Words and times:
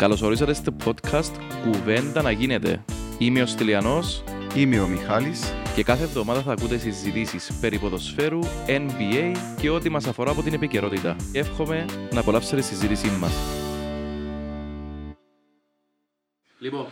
Καλώς 0.00 0.22
ορίσατε 0.22 0.52
στο 0.52 0.76
podcast 0.84 1.30
«Κουβέντα 1.62 2.22
να 2.22 2.30
γίνεται». 2.30 2.84
Είμαι 3.18 3.42
ο 3.42 3.46
Στυλιανός 3.46 4.22
Είμαι 4.54 4.80
ο 4.80 4.86
Μιχάλης. 4.86 5.52
και 5.74 5.82
κάθε 5.82 6.02
εβδομάδα 6.02 6.40
θα 6.40 6.52
ακούτε 6.52 6.78
συζητήσεις 6.78 7.58
περί 7.60 7.78
ποδοσφαίρου, 7.78 8.38
NBA 8.66 9.36
και 9.60 9.70
ό,τι 9.70 9.88
μας 9.88 10.06
αφορά 10.06 10.30
από 10.30 10.42
την 10.42 10.54
επικαιρότητα. 10.54 11.16
Εύχομαι 11.32 11.84
να 12.12 12.20
απολαύσετε 12.20 12.56
τη 12.56 12.62
συζήτησή 12.62 13.10
μας. 13.10 13.32
Λοιπόν, 16.58 16.86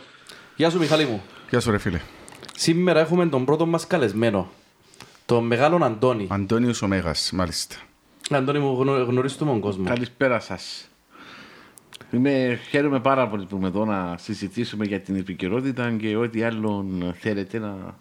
γεια 0.55 0.69
σου 0.69 0.79
Μιχάλη 0.79 1.05
μου. 1.05 1.21
Γεια 1.49 1.59
σου 1.59 1.71
ρε 1.71 1.77
φίλε. 1.77 2.01
Σήμερα 2.55 2.99
έχουμε 2.99 3.27
τον 3.27 3.45
πρώτο 3.45 3.65
μας 3.65 3.87
καλεσμένο, 3.87 4.49
τον 5.25 5.45
μεγάλον 5.45 5.83
Αντώνη. 5.83 6.27
Αντώνιος 6.29 6.81
Ομέγας, 6.81 7.31
μάλιστα. 7.33 7.75
Αντώνη 8.29 8.59
μου, 8.59 8.75
γνω, 8.79 8.91
γνωρίζεις 8.91 9.37
τον 9.37 9.59
κόσμο. 9.59 9.85
Καλησπέρα 9.85 10.39
σας. 10.39 10.88
Είμαι, 12.11 12.59
χαίρομαι 12.69 12.99
πάρα 12.99 13.27
πολύ 13.27 13.45
που 13.45 13.55
είμαι 13.55 13.67
εδώ 13.67 13.85
να 13.85 14.15
συζητήσουμε 14.17 14.85
για 14.85 14.99
την 14.99 15.15
επικαιρότητα 15.15 15.91
και 15.91 16.15
ό,τι 16.15 16.43
άλλον 16.43 17.13
θέλετε 17.19 17.59
να. 17.59 17.97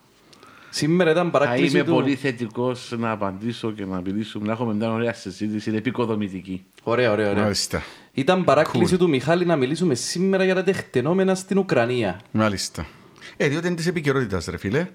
Σήμερα 0.70 1.10
ήταν 1.10 1.24
Θα 1.24 1.30
παράκληση 1.30 1.76
είμαι 1.76 1.84
του... 1.84 1.92
πολύ 1.92 2.14
θετικός 2.14 2.94
να 2.98 3.10
απαντήσω 3.10 3.72
και 3.72 3.84
να 3.84 4.00
μιλήσουμε, 4.00 4.46
να 4.46 4.52
έχουμε 4.52 4.74
μια 4.74 4.92
ωραία 4.92 5.12
συζήτηση, 5.12 5.68
είναι 5.68 5.78
επικοδομητική. 5.78 6.64
Ωραία, 6.82 7.12
ωραία, 7.12 7.30
ωραία. 7.30 7.42
Μάλιστα. 7.42 7.82
Ήταν 8.12 8.44
παράκληση 8.44 8.96
του 8.96 9.08
Μιχάλη 9.08 9.44
να 9.46 9.56
μιλήσουμε 9.56 9.94
σήμερα 9.94 10.44
για 10.44 10.54
τα 10.54 10.62
τεχτενόμενα 10.62 11.34
στην 11.34 11.58
Ουκρανία. 11.58 12.20
Μάλιστα. 12.30 12.86
Ε, 13.36 13.48
διότι 13.48 13.66
είναι 13.66 13.76
της 13.76 13.86
επικαιρότητας 13.86 14.46
ρε 14.46 14.56
φίλε. 14.56 14.86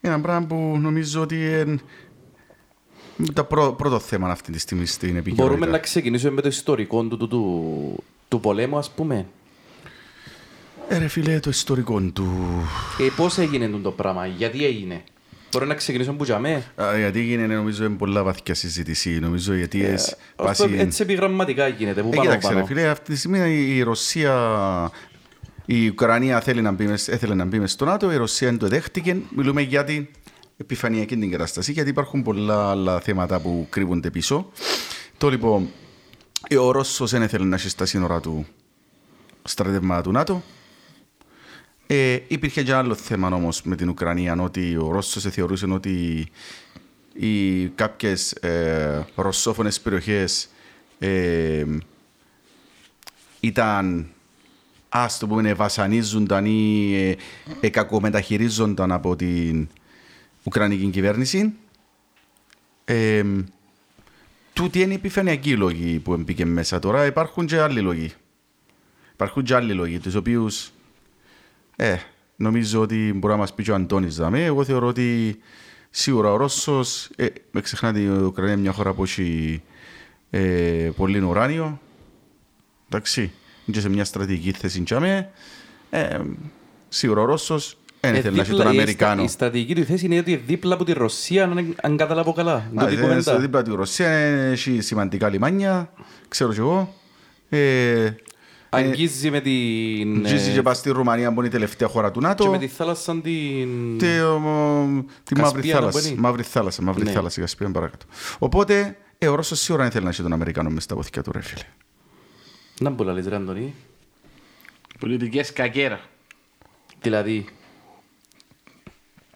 Ένα 0.00 0.20
πράγμα 0.20 0.46
που 0.46 0.78
νομίζω 0.80 1.20
ότι 1.20 1.36
είναι 1.36 3.32
το 3.32 3.44
πρω- 3.44 3.72
πρώτο 3.76 3.98
θέμα 3.98 4.28
αυτή 4.30 4.52
τη 4.52 4.58
στιγμή 4.58 4.86
στην 4.86 5.08
επικαιρότητα. 5.08 5.44
Μπορούμε 5.46 5.66
να 5.66 5.78
ξεκινήσουμε 5.78 6.32
με 6.32 6.40
το 6.40 6.48
ιστορικό 6.48 7.02
του, 7.02 7.16
του, 7.16 7.28
του, 7.28 8.04
του 8.34 8.40
πολέμου, 8.40 8.78
ας 8.78 8.90
πούμε. 8.90 9.26
Ε, 10.88 10.98
ρε 10.98 11.08
φίλε, 11.08 11.40
το 11.40 11.50
ιστορικό 11.50 12.00
του... 12.00 12.26
Και 12.96 13.10
πώς 13.16 13.38
έγινε 13.38 13.66
τούτο 13.66 13.78
το 13.82 13.90
πράγμα, 13.90 14.26
γιατί 14.26 14.64
έγινε; 14.64 15.02
Μπορεί 15.52 15.66
να 15.66 15.74
ξεκινήσουμε 15.74 16.16
που 16.16 16.24
τζαμέ. 16.24 16.64
Α, 16.82 16.98
γιατί 16.98 17.18
έγινε 17.20 17.46
νομίζω 17.46 17.84
είναι 17.84 17.96
πολλά 17.96 18.22
βαθιά 18.22 18.54
συζήτηση. 18.54 19.18
Νομίζω 19.18 19.54
γιατί 19.54 19.84
ε, 19.84 19.94
βάσει... 20.36 20.74
Έτσι 20.76 21.02
επιγραμματικά 21.02 21.68
γίνεται, 21.68 22.02
που 22.02 22.08
Ε, 22.12 22.16
πάνω 22.16 22.22
κοίταξε 22.22 22.48
ρε 22.48 22.54
πάνω. 22.54 22.66
φίλε, 22.66 22.88
αυτή 22.88 23.12
τη 23.12 23.18
στιγμή 23.18 23.38
η 23.76 23.82
Ρωσία, 23.82 24.34
η 25.66 25.88
Ουκρανία 25.88 26.40
θέλει 26.40 26.62
να 26.62 26.72
μπει, 26.72 26.86
μες- 26.86 27.08
έθελε 27.08 27.34
να 27.34 27.44
μπει 27.44 27.58
μες 27.58 27.72
στο 27.72 27.84
ΝΑΤΟ, 27.84 28.12
η 28.12 28.16
Ρωσία 28.16 28.48
δεν 28.48 28.58
το 28.58 28.68
δέχτηκε. 28.68 29.16
Μιλούμε 29.36 29.60
για 29.62 29.84
την 29.84 30.06
επιφανειακή 30.56 31.16
την 31.16 31.30
κατάσταση, 31.30 31.72
γιατί 31.72 31.90
υπάρχουν 31.90 32.22
πολλά 32.22 32.70
άλλα 32.70 33.00
θέματα 33.00 33.40
που 33.40 33.66
κρύβονται 33.70 34.10
πίσω. 34.10 34.50
Το 35.18 35.30
λοιπόν, 35.30 35.62
ε, 35.62 35.66
ο 36.58 36.70
Ρώσος 36.70 37.10
δεν 37.10 37.22
ήθελε 37.22 37.44
να 37.44 37.56
έχει 37.56 37.68
στα 37.68 37.86
σύνορα 37.86 38.20
του 38.20 38.46
στρατεύματα 39.42 40.02
του 40.02 40.12
ΝΑΤΟ. 40.12 40.42
Ε, 41.86 42.18
υπήρχε 42.28 42.62
και 42.62 42.70
ένα 42.70 42.78
άλλο 42.78 42.94
θέμα 42.94 43.28
όμως 43.28 43.62
με 43.62 43.76
την 43.76 43.88
Ουκρανία, 43.88 44.36
ότι 44.40 44.76
ο 44.76 44.90
Ρώσος 44.90 45.22
θεωρούσε 45.22 45.66
ότι 45.66 46.28
οι 47.12 47.66
κάποιες 47.68 48.32
ε, 48.32 49.06
ρωσόφωνες 49.14 49.80
περιοχές 49.80 50.48
ε, 50.98 51.64
ήταν 53.40 54.06
ας 54.88 55.18
το 55.18 55.26
πούμε 55.26 55.54
βασανίζονταν 55.54 56.44
ή 56.46 56.94
ε, 56.94 57.16
ε, 57.60 57.68
κακομεταχειρίζονταν 57.68 58.92
από 58.92 59.16
την 59.16 59.68
Ουκρανική 60.42 60.86
κυβέρνηση. 60.86 61.52
Ε, 64.54 64.60
τούτοι 64.60 64.80
είναι 64.80 64.92
οι 64.92 64.96
επιφανειακοί 64.96 65.56
λόγοι 65.56 65.98
που 65.98 66.16
μπήκε 66.16 66.44
μέσα 66.44 66.78
τώρα. 66.78 67.06
Υπάρχουν 67.06 67.46
και 67.46 67.60
άλλοι 67.60 67.80
λόγοι. 67.80 68.12
Υπάρχουν 69.12 69.42
και 69.42 69.54
άλλοι 69.54 69.72
λόγοι, 69.72 69.98
τους 69.98 70.14
οποίους 70.14 70.70
ε, 71.76 71.96
νομίζω 72.36 72.80
ότι 72.80 73.12
μπορεί 73.14 73.32
να 73.32 73.38
μας 73.38 73.54
πει 73.54 73.62
και 73.62 73.70
ο 73.70 73.74
Αντώνης 73.74 74.16
δαμέ. 74.16 74.44
Εγώ 74.44 74.64
θεωρώ 74.64 74.86
ότι 74.86 75.38
σίγουρα 75.90 76.32
ο 76.32 76.36
Ρώσος, 76.36 77.10
ε, 77.16 77.26
με 77.50 77.60
ξεχνάτε 77.60 78.00
η 78.00 78.08
Ουκρανία 78.08 78.52
είναι 78.52 78.62
μια 78.62 78.72
χώρα 78.72 78.92
που 78.92 79.02
έχει 79.02 79.62
ε, 80.30 80.90
πολύ 80.96 81.20
ουράνιο. 81.20 81.80
Εντάξει, 82.86 83.20
είναι 83.20 83.76
και 83.76 83.80
σε 83.80 83.88
μια 83.88 84.04
στρατηγική 84.04 84.52
θέση 84.52 84.82
τζάμε. 84.82 85.30
Ε, 85.90 86.20
σίγουρα 86.88 87.20
ο 87.20 87.24
Ρώσος 87.24 87.76
δεν 88.04 88.14
Ε, 88.14 88.18
ήθελε 88.18 88.34
να 88.36 88.40
έχει 88.42 88.50
δίπλα- 88.50 88.64
τον 88.64 88.74
η 88.74 88.76
Αμερικάνο. 88.78 89.14
στα- 89.14 89.24
Η 89.24 89.28
στρατηγική 89.28 89.74
του 89.74 89.84
θέση 89.84 90.04
είναι 90.04 90.18
ότι 90.18 90.36
δίπλα 90.36 90.74
από 90.74 90.84
τη 90.84 90.92
Ρωσία, 90.92 91.44
αν, 91.44 91.74
αν 91.82 91.96
καταλάβω 91.96 92.32
καλά. 92.32 92.68
Είναι 92.72 92.80
Α, 92.80 92.84
τούτη 92.84 92.90
η 92.92 92.96
είναι 92.98 93.02
κουβέντα. 93.02 93.20
στο 93.22 93.40
δίπλα 93.40 93.62
του 93.62 93.76
Ρωσία, 93.76 94.08
έχει 94.08 94.80
σημαντικά 94.80 95.28
λιμάνια, 95.28 95.92
ξέρω 96.28 96.52
κι 96.52 96.58
εγώ. 96.58 96.94
Ε, 97.48 98.10
Αγγίζει 98.76 99.30
με 99.30 99.40
την... 99.40 100.26
Ζήσει 100.26 100.50
ε, 100.50 100.54
και 100.54 100.62
πάει 100.62 100.74
στη 100.74 100.90
Ρουμανία 100.90 101.32
που 101.32 101.38
είναι 101.38 101.48
η 101.48 101.50
τελευταία 101.50 101.88
χώρα 101.88 102.10
του 102.10 102.20
και 102.20 102.26
ΝΑΤΟ. 102.26 102.50
με 102.50 102.58
τη 102.58 102.66
θάλασσα 102.66 103.12
την... 103.20 103.98
Τη, 103.98 104.18
ο, 104.18 104.42
τη 105.24 105.34
μαύρη 105.38 105.60
Κασπία, 105.60 105.74
να 105.74 105.78
θάλασσα. 105.80 106.00
μπαίνει. 106.08 106.20
Μαύρη 106.20 106.42
θάλασσα, 106.42 106.82
μαύρη 106.82 107.04
Ναι. 107.04 107.10
θάλασσα, 107.10 107.40
Κασπία 107.40 107.70
παρακάτω. 107.70 108.06
Οπότε, 108.38 108.96
ε, 109.18 109.28
ο 109.28 109.34
Ρώσος 109.34 109.60
σίγουρα 109.60 109.82
δεν 109.82 109.92
θέλει 109.92 110.04
να 110.04 110.10
έχει 110.10 110.22
τον 110.22 110.32
Αμερικάνο 110.32 110.70
μες 110.70 110.82
στα 110.82 110.94
βοθηκιά 110.94 111.22
του, 111.22 111.32
ρε 111.32 111.40
φίλε. 111.42 111.62
Να 112.80 112.90
μπορεί 112.90 113.08
να 113.08 113.14
λες 113.14 113.26
ρε 113.26 113.36
Αντωνή. 113.36 113.74
Πολιτικές 115.00 115.52
κακέρα. 115.52 116.00
Δηλαδή, 117.02 117.44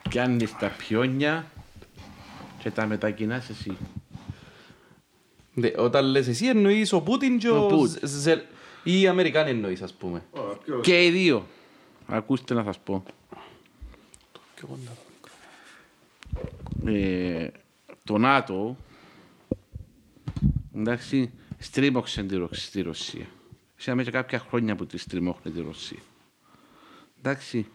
Πιάνεις 0.09 0.57
τα 0.57 0.69
πιόνια 0.69 1.51
και 2.59 2.71
τα 2.71 2.87
μετακινάς 2.87 3.49
εσύ. 3.49 3.77
δε, 5.55 5.71
όταν 5.77 6.05
λες 6.05 6.29
εσύ 6.29 6.47
εννοείς 6.47 6.93
ο 6.93 7.01
Πούτιν 7.01 7.39
και 7.39 7.49
Ο 7.49 7.65
ο 7.65 7.67
Πούτιν. 7.67 7.99
Ζε- 8.03 8.07
Ζε- 8.21 8.45
ή 8.85 9.01
οι 9.01 9.07
Αμερικάνοι 9.09 9.51
εννοείς 9.51 9.83
ας 9.83 9.93
πούμε. 9.93 10.25
Και 10.83 11.05
οι 11.05 11.11
δύο. 11.11 11.47
Ακούστε 12.07 12.55
να 12.55 12.65
σας 12.65 12.79
πω. 12.79 13.03
ε, 16.87 17.49
το 18.05 18.19
ΝΑΤΟ 18.19 18.77
εντάξει, 20.77 21.31
στρίμωξε 21.59 22.23
τη 22.23 22.37
Ρο- 22.37 22.55
στη 22.55 22.81
Ρωσία. 22.81 23.27
Είχαμε 23.79 24.03
και 24.05 24.11
κάποια 24.11 24.39
χρόνια 24.39 24.77
που 24.77 24.87
τη 24.87 24.99
στριμώχνει 24.99 25.53
τη 25.53 25.61
Ρωσία. 25.61 25.99
Εντάξει. 27.19 27.67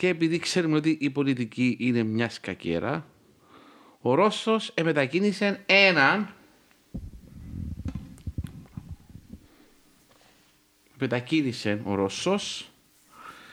Και 0.00 0.08
επειδή 0.08 0.38
ξέρουμε 0.38 0.76
ότι 0.76 0.98
η 1.00 1.10
πολιτική 1.10 1.76
είναι 1.80 2.02
μιας 2.02 2.34
σκακέρα, 2.34 3.06
ο 4.00 4.14
Ρώσος 4.14 4.72
εμετακίνησε 4.74 5.62
έναν 5.66 6.34
μετακίνησε 10.98 11.80
ο 11.84 11.94
Ρώσος 11.94 12.70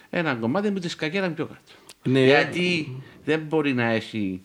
ένα 0.10 0.36
κομμάτι 0.36 0.72
που 0.72 0.80
της 0.80 0.92
σκακέρα 0.92 1.32
πιο 1.32 1.46
κάτω. 1.46 1.62
Ναι. 2.04 2.26
Γιατί 2.26 2.96
δεν 3.24 3.40
μπορεί 3.40 3.74
να 3.74 3.86
έχει 3.86 4.42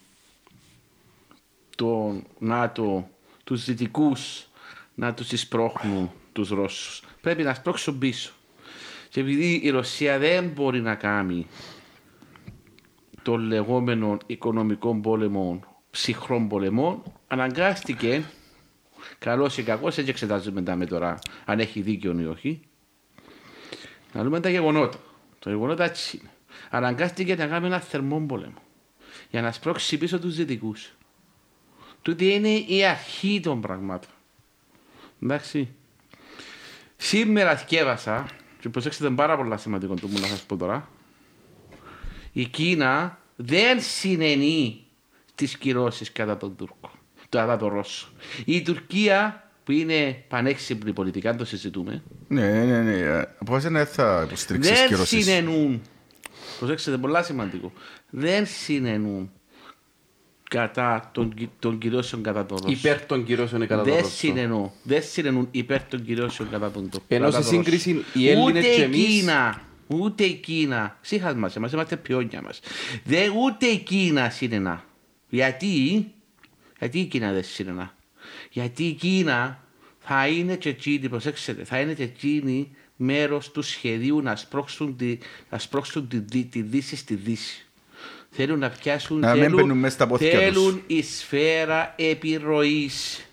το 1.77 2.23
ΝΑΤΟ 2.39 3.11
τους 3.45 3.65
δυτικούς 3.65 4.47
να 4.95 5.15
τους 5.15 5.33
εισπρώχνουν 5.33 6.11
τους 6.33 6.49
Ρώσους. 6.49 7.03
Πρέπει 7.21 7.43
να 7.43 7.55
σπρώξουν 7.55 7.99
πίσω. 7.99 8.33
Και 9.09 9.21
επειδή 9.21 9.61
η 9.63 9.71
Ρωσία 9.71 10.19
δεν 10.19 10.49
μπορεί 10.49 10.81
να 10.81 10.95
κάνει 10.95 11.47
το 13.23 13.37
λεγόμενο 13.37 14.19
οικονομικό 14.27 15.01
πόλεμο, 15.01 15.61
ψυχρών 15.91 16.49
πολεμών, 16.49 17.03
αναγκάστηκε, 17.27 18.25
καλός 19.19 19.59
ή 19.59 19.63
κακός, 19.63 19.99
έτσι 19.99 20.11
εξετάζουμε 20.11 20.63
τα 20.63 20.77
με 20.77 20.87
τώρα, 20.87 21.19
αν 21.45 21.61
έχει 21.61 21.81
δίκιο 21.81 22.21
ή 22.21 22.27
όχι, 22.27 22.61
να 24.13 24.23
δούμε 24.23 24.41
τα 24.41 24.49
γεγονότα. 24.49 24.99
Το 25.39 25.51
γεγονότα 25.51 25.85
έτσι 25.85 26.19
είναι. 26.21 26.31
Αναγκάστηκε 26.71 27.35
να 27.35 27.47
κάνει 27.47 27.67
ένα 27.67 27.81
θερμό 27.81 28.21
πόλεμο 28.21 28.63
για 29.31 29.43
να 29.43 29.53
σπρώξει 29.53 29.99
πίσω 29.99 30.19
τους 30.19 30.37
δυτικούς. 30.37 30.93
Τούτη 32.03 32.33
είναι 32.33 32.49
η 32.49 32.85
αρχή 32.85 33.41
των 33.43 33.61
πραγμάτων. 33.61 34.11
Εντάξει. 35.23 35.75
Σήμερα 36.97 37.57
θυκεύασα, 37.57 38.27
και 38.61 38.69
προσέξτε 38.69 39.07
είναι 39.07 39.17
πάρα 39.17 39.37
πολλά 39.37 39.57
σημαντικό 39.57 39.95
το 39.95 40.07
που 40.07 40.19
να 40.19 40.27
σας 40.27 40.43
πω 40.43 40.57
τώρα, 40.57 40.89
η 42.33 42.45
Κίνα 42.45 43.19
δεν 43.37 43.81
συνενεί 43.81 44.81
τις 45.35 45.57
κυρώσεις 45.59 46.13
κατά 46.13 46.37
τον 46.37 46.57
Τούρκο, 46.57 46.91
κατά 47.29 47.57
τον 47.57 47.69
Ρώσο. 47.69 48.09
Η 48.45 48.63
Τουρκία 48.63 49.47
που 49.65 49.73
είναι 49.73 50.25
πανέξυπνη 50.29 50.93
πολιτικά, 50.93 51.35
το 51.37 51.45
συζητούμε, 51.45 52.03
Ναι, 52.29 52.65
ναι, 52.65 52.81
ναι. 52.83 52.97
ε, 52.99 53.23
Πώς 53.45 53.63
δεν 53.63 53.87
θα 53.87 54.23
υποστηρίξεις 54.27 54.73
δεν 54.79 54.89
κυρώσεις. 54.89 55.25
συνενούν. 55.25 55.83
Προσέξτε, 56.59 56.97
πολλά 56.99 57.23
σημαντικό. 57.23 57.73
Δεν 58.11 58.47
συνενούν 58.47 59.31
κατά 60.51 61.11
των, 61.15 61.35
κυ- 61.35 61.49
των 61.59 61.79
κυρώσεων 61.79 62.23
κατά 62.23 62.47
τον 62.47 62.59
Ρώσο. 62.63 62.75
υπέρ 62.79 63.07
των 63.07 63.25
κυρώσεων 63.25 63.61
κατά 63.67 63.83
τον 63.83 63.93
δεν 63.93 64.03
Ρώσο. 64.03 64.15
συνενούν. 64.17 64.71
Δεν 64.83 65.03
συνενούν 65.03 65.49
υπέρ 65.51 65.83
των 65.85 66.05
κυρώσεων 66.05 66.51
κατά 66.51 66.71
τον 66.71 66.83
Τούρκο. 66.91 67.07
Ενώ 67.09 67.25
κατά 67.31 67.43
στη 67.43 67.55
τον 67.55 67.65
Ρώσο. 67.65 67.79
σύγκριση 67.79 68.05
οι 68.15 68.29
Έλληνες 68.31 68.49
ούτε 68.51 68.61
και 68.61 68.81
η 68.81 68.83
εμείς- 68.83 69.07
Κίνα, 69.07 69.63
ούτε 69.95 70.25
η 70.25 70.35
Κίνα, 70.35 70.99
σύχας 71.01 71.35
μας, 71.35 71.57
εμάς 71.57 71.73
είμαστε 71.73 71.97
πιόνια 71.97 72.43
μας. 72.43 72.61
Δεν, 73.05 73.33
ούτε 73.37 73.67
η 73.67 73.79
Κίνα 73.79 74.31
συνενά. 74.31 74.85
Γιατί, 75.29 76.07
γιατί 76.79 76.99
η 76.99 77.05
Κίνα 77.05 77.33
δεν 77.33 77.45
συνενά. 77.45 77.95
Γιατί 78.51 78.85
η 78.85 78.93
Κίνα 78.93 79.65
θα 79.99 80.27
είναι 80.29 80.57
και 80.57 80.69
εκείνη, 80.69 81.09
προσέξτε, 81.09 81.57
θα 81.65 81.81
είναι 81.81 81.93
και 81.95 82.03
εκείνη 82.03 82.71
μέρος 82.97 83.51
του 83.51 83.63
σχεδίου 83.63 84.23
να 84.23 84.37
σπρώξουν 84.37 84.97
τη, 84.97 85.19
να 85.51 85.59
σπρώξουν 85.59 86.09
τη, 86.09 86.21
τη, 86.21 86.45
τη 86.45 86.63
Δύση 86.63 86.97
στη 86.97 87.15
Δύση. 87.15 87.67
Θέλουν 88.31 88.59
να 88.59 88.69
πιάσουν, 88.69 89.19
Να 89.19 89.33
μην 89.33 89.43
θέλουν, 89.43 89.57
μπαίνουν 89.57 89.79
μέσα 89.79 89.95
στα 89.95 90.07
πόθηκια 90.07 90.31
τους. 90.31 90.63
θέλουν 90.63 90.83
η 90.87 91.03
σφαίρα 91.03 91.95
επιρροής 91.97 93.27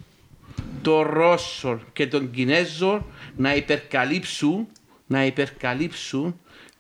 των 0.81 1.01
Ρώσων 1.01 1.83
και 1.93 2.07
των 2.07 2.31
Κινέζων 2.31 3.05
να 3.35 3.55
υπερκαλύψουν, 3.55 4.67
να 5.07 5.25
υπερκαλύψουν 5.25 6.39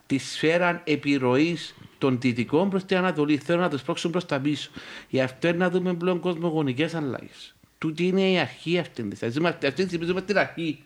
τη 0.09 0.17
σφαίρα 0.17 0.81
επιρροής 0.85 1.75
των 1.97 2.19
Δυτικών 2.19 2.69
προς 2.69 2.85
την 2.85 2.97
Ανατολή. 2.97 3.37
Θέλουν 3.37 3.61
να 3.61 3.69
τους 3.69 3.81
πρόξουν 3.81 4.11
προς 4.11 4.25
τα 4.25 4.39
πίσω. 4.39 4.69
Γι' 5.09 5.21
αυτό 5.21 5.47
είναι 5.47 5.57
να 5.57 5.69
δούμε 5.69 5.93
πλέον 5.93 6.19
κοσμογονικές 6.19 6.93
αλλαγές. 6.93 7.55
Τούτη 7.77 8.07
είναι 8.07 8.31
η 8.31 8.39
αρχή 8.39 8.77
αυτή. 8.79 9.03
της 9.03 9.17
στιγμή. 9.17 9.35
Είμαστε- 9.37 9.67
Αυτή 9.67 9.79
της 9.81 9.89
στιγμή 9.89 10.05
ζούμε 10.05 10.21
την 10.21 10.37
αρχή. 10.37 10.83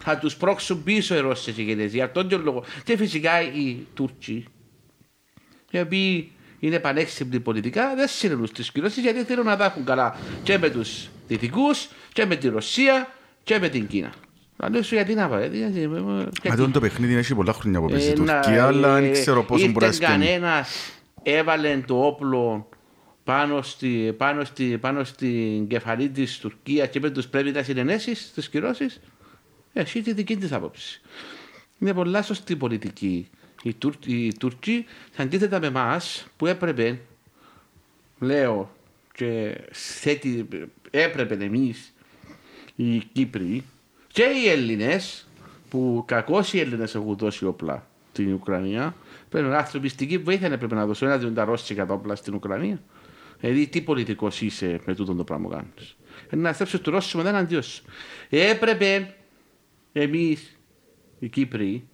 Θα 0.00 0.18
τους 0.18 0.36
πρόξουν 0.36 0.82
πίσω 0.82 1.14
οι 1.14 1.18
Ρώσες 1.20 1.54
και 1.54 1.62
οι 1.62 1.64
Κινέζοι. 1.66 1.96
Για 1.96 2.04
αυτόν 2.04 2.28
τον 2.28 2.42
λόγο. 2.42 2.64
Και 2.84 2.96
φυσικά 2.96 3.42
οι 3.42 3.86
Τούρκοι 3.94 4.44
οι 5.70 5.80
οποίοι 5.80 6.32
είναι 6.58 6.78
πανέξυπνοι 6.78 7.40
πολιτικά, 7.40 7.94
δεν 7.94 8.08
συνενούν 8.08 8.46
στις 8.46 8.70
κυρώσεις 8.72 9.02
γιατί 9.02 9.22
θέλουν 9.24 9.44
να 9.44 9.56
τα 9.56 9.64
έχουν 9.64 9.84
καλά 9.84 10.16
και 10.42 10.58
με 10.58 10.70
τους 10.70 11.08
Δυτικούς 11.28 11.88
και 12.12 12.26
με 12.26 12.36
τη 12.36 12.48
Ρωσία 12.48 13.14
και 13.44 13.58
με 13.58 13.68
την 13.68 13.86
Κίνα. 13.86 14.12
Να 14.64 14.70
λέω 14.70 14.82
σου 14.82 14.94
γιατί 14.94 15.14
να 15.14 15.28
πάει. 15.28 15.40
γιατί- 15.48 15.58
γιατί- 15.78 15.86
Μα 15.88 16.28
γιατί- 16.42 16.56
τότε 16.58 16.70
το 16.70 16.80
παιχνίδι 16.80 17.14
έχει 17.14 17.34
πολλά 17.34 17.52
χρόνια 17.52 17.80
που 17.80 17.86
παίζει 17.88 18.08
η 18.08 18.10
Ε, 18.10 18.14
να- 18.20 18.40
Τουρκία, 18.40 18.66
αλλά 18.66 18.96
ε, 18.98 19.00
δεν 19.00 19.12
ξέρω 19.12 19.42
πόσο 19.44 19.66
μπορεί 19.66 19.78
να 19.78 19.86
ήρθε 19.86 19.96
σκέφτεται. 19.96 20.24
κανένας, 20.24 20.76
έβαλε 21.22 21.82
το 21.86 22.06
όπλο 22.06 22.68
πάνω, 23.24 23.62
στη, 23.62 24.14
πάνω, 24.16 24.44
στη, 24.44 24.78
πάνω 24.80 25.04
στην 25.04 25.66
κεφαλή 25.68 26.08
της 26.08 26.38
Τουρκίας 26.38 26.88
και 26.88 26.98
είπε 26.98 27.10
τους 27.10 27.26
πρέπει 27.26 27.50
να 27.50 27.62
συνενέσεις 27.62 28.20
στις 28.26 28.48
κυρώσεις. 28.48 29.00
Εσύ 29.72 30.02
τη 30.02 30.12
δική 30.12 30.36
της 30.36 30.52
άποψη. 30.52 31.00
Είναι 31.78 31.94
πολλά 31.94 32.22
σωστή 32.22 32.56
πολιτική. 32.56 33.28
Οι, 33.62 33.74
Τουρ, 33.74 33.94
οι 34.06 34.32
Τούρκοι 34.38 34.84
αντίθετα 35.16 35.60
με 35.60 35.66
εμάς 35.66 36.26
που 36.36 36.46
έπρεπε, 36.46 37.00
λέω, 38.18 38.70
και 39.14 39.60
θέτει, 39.72 40.48
έπρεπε 40.90 41.44
εμείς 41.44 41.92
οι 42.76 42.98
Κύπροι 43.12 43.64
και 44.14 44.22
οι 44.22 44.48
Έλληνες, 44.48 45.26
που 45.68 46.04
κακώς 46.06 46.52
οι 46.52 46.60
Έλληνες 46.60 46.94
έχουν 46.94 47.16
δώσει 47.16 47.44
όπλα 47.44 47.86
στην 48.12 48.32
Ουκρανία, 48.32 48.96
πρέπει 49.28 49.46
να 49.48 49.58
ανθρωπιστική 49.58 50.18
βοήθεια 50.18 50.48
να 50.48 50.58
πρέπει 50.58 50.74
να 50.74 50.86
δώσουν. 50.86 51.08
Ένα 51.08 51.18
δίνουν 51.18 51.34
τα 51.34 51.44
ρώσικα 51.44 51.86
τα 51.86 51.94
όπλα 51.94 52.14
στην 52.14 52.34
Ουκρανία. 52.34 52.82
Δηλαδή, 53.40 53.66
τι 53.66 53.80
πολιτικός 53.80 54.40
είσαι 54.40 54.80
με 54.84 54.94
τούτο 54.94 55.14
το 55.14 55.24
πράγμα 55.24 55.48
που 55.48 55.54
κάνεις. 55.54 55.96
Να 56.30 56.52
θέψεις 56.52 56.80
του 56.80 56.90
Ρώσου 56.90 57.16
μετά 57.16 57.28
εναντίον 57.28 57.62
σου. 57.62 57.84
Έπρεπε 58.28 59.14
εμείς 59.92 60.58
οι 61.18 61.28
Κύπροι, 61.28 61.88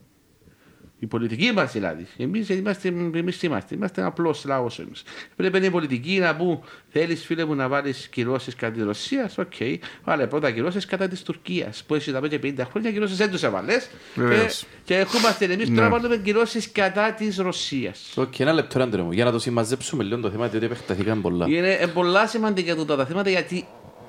η 1.03 1.07
πολιτική 1.07 1.53
μας 1.53 1.73
δηλαδή, 1.73 2.07
εμείς 2.17 2.49
είμαστε, 2.49 2.89
εμείς 2.89 3.43
είμαστε, 3.43 3.75
είμαστε 3.75 4.03
απλός 4.03 4.45
λαός 4.45 4.79
εμείς. 4.79 5.03
Πρέπει 5.37 5.67
οι 5.67 5.71
πολιτικοί 5.71 6.19
να 6.19 6.37
πούν: 6.37 6.61
Θέλεις, 6.89 7.25
φίλε 7.25 7.45
μου, 7.45 7.55
να 7.55 7.69
βάλεις 7.69 8.09
κυρώσεις 8.09 8.55
κατά 8.55 8.73
τη 8.73 8.83
Ρωσία. 8.83 9.31
OK, 9.39 9.53
okay. 9.59 9.77
βάλε 10.05 10.27
πρώτα 10.27 10.51
κυρώσεις 10.51 10.87
κατά 10.87 11.09
της 11.09 11.23
Τουρκίας. 11.23 11.85
Που 11.87 11.95
έχει 11.95 12.13
τα 12.13 12.21
50 12.21 12.53
χρόνια 12.71 12.93
κυρώσεις 12.93 13.17
δεν 13.17 13.31
τους 13.31 13.43
έβαλες. 13.43 13.87
Και, 14.15 14.21
Βεβαίως. 14.21 14.67
και 14.85 14.97
έχουμε 14.97 15.37
εμείς 15.39 15.69
Ναι. 15.69 15.77
τώρα 15.77 15.89
βάλουμε 15.89 16.17
κυρώσεις 16.17 16.73
κατά 16.73 17.13
της 17.13 17.37
Ρωσίας. 17.37 18.17
Οκ, 18.17 18.41
ένα 18.41 18.53
λεπτό, 18.53 18.83
Άντρε 18.83 19.03
μου, 19.03 19.13
για 19.13 19.25
να 19.25 19.31
το 19.33 19.39
συμμαζέψουμε 19.39 20.03
λίγο 20.03 20.21
το 20.21 20.31
θέμα, 20.31 20.49
διότι 20.49 20.67
επεκταθήκαν 20.67 21.21
πολλά. 21.21 21.47
Είναι 21.49 21.73
ε, 21.73 21.87
πολλά 21.87 22.27
σημαντικά 22.27 22.75
τούτα 22.75 22.97
τα 22.97 23.07
θέματα 23.07 23.31
γιατί 23.31 23.67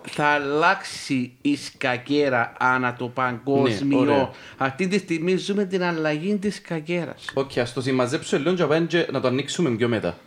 θα 0.09 0.25
αλλάξει 0.25 1.31
η 1.41 1.55
σκακιέρα 1.55 2.53
ανά 2.59 2.93
το 2.93 3.07
παγκόσμιο. 3.07 4.03
Ναι, 4.03 4.11
ωραία. 4.11 4.29
Αυτή 4.57 4.87
τη 4.87 4.97
στιγμή 4.97 5.35
ζούμε 5.35 5.65
την 5.65 5.83
αλλαγή 5.83 6.35
της 6.35 6.55
σκακιέρας. 6.55 7.25
Οκ, 7.33 7.57
ας 7.57 7.73
το 7.73 7.81
συμμαζέψω 7.81 8.37
λίγο 8.37 8.53
και 8.53 8.63
πάμε 8.63 8.85
και 8.85 9.07
να 9.11 9.19
το 9.19 9.27
ανοίξουμε 9.27 9.69
πιο 9.69 9.87
μετά. 9.87 10.17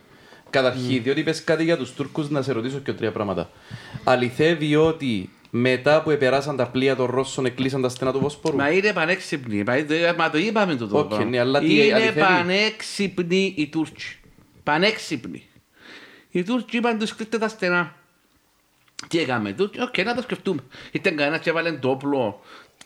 Καταρχήν, 0.49 1.03
διότι 1.03 1.19
είπες 1.19 1.43
κάτι 1.43 1.63
για 1.63 1.77
τους 1.77 1.93
Τούρκους, 1.93 2.29
να 2.29 2.41
σε 2.41 2.51
ρωτήσω 2.51 2.79
και 2.79 2.93
τρία 2.93 3.11
πράγματα. 3.11 3.49
Αληθεύει 4.03 4.75
ότι 4.75 5.29
μετά 5.49 6.01
που 6.01 6.09
επεράσαν 6.09 6.55
τα 6.55 6.67
πλοία 6.67 6.95
των 6.95 7.05
Ρώσων, 7.05 7.45
εκλείσαν 7.45 7.81
τα 7.81 7.89
στενά 7.89 8.11
του 8.11 8.19
Βόσπορου; 8.19 8.55
Μα 8.57 8.69
είναι 8.69 8.93
πανέξυπνοι. 8.93 9.63
Μα, 9.63 9.73
ε, 9.73 10.13
μα 10.17 10.29
το 10.29 10.37
είπαμε 10.37 10.75
το 10.75 10.89
Οκ, 10.91 11.07
πράγμα. 11.07 11.25
ναι, 11.25 11.39
αλλά 11.39 11.59
τι 11.59 11.73
Είναι 11.73 11.93
αληθεύει; 11.93 12.19
πανέξυπνοι 12.19 13.53
οι 13.57 13.67
Τούρκοι. 13.67 14.03
Πανέξυπνοι. 14.63 15.43
Οι 16.29 16.43
Τούρκοι 16.43 16.77
είπαν 16.77 16.97
τους 16.99 17.15
κλείστε 17.15 17.37
τα 17.37 17.47
στενά. 17.47 17.95
Τι 19.07 19.19
έκαμε 19.19 19.53
Τούρκοι, 19.53 19.81
οκ, 19.81 19.97
να 19.97 20.15
το 20.15 20.21
σκεφτούμε. 20.21 20.61
Ήταν 20.91 21.15
κανένας 21.15 21.39
και 21.39 21.49
έβαλε 21.49 21.71
το 21.71 21.89
όπλο, 21.89 22.41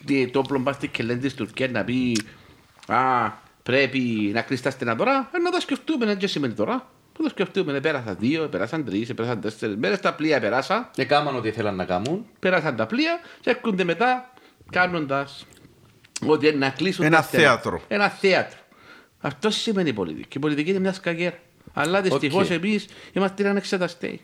τι- 0.06 0.28
το 0.28 0.40
όπλο 0.40 0.60
πας 0.60 0.76
στην 0.76 0.92
κκελλέν 0.92 1.20
της 1.20 1.34
Τουρκίας 1.36 1.70
να 1.72 1.84
πει 1.84 2.22
«Α, 2.88 3.30
πρέπει 3.64 4.00
να 4.34 4.42
κλείσει 4.42 4.64
τα 4.64 4.70
στενά 4.70 4.96
τώρα», 4.96 5.30
ε, 5.34 5.38
να 5.38 5.52
το 5.52 5.60
σκεφτούμε, 5.60 6.06
να 6.06 6.18
τι 6.18 6.28
σημαίνει 6.28 6.54
τώρα. 6.54 6.74
Να 7.18 7.26
το 7.26 7.30
σκεφτούμε, 7.30 7.74
ε, 7.78 7.80
πέρασαν 7.80 8.16
δύο, 8.20 8.44
ε, 8.44 8.48
πέρασαν 8.48 8.86
τρεις, 8.86 9.10
ε, 9.10 9.14
πέρασαν 9.14 9.42
τέσσερις 9.42 9.76
μέρες, 9.76 10.00
τα 10.00 10.14
πλοία 10.14 10.40
πέρασαν. 10.40 10.90
Έκαναν 10.96 11.36
ό,τι 11.36 11.48
ήθελαν 11.48 11.76
να 11.76 11.86
κάνουν. 11.86 12.26
πέρασαν 12.40 12.76
τα 12.76 12.86
πλοία 12.86 13.20
και 13.42 13.50
έρχονται 13.50 13.84
μετά 13.84 14.34
κάνοντας 14.72 15.46
ότι 16.26 16.48
είναι 16.48 16.58
να 16.58 16.70
κλείσουν 16.70 17.06
Ένα 17.06 17.18
τα 17.18 17.24
στενά. 17.24 17.44
θέατρο. 17.44 17.82
Ένα 17.88 18.10
θέατρο. 18.10 18.58
Αυτό 19.22 19.50
σημαίνει 19.50 19.90
η 19.90 19.94
πολιτική. 19.94 20.38
Η 20.38 20.40
πολιτική 20.40 20.70
είναι 20.70 20.80
μια 20.80 20.94
σκακιέρα. 20.94 21.38
Αλλά 21.74 22.02
δυστυχώς 22.02 22.46
Οκ. 22.46 22.52
εμείς 22.52 22.86
είμαστε 23.14 23.50
ανεξεταστέοι. 23.50 24.22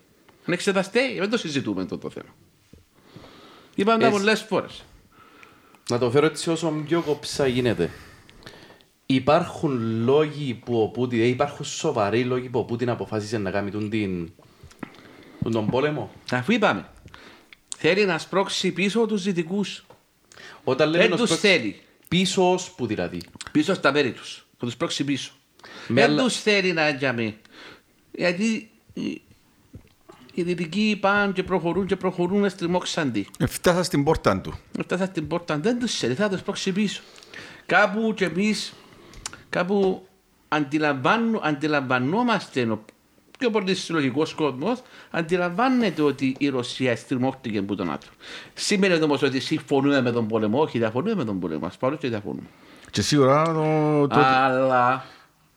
Ανεξεταστέοι, 0.47 1.19
δεν 1.19 1.29
το 1.29 1.37
συζητούμε 1.37 1.81
αυτό 1.81 1.97
το 1.97 2.09
θέμα. 2.09 2.35
Είπαμε 3.75 3.99
τα 3.99 4.07
Εσύ- 4.07 4.17
πολλέ 4.17 4.35
φορές. 4.35 4.83
Να 5.89 5.97
το 5.97 6.11
φέρω 6.11 6.25
έτσι 6.25 6.49
όσο 6.49 6.83
πιο 6.87 7.01
κοψά 7.01 7.47
γίνεται. 7.47 7.89
Υπάρχουν 9.05 10.01
λόγοι 10.03 10.53
που 10.65 10.81
ο 10.81 10.87
Πούτιν, 10.87 11.21
ε, 11.21 11.25
υπάρχουν 11.25 11.65
σοβαροί 11.65 12.23
λόγοι 12.23 12.49
που 12.49 12.59
ο 12.59 12.63
Πούτιν 12.63 12.89
αποφάσισε 12.89 13.37
να 13.37 13.51
κάνει 13.51 13.71
τον, 13.71 13.89
την, 13.89 14.31
τον, 15.43 15.51
τον 15.51 15.69
πόλεμο; 15.69 16.11
Αφού 16.31 16.51
είπαμε, 16.51 16.89
θέλει 17.77 18.05
να 18.05 18.17
σπρώξει 18.17 18.71
πίσω 18.71 19.05
τους 19.05 19.23
δυτικούς. 19.23 19.85
Όταν 20.63 20.89
λέμε 20.89 21.01
Δεν 21.01 21.11
να 21.11 21.17
τους 21.17 21.25
σπρώξει- 21.29 21.49
θέλει. 21.59 21.79
Πίσω 22.07 22.51
ως 22.53 22.71
που 22.71 22.85
δηλαδή. 22.85 23.21
Πίσω 23.51 23.73
στα 23.73 23.91
μέρη 23.91 24.11
τους. 24.11 24.45
Θα 24.57 24.65
τους 24.65 24.73
σπρώξει 24.73 25.03
πίσω. 25.03 25.31
Με 25.87 26.01
Δεν 26.01 26.09
άλλα- 26.09 26.23
τους 26.23 26.41
θέλει 26.41 26.73
να 26.73 26.95
τζαμί. 26.95 27.37
Γιατί 28.11 28.69
οι- 30.35 30.41
οι 30.41 30.43
δυτικοί 30.43 30.97
πάνε 31.01 31.31
και 31.31 31.43
προχωρούν 31.43 31.85
και 31.85 31.95
προχωρούν 31.95 32.49
στριμώξαντι. 32.49 33.27
Ε, 33.39 33.45
Φτάσα 33.45 33.83
στην 33.83 34.03
πόρτα 34.03 34.41
του. 34.41 34.53
Αυτά 34.79 35.05
στην 35.05 35.27
πόρτα 35.27 35.57
δεν 35.57 35.79
τους 35.79 35.97
θέλει, 35.97 36.13
θα 36.13 36.29
τους 36.29 36.41
πρόξει 36.41 36.71
πίσω. 36.71 37.01
Κάπου 37.65 38.13
και 38.15 38.25
εμείς, 38.25 38.73
κάπου 39.49 40.07
αντιλαμβάνου, 40.47 41.39
αντιλαμβανόμαστε, 41.43 42.61
ο 42.61 42.85
πιο 43.39 43.49
πολύ 43.49 43.75
συλλογικός 43.75 44.33
κόσμος, 44.33 44.81
αντιλαμβάνεται 45.11 46.01
ότι 46.01 46.35
η 46.37 46.47
Ρωσία 46.49 46.95
στριμώχτηκε 46.95 47.57
από 47.57 47.75
τον 47.75 47.87
ΝΑΤΟ. 47.87 48.07
Σημαίνει 48.53 49.03
όμως 49.03 49.21
ότι 49.21 49.39
συμφωνούμε 49.39 50.01
με 50.01 50.11
τον 50.11 50.27
πόλεμο, 50.27 50.61
όχι 50.61 50.77
διαφωνούμε 50.77 51.15
με 51.15 51.23
τον 51.25 51.39
πόλεμο, 51.39 51.65
ας 51.65 51.77
πάρω 51.77 51.95
και 51.95 52.07
διαφωνούμε. 52.07 52.47
Και 52.91 53.01
σίγουρα 53.01 53.43
το, 53.43 54.07
το, 54.07 54.19
Αλλά 54.19 55.05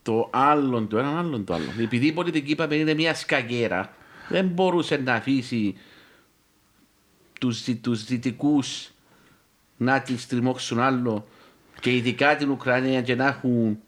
το 0.03 0.29
άλλο, 0.33 0.81
το 0.83 0.99
έναν 0.99 1.17
άλλον 1.19 1.45
το 1.45 1.55
άλλο. 1.55 1.64
Επειδή 1.83 2.07
η 2.07 2.12
πολιτική 2.12 2.50
είπαμε 2.50 2.75
είναι 2.75 2.95
μια 2.95 3.14
σκαγέρα, 3.14 3.93
δεν 4.29 4.47
μπορούσε 4.47 4.97
να 4.97 5.13
αφήσει 5.15 5.75
τους, 7.41 7.65
δι- 7.65 7.83
τους 7.83 8.05
δυτικούς 8.05 8.91
να 9.77 10.01
την 10.01 10.19
στριμώξουν 10.19 10.81
άλλο 10.81 11.29
και 11.81 11.97
ειδικά 11.97 12.37
την 12.37 12.51
Ουκρανία 12.51 13.03
και 13.03 13.15
να 13.15 13.27
έχουν 13.27 13.79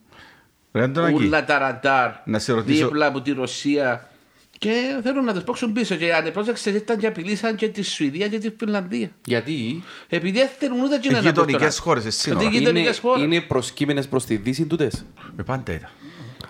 Ρε 0.72 0.82
Αντωνάκη, 0.82 1.24
όλα 1.26 1.44
τα 1.44 1.58
ραντάρ 1.58 2.10
Να 2.24 2.38
σε 2.38 2.52
ρωτήσω- 2.52 2.84
δίπλα 2.86 3.06
από 3.06 3.20
τη 3.22 3.32
Ρωσία 3.32 4.10
και 4.58 5.00
θέλουν 5.02 5.24
να 5.24 5.32
τους 5.34 5.42
πόξουν 5.42 5.72
πίσω 5.72 5.94
και 5.96 6.14
αν 6.14 6.32
πρόσεξες 6.32 6.74
ήταν 6.74 6.98
και 6.98 7.06
απειλήσαν 7.06 7.56
και 7.56 7.68
τη 7.68 7.82
Σουηδία 7.82 8.28
και 8.28 8.38
τη 8.38 8.50
Φινλανδία. 8.58 9.10
Γιατί; 9.24 9.82
Επειδή 10.08 10.38
δεν 10.38 10.48
θέλουν 10.58 10.80
ούτε 10.80 10.98
και 10.98 11.08
οι 11.08 11.10
να 11.10 11.16
μπουν 11.16 11.30
στο 11.30 11.40
γειτονικές 11.40 11.60
ΝΑΤΟ. 11.74 11.82
χώρες, 11.82 12.04
εσύ 12.04 12.28
Γιατί 12.28 12.40
σύνορα. 12.44 12.56
οι 12.56 12.58
γειτονικές 12.58 12.98
είναι, 12.98 13.08
χώρες. 13.08 13.24
είναι 13.24 13.40
προσκύμενες 13.40 14.08
προς 14.08 14.24
τη 14.24 14.36
Δύση 14.36 14.66
τούτες; 14.66 15.04
Ε, 15.38 15.42
πάντα 15.42 15.72
ήταν. 15.72 15.90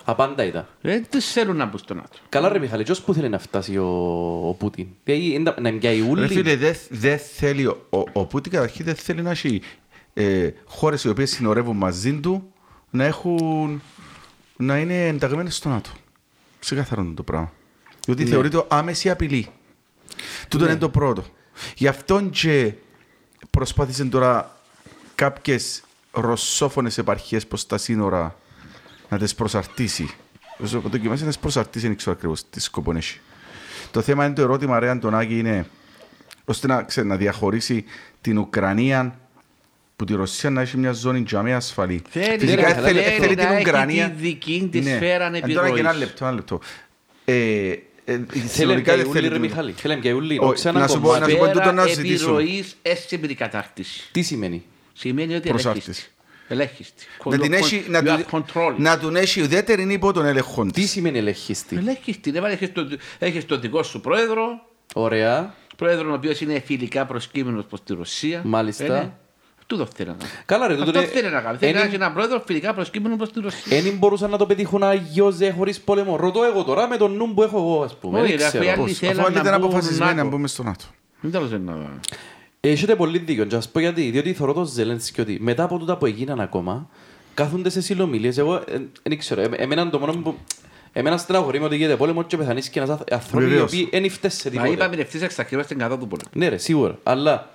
Απάντα 0.05 0.45
ήταν. 0.45 0.67
Δεν 0.81 1.07
τους 1.11 1.25
θέλουν 1.25 1.57
να 1.57 1.65
μπουν 1.65 1.79
στο 1.79 1.95
ΝΑΤΟ. 1.95 2.19
Καλά 2.29 2.49
ρε 2.49 2.59
Μιχάλη, 2.59 2.83
ποιος 2.83 3.01
που 3.03 3.15
θέλει 3.15 3.29
να 3.29 3.39
φτάσει 3.39 3.77
ο, 3.77 3.87
ο 4.49 4.55
Πούτιν. 4.55 4.87
Δηλαδή 5.05 5.33
είναι 5.33 5.55
να 5.61 5.73
πιάει 5.73 6.01
Ρε 6.01 6.09
ούλη. 6.09 6.27
φίλε, 6.27 6.57
δεν 6.57 6.75
δε 6.89 7.17
θέλει, 7.17 7.67
ο, 7.67 7.87
ο, 7.91 8.05
ο 8.13 8.25
Πούτιν 8.27 8.53
καταρχήν 8.53 8.85
δεν 8.85 8.95
θέλει 8.95 9.23
να 9.23 9.31
έχει 9.31 9.63
ε, 10.15 10.51
χώρες 10.65 11.05
οι 11.05 11.09
οποίες 11.09 11.31
συνορεύουν 11.31 11.77
μαζί 11.77 12.21
του 12.21 12.53
να 12.91 13.05
έχουν, 13.05 13.83
να 14.57 14.79
είναι 14.79 15.07
ενταγμένες 15.07 15.57
στο 15.57 15.69
ΝΑΤΟ. 15.69 15.91
Ξεκάθαρο 16.59 17.03
είναι 17.03 17.15
το 17.15 17.23
πράγμα. 17.23 17.53
Διότι 18.05 18.27
θεωρείται 18.27 18.65
άμεση 18.69 19.11
απειλή. 19.11 19.49
Τούτο 20.49 20.65
είναι 20.65 20.77
το 20.77 20.89
πρώτο. 20.89 21.25
Γι' 21.77 21.87
αυτόν 21.87 22.31
και 22.31 22.73
προσπάθησε 23.51 24.05
τώρα 24.05 24.57
κάποιες 25.15 25.83
ρωσόφωνες 26.13 26.99
επαρχίες 26.99 27.47
προς 27.47 27.67
τα 27.67 27.79
σύνορα 27.79 28.37
να 29.11 29.19
τις 29.19 29.35
προσαρτήσει. 29.35 30.11
Όσο 30.59 30.81
δοκιμάσει 30.81 31.23
να 31.23 31.29
τις 31.29 31.39
προσαρτήσει, 31.39 31.87
δεν 31.87 31.97
ξέρω 31.97 32.13
ακριβώς 32.17 32.51
τι 32.51 32.61
σκοπό 32.61 32.93
έχει. 32.97 33.19
Το 33.91 34.01
θέμα 34.01 34.25
είναι 34.25 34.35
το 34.35 34.43
ερώτημα, 34.43 34.79
ρε 34.79 34.89
Αντωνάκη, 34.89 35.39
είναι 35.39 35.67
ώστε 36.45 36.67
να, 36.67 36.83
ξέρει, 36.83 37.07
να 37.07 37.17
διαχωρίσει 37.17 37.85
την 38.21 38.39
Ουκρανία 38.39 39.19
που 39.97 40.05
τη 40.05 40.15
Ρωσία 40.15 40.51
να 40.51 40.61
έχει 40.61 40.77
μια 40.77 40.93
ζώνη 40.93 41.25
για 41.27 41.43
μένα 41.43 41.57
ασφαλή. 41.57 42.03
Θέλει, 42.11 42.39
Φυσικά 42.39 42.67
ρε, 42.75 42.81
θέλει, 42.81 43.01
θέλει 43.01 43.19
θέλει 43.21 43.35
να 43.35 43.43
την 43.47 43.51
έχει 43.57 43.61
Ουκρανία. 43.61 44.11
τη 44.11 44.21
δική 44.23 44.69
της 44.73 44.85
Ναι. 44.85 44.95
σφαίρα 44.95 45.27
Ε, 45.27 45.41
Τώρα 45.41 45.41
και 45.41 45.53
ένα 45.53 45.67
επιρροής. 45.69 45.99
λεπτό, 45.99 46.25
ένα 46.25 46.35
λεπτό. 46.35 46.61
Ε, 47.25 47.35
ε, 47.71 47.77
Θέλει 48.05 48.49
συνολικά 48.49 48.97
δεν 48.97 49.03
και 49.05 49.09
ούλοι 49.11 49.19
θέλει 49.19 49.29
ρε 49.29 49.33
την- 49.39 49.43
Μιχάλη. 49.43 49.73
Θέλει 49.73 49.97
και 50.01 50.13
ούλοι. 50.13 50.39
Όχι, 50.39 50.51
Όχι, 50.51 50.69
ένα 50.69 50.81
να 50.81 50.89
σου 50.89 51.01
πω- 51.01 51.03
κομμάτι. 51.13 51.21
να 51.21 51.29
σου 51.31 51.37
πω 51.39 51.47
τούτο 51.53 51.73
να 51.73 51.83
Σφαίρα 51.83 51.95
ζητήσω. 52.03 52.25
επιρροής 52.39 52.77
έτσι 52.83 53.19
με 53.19 53.27
την 53.27 53.37
κατάκτηση. 53.37 54.09
Τι 54.13 54.23
σημαίνει; 54.23 54.65
Σημαίνει 54.93 55.35
ότι 55.35 55.49
Προσάρτηση. 55.49 56.11
Ελέγχιστη. 56.55 57.05
Ελέγχιστη. 57.25 57.29
να 57.29 57.39
την 57.39 57.53
έχει, 57.53 57.85
να, 57.91 58.01
You 58.01 58.19
have 58.19 58.25
του, 58.25 58.45
control. 58.55 58.75
να 58.77 58.99
τον 58.99 59.17
έχει 59.17 59.43
ουδέτερη 59.43 59.93
υπό 59.93 60.13
τον 60.13 60.25
έλεγχο 60.25 60.65
Τι 60.65 60.71
της. 60.71 60.91
σημαίνει 60.91 61.19
ελεγχιστή. 61.19 61.77
Ελέγχιστη. 61.77 62.31
Δεν 62.31 62.45
έχεις 62.45 62.73
το, 62.73 62.87
έχεις 63.19 63.47
το 63.47 63.59
δικό 63.59 63.83
σου 63.83 64.01
πρόεδρο, 64.01 64.43
Ωραία. 64.95 65.55
πρόεδρος 65.77 66.11
ο 66.11 66.15
οποίος 66.15 66.41
είναι 66.41 66.63
φιλικά 66.67 67.07
προσκύμενος 67.07 67.65
προς 67.65 67.83
τη 67.83 67.95
Ρωσία. 67.95 68.43
Μάλιστα. 68.45 68.85
Είναι- 68.85 69.13
Τούτο 69.67 69.89
θέλει 69.97 70.09
να 70.09 70.15
κάνει. 70.15 70.31
Καλά 70.47 70.67
ρε, 70.67 70.75
τούτο 70.77 70.89
Αυτό 70.91 70.99
είναι- 71.03 71.09
θέλει 71.11 71.29
να 71.35 71.41
κάνει. 71.41 71.59
Θέλει 71.59 71.73
να 71.73 71.81
Εν- 71.81 71.87
έχει 71.87 71.95
έναν 71.95 72.13
πρόεδρο 72.13 72.43
φιλικά 72.47 72.75
προσκύμενο 72.75 73.17
προς 73.17 73.33
τη 73.33 73.41
Ρωσία. 73.41 73.77
Εν 73.77 73.97
μπορούσαν 73.99 74.31
να 74.31 74.37
το 74.37 74.47
πετύχουν 74.47 74.83
αγιώζε 74.83 75.51
χωρίς 75.57 75.81
πόλεμο. 75.81 76.17
Ρωτώ 76.17 76.45
εγώ 76.45 76.65
τώρα 76.65 76.89
με 76.89 76.97
τον 76.97 77.13
νου 77.17 77.35
που 77.35 77.43
έχω 77.43 77.59
εγώ 77.59 77.83
ας 77.83 77.97
πούμε. 77.97 78.21
Όχι, 78.21 78.37
Δεν 78.37 78.39
ρε, 78.39 78.45
αφού 78.47 78.57
οι 78.57 78.61
ξέρω. 78.61 78.73
άλλοι 78.73 78.89
Πώς, 78.89 78.99
θέλαν 78.99 79.15
Αφού 79.19 79.25
όλοι 79.27 79.35
να 79.35 79.41
ήταν 79.41 79.61
μπουν 79.61 79.69
αποφασισμένοι 79.69 80.11
να 80.15 80.17
ΝΑΤΟ. 80.17 80.29
μπούμε 80.37 80.49
στο 80.49 80.63
ΝΑΤΟ. 80.63 80.85
Δεν 81.21 81.31
τέλος 81.31 81.51
να... 81.51 81.77
Έχετε 82.61 82.97
πολύ 82.97 83.19
δίκιο. 83.19 83.45
Και 83.45 83.57
ας 83.57 83.69
πω 83.69 83.81
γιατί. 83.81 84.11
Διότι 84.11 84.33
θεωρώ 84.33 84.53
το 84.53 84.65
Ζελένσκι 84.65 85.21
ότι 85.21 85.39
μετά 85.41 85.63
από 85.65 85.79
τούτα 85.79 85.97
που 85.97 86.07
έγιναν 86.07 86.41
ακόμα, 86.41 86.89
κάθονται 87.35 87.71
σε 87.71 87.81
συνομιλίες. 87.81 88.39
Εγώ 88.39 88.65
δεν 89.03 89.19
ξέρω. 89.19 89.41
εμ- 89.41 89.55
Εμένα 89.61 89.91
το 89.91 89.99
μόνο 89.99 90.13
που... 90.13 90.35
Εμένα 90.93 91.17
στεναχωρεί 91.17 91.59
με 91.59 91.65
ότι 91.65 91.77
γίνεται 91.77 91.97
πόλεμο 91.97 92.23
και 92.23 92.37
πεθανείς 92.37 92.69
και 92.69 92.81
ένας 92.81 92.91
άνθρωπος 93.11 93.43
οι 93.43 93.47
Βεβαίως. 93.47 93.73
οποίοι 93.73 93.89
δεν 93.93 94.11
φταίς 94.11 94.35
σε 94.35 94.51
Μα 94.55 94.63
τίποτα. 94.63 94.85
είπαμε 94.87 95.03
ευθύς 95.03 95.23
εξ 95.23 95.39
αρχής 95.39 95.55
είμαστε 95.55 95.75
κατά 95.75 95.99
του 95.99 96.09
πολέμου. 96.09 96.31
Ναι 96.33 96.49
ρε, 96.49 96.57
σίγουρα. 96.57 96.99
Αλλά... 97.03 97.51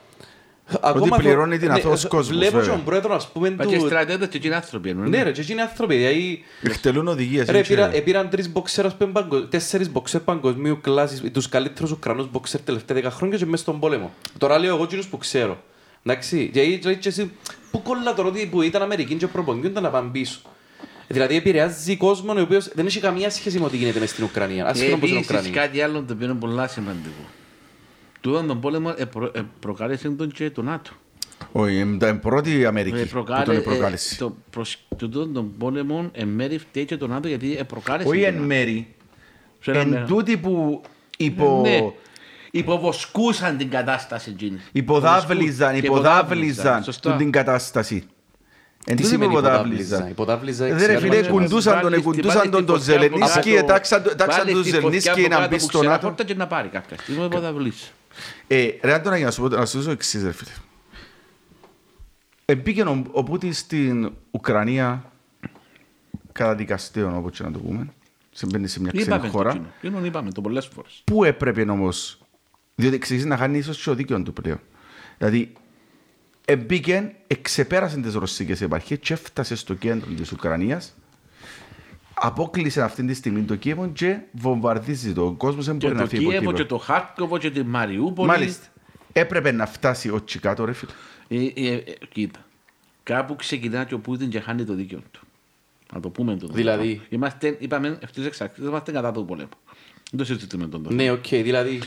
ακόμα 0.82 1.18
πληρώνει 1.18 1.58
την 1.58 1.68
ναι, 1.68 1.74
αθώος 1.74 2.08
κόσμος, 2.08 2.38
Βλέπω 2.38 2.58
βέβαια. 2.58 2.74
τον 2.74 2.84
πρόεδρο, 2.84 3.16
ας 3.16 3.28
πούμε, 3.32 3.52
Μα 3.52 3.66
και 3.66 3.78
του... 3.78 3.86
στρατιώτες 3.86 4.28
και 4.28 4.38
εκείνοι 4.38 4.54
άνθρωποι 4.54 4.90
εννοούν. 4.90 5.10
Ναι 5.10 5.24
ρε, 5.24 5.32
και 5.32 5.42
εκείνοι 5.42 5.62
άνθρωποι. 5.62 5.96
Δηλαδή, 5.96 6.44
Εκτελούν 6.62 7.08
οδηγίες. 7.08 7.48
Ρε, 7.48 7.58
έτσι, 7.58 7.74
πήρα, 7.74 7.90
ρε. 7.92 8.02
πήραν 8.02 8.30
τρεις 8.30 8.52
μποξέρ, 8.52 8.86
ας 8.86 8.96
πούμε, 8.96 9.12
παγκο- 9.12 9.42
τέσσερις 9.48 9.92
μποξέρ 9.92 10.22
παγκοσμίου 10.22 10.80
κλάσης, 10.82 11.22
τους 11.32 11.50
καλύτερους 11.50 11.92
Ουκρανούς 11.92 12.32
μποξέρ 12.32 12.62
τελευταία 12.62 12.96
δέκα 12.96 13.12
χρόνια 13.12 13.38
και 13.38 13.46
μέσα 13.46 13.64
στον 13.64 13.80
πόλεμο. 13.80 14.14
Τώρα 14.38 14.60
λέω 14.60 14.76
εγώ 14.76 14.84
εκείνους 14.84 15.08
που 15.08 15.18
ξέρω. 15.18 15.64
Εντάξει, 16.04 16.50
και 16.54 16.62
így 16.62 16.86
λέει 16.86 16.96
και 16.96 17.08
εσύ, 17.10 17.32
πού 17.72 17.82
κολλά 17.82 18.14
τώρα 18.14 18.28
ότι 18.30 18.46
που 18.46 18.62
ήταν 18.62 18.82
Αμερικοί 18.82 19.16
και 19.16 19.28
προπονιούνταν 19.28 19.84
να 19.84 19.90
πάνε 19.90 20.10
πίσω. 20.12 20.40
Δηλαδή 21.08 21.36
επηρεάζει 21.36 21.96
κόσμο 21.98 22.34
ο 22.38 22.42
οποίος 22.42 22.70
δεν 22.74 22.86
έχει 22.86 23.00
καμία 23.00 23.30
σχέση 23.30 23.60
με 23.60 23.66
ό,τι 23.66 23.78
γίνεται 23.78 24.00
μες 24.00 24.10
στην 24.10 24.24
Ουκρανία. 24.24 24.66
Ασχέτως 24.66 25.00
πως 25.00 25.10
είναι 25.10 25.18
Επίσης 25.20 25.38
Ουκρανία. 25.38 25.62
κάτι 25.62 25.82
άλλο 25.82 26.04
το 26.08 26.14
οποίο 26.14 26.26
είναι 26.28 26.36
πολύ 26.40 26.68
σημαντικό. 26.70 27.24
Τούτον 28.26 28.48
τον 28.48 28.60
πόλεμο 28.60 28.94
ε, 28.98 29.06
προ- 29.06 29.36
ε, 29.38 29.42
προκάλεσε 29.60 30.10
τον 30.10 30.32
και 30.32 30.50
το 30.50 30.62
ΝΑΤΟ. 30.62 30.92
Όχι, 31.52 31.76
ήταν 31.80 32.20
πρώτη 32.20 32.58
η 32.60 32.66
Αμερική 32.66 32.98
Ε, 33.00 33.04
που 33.04 33.10
προκάλε- 33.10 33.46
τον 33.46 33.56
ε, 33.56 33.60
προκάλεσε. 33.60 34.16
το 34.18 34.36
προσ- 34.50 34.80
Τούτον 34.98 35.34
τον 35.34 35.58
πόλεμο 35.58 36.10
εν 36.14 36.28
μέρει 36.28 36.58
φταίει 36.58 36.86
και 36.86 36.98
το 36.98 37.08
ΝΑΤΟ 37.08 37.28
γιατί 37.28 37.56
ε, 37.58 37.64
προκάλεσε 37.64 38.08
Όχι 38.10 38.18
τον 38.20 38.28
εν 38.28 38.34
ΝΑΤΟ. 38.34 38.46
μέρη. 38.46 38.96
Σε 39.60 39.72
ένα 39.72 39.80
Εν 39.80 39.88
μέρα. 39.88 40.06
τούτη 40.06 40.38
που 40.38 40.82
υπο... 41.18 41.62
Ναι. 41.64 41.80
Υποβοσκούσαν 42.52 43.58
την 43.58 43.70
κατάσταση 43.70 44.30
εκείνη. 44.30 44.60
υποδάβλιζαν, 44.72 45.72
Και 45.80 45.86
υποδάβλιζαν 45.86 46.84
Σωστά. 46.84 47.16
την 47.16 47.32
κατάσταση. 47.32 47.96
Εν 48.88 48.96
Τι 48.96 49.02
τούτη 49.02 49.02
που 49.02 49.08
σημαίνει 49.08 49.32
υποδάβλιζαν; 49.32 50.08
υποδάβλιζα; 50.10 50.10
Υποδάβλιζα 50.10 50.66
Δεν 50.66 50.88
ρε 50.88 50.94
εξηγάται 50.94 51.16
φίλε, 51.18 51.30
μας. 51.32 51.42
κουντούσαν 51.42 51.74
τον, 51.74 51.82
Βάλεις 51.82 51.98
τη- 51.98 52.04
κουντούσαν 52.04 52.36
βάλεις 52.38 52.52
τον 52.52 52.60
τη 52.62 52.66
τον 52.72 52.78
φωτιά 52.80 52.96
από 52.96 53.04
Ζελενίσκι, 53.06 53.50
κάτω. 53.54 53.66
ετάξαν 53.66 54.04
τον 54.04 54.14
Βάλεις 54.18 54.36
τον 54.36 54.46
τη 54.46 54.54
φωτιά 54.54 54.72
Ζελενίσκι 54.80 55.10
από 55.10 55.22
να 55.22 55.36
κάτω 55.36 55.48
μπει 55.50 55.56
που 55.56 55.62
στο 55.62 55.78
ξέρα 55.80 55.94
ΝΑΤΟ. 55.94 56.06
χόρτα 56.08 56.24
και 56.24 56.34
να 56.36 56.48
πάρει 56.48 56.68
κάποια 56.68 56.98
στιγμή 56.98 57.26
υποδαβλής. 57.26 57.92
Ε, 58.48 58.68
Ρε 58.82 58.94
Άντωνα, 58.94 59.18
για 59.18 59.26
να 59.26 59.32
σου 59.32 59.42
πω, 59.42 59.48
να 59.48 59.66
σου 59.66 59.78
δώσω 59.78 59.92
εξής 59.92 60.24
ρε 60.24 60.32
φίλε. 60.32 60.52
Εμπήκε 62.46 62.82
ο, 62.82 63.04
ο 63.12 63.24
Πούτιν 63.24 63.54
στην 63.54 64.12
Ουκρανία 64.32 65.12
καταδικαστέων, 66.32 67.16
όπως 67.16 67.38
και 67.38 67.44
να 67.44 67.52
το 67.52 67.60
πούμε. 67.60 67.88
Συμβαίνει 68.32 68.68
σε 68.68 68.80
μια 68.80 68.92
ξένη 68.92 69.06
Είπαμε 69.08 69.26
το 69.26 69.38
χώρα. 69.38 69.52
κοινό. 69.52 69.68
Εκείνον 69.78 70.06
είπαμε 70.06 70.32
το 70.32 70.42
πολλές 70.42 70.66
φορές. 70.66 71.02
Πού 71.04 71.24
έπρεπε 71.24 71.62
όμως, 71.62 72.20
διότι 72.76 72.96
εξηγήσει 72.96 73.28
να 73.28 73.38
χάνει 73.38 73.58
ίσως 73.58 73.84
και 73.84 73.90
ο 73.90 73.96
δίκαιο 73.96 74.22
του 74.24 74.34
πλέον. 74.34 74.60
Δηλαδή, 75.18 75.54
εμπήκε, 76.46 77.16
εξεπέρασε 77.28 77.98
τις 78.00 78.14
ρωσικές 78.14 78.62
επαρχίες 78.62 79.00
και 79.00 79.14
έφτασε 79.14 79.56
στο 79.56 79.74
κέντρο 79.74 80.10
της 80.12 80.32
Ουκρανίας. 80.32 80.96
Απόκλεισε 82.26 82.82
αυτή 82.82 83.06
τη 83.06 83.14
στιγμή 83.14 83.42
το 83.42 83.56
Κίεβο 83.56 83.88
και 83.88 84.20
βομβαρδίζει 84.32 85.14
το. 85.14 85.26
Ο 85.26 85.32
κόσμο 85.32 85.62
δεν 85.62 85.78
Και 85.78 85.88
μπορεί 85.88 85.98
το 85.98 86.04
να 86.04 86.10
φύγει 86.10 86.24
από 86.24 86.32
Κίεβο 86.32 86.52
και 86.52 86.56
Κίεβο. 86.56 86.70
το 86.70 86.78
Χάρκοβο 86.78 87.38
και 87.38 87.52
τη 87.52 87.64
Μαριούπολη. 87.64 88.28
Μάλιστα. 88.28 88.68
Έπρεπε 89.14 89.52
να 89.52 89.66
φτάσει 89.66 90.10
ο 90.10 90.24
Τσικάτο, 90.24 90.66
ρε 90.66 90.74
φίλε. 90.74 90.92
Ε, 91.28 91.52
ε, 91.56 91.74
ε, 91.74 91.82
Κοίτα. 92.10 92.46
Κάπου 93.04 93.36
ξεκινά 93.36 93.84
και 93.84 93.94
ο 93.94 94.00
Πούτιν 94.00 94.30
και 94.30 94.40
χάνει 94.40 94.64
το 94.64 94.74
δίκαιο 94.74 95.02
του. 95.12 95.20
Να 95.94 96.00
το 96.00 96.10
πούμε 96.10 96.36
το 96.38 96.48
Δηλαδή; 96.48 97.02
Είμαστε, 97.10 97.58
είπαμε 97.60 97.98
ευθύς 98.02 98.26
εξ 98.26 98.42
αρχής, 98.42 98.66
είμαστε 98.66 98.92
κατά 98.92 99.12
του 99.12 99.26
πολέμου. 99.26 99.50
Δεν 100.10 100.20
το 100.20 100.26
συζητούμε 100.26 100.68
τον 100.68 100.84
τώρα. 100.84 100.96
Ναι, 100.96 101.12
οκ, 101.12 101.28
δηλαδή... 101.28 101.82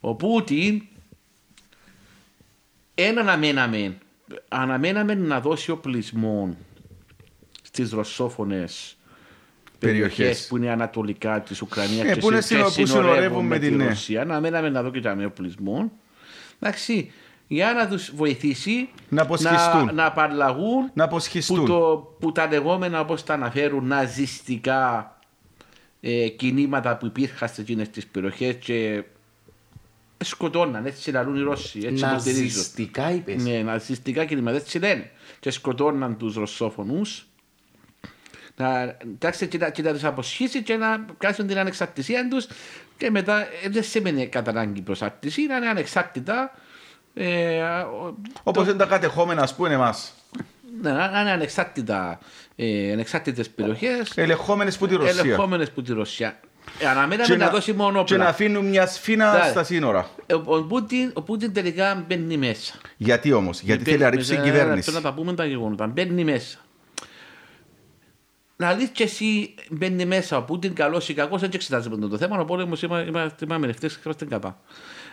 Ο 0.00 0.14
Πούτιν 0.14 0.82
ένα 2.94 3.20
αναμέναμε, 3.20 3.98
αναμέναμε 4.48 5.14
να 5.14 5.40
δώσει 5.40 5.70
οπλισμό 5.70 6.56
στις 7.62 7.90
ρωσόφωνες 7.90 8.96
Περιοχές. 9.86 10.16
περιοχές 10.16 10.46
που 10.46 10.56
είναι 10.56 10.70
ανατολικά 10.70 11.40
της 11.40 11.62
Ουκρανίας 11.62 12.04
Ε, 12.08 12.12
και 12.12 12.20
που 12.20 12.30
είναι 12.30 12.40
συ- 12.40 12.56
συνο- 12.56 12.70
και 12.70 12.80
που 12.80 12.86
συνορεύουν 12.86 13.46
με 13.46 13.58
τη 13.58 13.68
την, 13.68 13.76
ναι. 13.76 13.84
Ρωσία. 13.88 14.20
Αναμέναμε 14.20 14.68
να 14.68 14.82
δώσει 14.82 14.92
και 14.94 15.00
τα 15.00 15.16
οπλισμό. 15.26 15.92
Εντάξει, 16.60 17.10
για 17.46 17.72
να 17.72 17.88
τους 17.88 18.12
βοηθήσει 18.14 18.88
Να 19.08 19.22
αποσχιστούν. 19.22 19.84
να, 19.84 19.92
να 19.92 20.04
απαλλαγούν 20.06 20.90
Να 20.94 21.04
αποσχιστούν. 21.04 21.58
που, 21.60 21.66
το, 21.66 22.14
που 22.20 22.32
τα 22.32 22.46
λεγόμενα 22.46 23.00
όπως 23.00 23.24
τα 23.24 23.34
αναφέρουν 23.34 23.86
ναζιστικά 23.86 25.16
ε, 26.00 26.28
κινήματα 26.28 26.96
που 26.96 27.06
υπήρχαν 27.06 27.48
σε 27.48 27.60
εκείνες 27.60 27.88
τις 27.90 28.06
περιοχές 28.06 28.54
και 28.54 29.02
σκοτώναν, 30.24 30.86
έτσι 30.86 31.10
λαλούν 31.10 31.36
οι 31.36 31.40
Ρώσοι, 31.40 31.80
έτσι 31.84 32.04
υποστηρίζουν. 32.04 32.44
Ναζιστικά 32.46 33.12
είπες. 33.12 33.42
Ναι, 33.44 33.62
ναζιστικά 33.62 34.24
κινήματα, 34.24 34.56
έτσι 34.56 34.78
λένε. 34.78 35.10
Και 35.40 35.50
σκοτώναν 35.50 36.16
τους 36.16 36.34
ρωσόφωνους. 36.34 37.26
Να, 38.56 38.96
εντάξει, 39.04 39.46
και, 39.46 39.58
να, 39.58 39.70
και 39.70 39.82
να 39.82 39.92
τους 39.92 40.04
αποσχίσει 40.04 40.62
και 40.62 40.76
να 40.76 41.04
κάνουν 41.18 41.46
την 41.46 41.58
ανεξαρτησία 41.58 42.28
τους 42.28 42.46
και 42.96 43.10
μετά 43.10 43.40
ε, 43.40 43.68
δεν 43.68 43.82
σημαίνει 43.82 44.26
κατά 44.26 44.50
ανάγκη 44.50 44.80
προσάρτηση, 44.80 45.46
να 45.46 45.56
είναι 45.56 45.68
ανεξάρτητα. 45.68 46.54
Ε, 47.14 47.60
ο- 47.62 48.16
Όπως 48.42 48.64
είναι 48.64 48.74
τα 48.76 48.84
κατεχόμενα, 48.86 49.42
ας 49.42 49.54
πούμε, 49.54 49.72
εμά. 49.74 49.94
ναι, 50.82 50.92
να 50.92 51.20
είναι 51.20 51.30
ανεξάρτητα, 51.30 52.18
ε, 52.56 52.92
ανεξάρτητες 52.92 53.50
περιοχές, 53.50 54.12
Ελεγχόμενες 54.14 54.76
που 54.78 54.86
τη 54.86 54.94
Ρωσία. 54.94 55.20
ελεγχόμενες 55.20 55.70
που 55.70 55.82
τη 55.82 55.92
Ρωσία. 55.92 56.40
Ε, 56.78 56.86
αναμέναμε 56.86 57.24
Και 57.34 57.36
να, 57.36 57.50
δώσει 57.50 57.72
μόνο 57.72 58.04
και 58.04 58.12
να 58.14 58.18
όπλα. 58.20 58.30
αφήνουν 58.32 58.66
μια 58.66 58.86
σφίνα 58.86 59.32
Ναι. 59.44 59.50
στα 59.50 59.64
σύνορα. 59.64 60.08
Ε, 60.26 60.34
Ο, 60.34 60.42
ο, 60.44 60.62
Πούτιν, 60.62 61.10
ο 61.14 61.22
Πούτιν 61.22 61.52
τελικά 61.52 62.04
μπαίνει 62.08 62.36
μέσα. 62.36 62.74
Γιατί 62.96 63.32
όμως, 63.32 63.60
γιατί 63.60 63.82
Μπαίνει 63.82 63.96
θέλει 63.96 64.04
να 64.04 64.10
ρίξει 64.10 64.28
την 64.30 64.38
μέσα, 64.40 64.50
κυβέρνηση. 64.50 64.88
Αυτό 64.90 65.00
να 65.00 65.10
τα 65.10 65.14
πούμε 65.14 65.34
τα 65.34 65.44
γεγονότα. 65.44 65.86
Μπαίνει 65.86 66.24
μέσα. 66.24 66.58
Να 68.62 68.74
δεις 68.74 68.88
και 68.88 69.02
εσύ 69.02 69.54
μπαίνει 69.70 70.04
μέσα 70.04 70.36
ο 70.36 70.42
Πούτιν, 70.42 70.74
καλός 70.74 71.08
ή 71.08 71.14
κακός, 71.14 71.40
δεν 71.40 71.50
εξετάζουμε 71.54 72.08
το 72.08 72.16
θέμα, 72.18 72.38
ο 72.40 72.44
πόλεμος 72.44 72.82
είμα- 72.82 73.02
είμαστε 73.06 73.44
είμαστε 73.44 73.68
ευθύς, 73.70 74.00
είμαστε 74.04 74.24
κατά. 74.24 74.60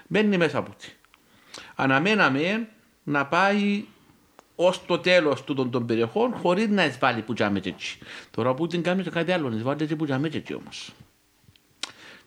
Μπαίνει 0.07 0.37
μέσα 0.37 0.59
ο 0.59 0.63
Πούτιν. 0.63 0.89
Αναμέναμε 1.75 2.67
να 3.03 3.25
πάει 3.25 3.83
ως 4.55 4.85
το 4.85 4.99
τέλος 4.99 5.43
τούτων 5.43 5.69
των 5.71 5.85
περιοχών 5.85 6.33
χωρίς 6.33 6.67
να 6.67 6.85
εισβάλλει 6.85 7.21
που 7.21 7.33
τζάμε 7.33 7.59
και 7.59 7.69
έτσι. 7.69 7.97
Τώρα 8.31 8.49
ο 8.49 8.53
Πούτιν 8.53 8.81
κάνει 8.83 9.03
και 9.03 9.09
κάτι 9.09 9.31
άλλο, 9.31 9.51
εισβάλλει 9.55 9.85
και 9.87 9.95
που 9.95 10.05
τζάμε 10.05 10.29
και 10.29 10.37
έτσι 10.37 10.53
όμως. 10.53 10.91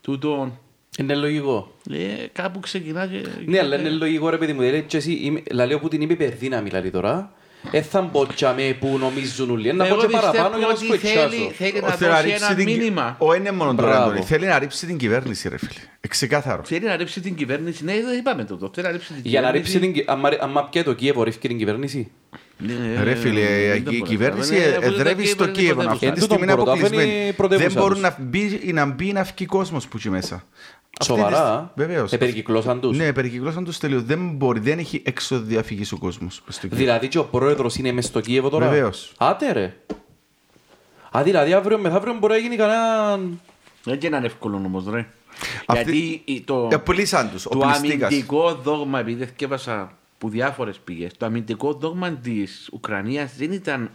Τούτον, 0.01 0.59
Είναι 0.99 1.15
λογικό. 1.15 1.73
ε, 1.91 2.27
κάπου 2.33 2.61
ξεκινά 2.61 3.07
και... 3.07 3.23
Ναι, 3.47 3.59
αλλά 3.59 3.79
είναι 3.81 3.91
λογικό 3.91 4.29
ρε 4.29 4.39
παιδί 4.39 4.53
μου. 4.53 4.61
Δηλαδή, 4.61 4.83
και 4.83 4.97
εσύ, 4.97 5.13
είμαι- 5.13 5.43
λαλεί 5.53 5.75
όπου 5.75 5.89
την 5.89 6.01
είπε 6.01 6.13
υπερδύναμη, 6.13 6.69
δηλαδή 6.69 6.91
τώρα. 6.91 7.33
Ε, 7.71 7.83
θα 7.83 8.01
μπω 8.01 8.27
τσάμε 8.27 8.77
που 8.81 8.99
νομίζουν 8.99 9.51
όλοι. 9.51 9.69
Ε, 9.69 9.73
Να 9.73 9.85
πω 9.85 9.95
Εγώ 9.95 10.01
και 10.07 10.13
παραπάνω 10.13 10.59
για 10.59 10.67
να 10.67 10.73
πιστεύω 10.73 10.93
σου 10.95 10.99
ότι 11.03 11.07
θέλει, 11.07 11.23
εξάσω. 11.23 11.51
θέλει 11.57 11.81
να 11.81 11.89
Θέλει 11.91 12.11
να 12.11 12.17
δώσει 12.17 12.29
ρίξει 12.29 12.45
ένα 12.45 12.55
την- 12.55 12.65
μήνυμα. 12.65 13.17
Ο 13.19 13.35
είναι 13.35 13.51
μόνο 13.53 13.75
τώρα, 13.75 13.89
Μπράβο. 13.89 14.05
Αντώνη. 14.05 14.25
Θέλει 14.25 14.47
να 14.47 14.59
ρίξει 14.59 14.87
την 14.87 14.97
κυβέρνηση, 14.97 15.49
ρε 15.49 15.59
φίλε. 15.59 15.81
Εξεκάθαρο. 16.01 16.63
Θέλει 16.65 16.85
να 16.87 16.97
ρίψει 16.97 17.21
την 17.21 17.35
κυβέρνηση. 17.35 17.85
Ναι, 17.85 17.93
δεν 17.93 18.19
είπαμε 18.19 18.45
το. 18.45 18.71
Θέλει 18.75 18.87
να 18.87 18.93
ρίψει 18.93 19.13
την 19.13 19.23
Για 19.25 19.41
να 19.41 19.47
κυβέρνηση. 19.47 19.73
ρίψει 19.73 19.87
την... 19.93 19.93
κυ- 19.93 20.11
άμα- 20.11 20.37
άμα 20.41 20.65
πιέ 20.69 20.83
το 20.83 20.93
Κίεβο, 20.93 21.23
ρίχνει 21.23 21.49
την 21.49 21.59
κυβέρνηση. 21.59 22.11
Ναι, 22.59 23.03
Ρε 23.03 23.15
φίλε, 23.15 23.41
δεν 23.41 23.77
η 23.77 23.81
μπορεί. 23.81 24.03
κυβέρνηση 24.03 24.55
Ναι, 24.55 24.65
αφού 24.65 24.83
εδρεύει 24.93 25.23
δεν 25.23 25.33
στο 25.33 25.43
είναι 25.45 25.53
Κίεβο. 25.53 25.75
πρωτεύουσα. 25.75 25.93
Αυτή 25.93 26.07
Ε, 26.07 26.11
της 26.13 26.21
τούτον 26.23 26.37
στιγμή 26.39 26.53
είναι 26.53 26.63
πρώτα, 26.63 26.73
αποκλεισμένη. 26.73 27.11
είναι 27.13 27.21
η 27.23 27.25
Δεν 27.25 27.35
πρωτεύουσα 27.37 27.81
μπορεί 27.81 27.93
τους. 27.95 28.03
να 28.03 28.17
μπει, 28.21 28.61
να 28.73 28.87
μπει 28.87 29.13
να 29.13 29.23
βγει 29.23 29.47
κόσμος 29.47 29.87
που 29.89 29.97
εκεί 29.97 30.11
μέσα. 30.11 30.45
Αυτή 31.11 31.15
Σοβαρά. 31.21 31.73
τη- 31.75 31.81
Βεβαίως. 31.81 32.13
Ε, 32.13 32.17
περικυκλώσαν 32.19 32.81
τους. 32.81 32.97
Ναι, 32.97 33.13
περικυκλώσαν 33.13 33.65
τους 33.65 33.79
τελείως. 33.79 34.03
Δεν 34.03 34.31
μπορεί, 34.35 34.61
δεν 34.61 34.79
έχει 34.79 35.03
έξοδο 35.05 35.43
διαφυγής 35.45 35.93
ο 35.93 35.99
κόσμος. 35.99 36.43
μες 36.47 36.55
στο 36.55 36.67
Κίεβο. 36.67 36.77
Δηλαδή 36.83 37.09
και 37.09 37.19
ο 37.19 37.25
πρόεδρος 37.25 37.77
είναι 37.77 37.93
μες 37.93 38.05
στο 38.05 38.21
Κίεβο 38.21 38.49
τώρα; 38.49 38.69
Βεβαίως. 38.69 39.13
Άτε 39.19 39.53
ρε. 39.53 39.77
Α, 41.19 41.23
δηλαδή 41.23 41.53
αύριο 41.53 41.79
μεθαύριο 41.79 42.15
μπορεί 42.19 42.33
να 42.33 42.39
γίνει 42.39 42.57
κανένα... 42.57 43.19
Δεν 43.85 43.99
και 43.99 44.09
να 44.09 44.17
είναι 44.17 44.27
εύκολο 44.27 44.57
όμως, 44.57 44.85
ρε. 44.91 45.07
Αυτή- 45.67 45.91
Γιατί 45.93 46.23
η- 46.25 46.41
το, 46.41 46.69
Επλήσαν 46.73 47.31
τους, 47.31 47.43
το 47.43 47.51
οπλιστήκας. 47.59 48.11
αμυντικό 48.11 48.55
δόγμα, 48.55 48.99
επειδή 48.99 49.25
θυκεύασα 49.27 49.93
που 50.19 50.29
διάφορες 50.29 50.79
πηγές. 50.85 51.13
Το 51.17 51.27
αμυντικό 51.27 51.73
δόγμα 51.73 52.11
της 52.11 52.69
Ουκρανίας 52.73 53.37
δεν 53.37 53.53
ήταν 53.53 53.91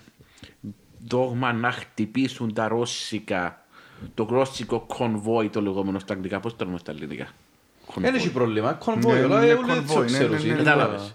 δόγμα 1.07 1.53
να 1.53 1.71
χτυπήσουν 1.71 2.53
τα 2.53 2.67
ρώσικα, 2.67 3.65
το 4.13 4.27
ρώσικο 4.29 4.79
κονβόι 4.87 5.49
το 5.49 5.61
λεγόμενο 5.61 5.99
στα 5.99 6.13
αγγλικά. 6.13 6.39
Πώς 6.39 6.55
το 6.55 6.65
λέμε 6.65 6.77
στα 6.77 6.91
ελληνικά; 6.91 7.27
Δεν 7.95 8.15
έχει 8.15 8.31
πρόβλημα. 8.31 8.73
Κονβόι, 8.73 9.13
Ναι, 9.13 9.23
αλλά 9.23 9.39
ναι, 9.39 9.53
όλοι 9.53 9.65
κονβόι, 9.67 9.95
το 9.95 9.99
ναι, 9.99 10.05
ξέρουν. 10.05 10.31
ναι, 10.31 10.37
ναι, 10.37 10.43
είναι 10.45 10.53
ναι. 10.55 10.63
Κατάλαβες. 10.63 11.13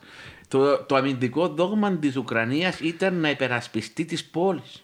Το, 0.49 0.79
το 0.79 0.97
αμυντικό 0.97 1.49
δόγμα 1.49 1.93
της 1.93 2.17
Ουκρανίας 2.17 2.81
ήταν 2.81 3.15
να 3.15 3.31
υπερασπιστεί 3.31 4.05
τις 4.05 4.25
πόλεις. 4.25 4.83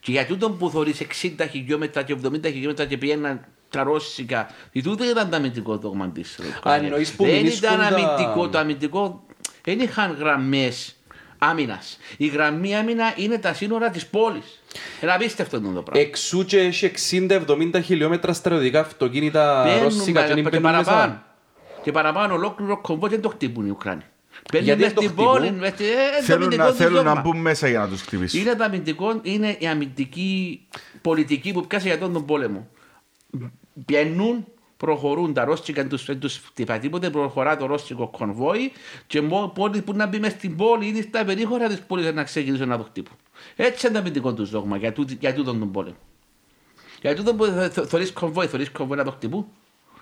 Και 0.00 0.10
για 0.12 0.26
τούτο 0.26 0.50
που 0.50 0.70
θωρείς 0.70 1.00
60 1.00 1.46
χιλιόμετρα 1.50 2.02
και 2.02 2.16
70 2.24 2.44
χιλιόμετρα 2.44 2.84
και 2.84 2.96
πήγαιναν 2.98 3.44
τα 3.70 3.82
ρώσικα, 3.82 4.50
και 4.72 4.82
τούτο 4.82 5.04
ήταν 5.10 5.30
το 5.30 5.36
αμυντικό 5.36 5.76
δόγμα 5.76 6.08
της 6.08 6.38
Ουκρανία. 6.56 6.86
εννοείς 6.86 7.12
που 7.12 7.24
Δεν 7.24 7.34
μηνίσκουν 7.34 7.68
ήταν 7.74 7.78
τα- 7.78 7.86
αμυντικό. 7.96 8.48
Το 8.48 8.58
αμυντικό 8.58 9.24
δεν 9.64 9.80
είχαν 9.80 10.12
γραμμές 10.18 10.94
άμυνας. 11.38 11.98
Η 12.16 12.26
γραμμή 12.26 12.76
άμυνα 12.76 13.12
είναι 13.16 13.38
τα 13.38 13.54
σύνορα 13.54 13.90
της 13.90 14.06
πόλης. 14.06 14.62
Είναι 15.02 15.12
απίστευτο 15.12 15.56
αυτό 15.56 15.70
το 15.72 15.82
πράγμα. 15.82 16.06
Εξού 16.08 16.44
και 16.44 16.58
έχει 16.58 16.90
60-70 17.28 17.80
χιλιόμετρα 17.84 18.32
στρατιωτικά 18.32 18.80
αυτοκίνητα 18.80 19.62
Μπαίνουν 19.66 19.82
ρώσικα 19.82 20.20
και 20.20 20.28
και, 20.28 20.34
δεν 20.34 20.44
και 20.44 20.50
μπαίνουν 20.50 20.62
παραπάνω. 20.62 20.98
μέσα. 21.06 21.22
Και 21.82 21.92
παραπάνω 21.92 22.34
ολόκληρο 22.34 22.80
κομβό 22.80 23.08
δεν 23.08 23.20
το 23.20 23.28
χτύπουν 23.28 23.66
οι 23.66 23.70
Ουκρανοί. 23.70 24.02
Μπαίνουν 24.52 24.66
Γιατί 24.66 24.80
μες 24.82 24.92
δεν 24.92 24.96
το 24.96 25.02
στην 25.02 25.14
πόλη, 25.24 25.40
χτυπούν; 25.40 25.58
μες 25.58 25.70
στη- 25.72 25.84
ε, 25.84 25.88
το 26.18 26.22
Θέλουν, 26.24 26.42
αμυντικό 26.42 26.62
να, 26.62 26.68
τους 26.68 26.78
θέλουν 26.78 26.94
να 26.94 27.02
δόγμα. 27.02 27.20
μπουν 27.20 27.36
μέσα 27.40 27.68
για 27.68 27.78
να 27.78 27.88
τους 27.88 28.00
χτυπήσουν. 28.02 28.40
Είναι 28.40 28.54
το 28.54 28.64
αμυντικό, 28.64 29.20
είναι 29.22 29.56
η 29.58 29.66
αμυντική 29.66 30.66
πολιτική 31.02 31.52
που 31.52 31.66
πιάσε 31.66 31.86
για 31.88 31.98
τον, 31.98 32.12
τον 32.12 32.24
πόλεμο. 32.24 32.68
Πιένουν, 33.86 34.46
προχωρούν 34.78 35.32
τα 35.32 35.44
ρώσικα, 35.44 35.86
τους, 35.86 36.04
δεν 36.04 36.18
τους 36.20 36.36
χτυπά 36.46 36.78
τίποτε, 36.78 37.10
προχωρά 37.10 37.56
το 37.56 37.66
ρώσικο 37.66 38.08
κονβόι 38.08 38.72
και 39.06 39.20
μόλις 39.20 39.82
που 39.84 39.92
να 39.92 40.06
μπει 40.06 40.18
μες 40.18 40.32
στην 40.32 40.56
πόλη 40.56 40.86
ή 40.86 41.02
στα 41.02 41.24
περίχωρα 41.24 41.68
της 41.68 41.80
πόλης 41.80 42.12
να 42.12 42.24
ξεκινήσουν 42.24 42.68
να 42.68 42.76
το 42.78 42.82
χτύπουν. 42.82 43.16
Έτσι 43.56 43.86
είναι 43.86 43.94
το 43.94 44.00
αμυντικό 44.00 44.34
τους 44.34 44.50
δόγμα 44.50 44.76
για, 44.76 44.92
τούτη- 44.92 45.16
για 45.20 45.34
τούτον 45.34 45.58
τον 45.58 45.70
πόλεμο. 45.72 45.96
Για 47.00 47.14
τούτον 47.16 47.36
που 47.36 47.44
θε- 47.44 47.72
θε- 47.72 47.86
θωρείς 47.88 48.12
κονβόι, 48.12 48.46
θωρείς 48.46 48.70
κονβόι 48.70 48.96
να 48.96 49.04
το 49.04 49.10
χτυπούν. 49.10 49.46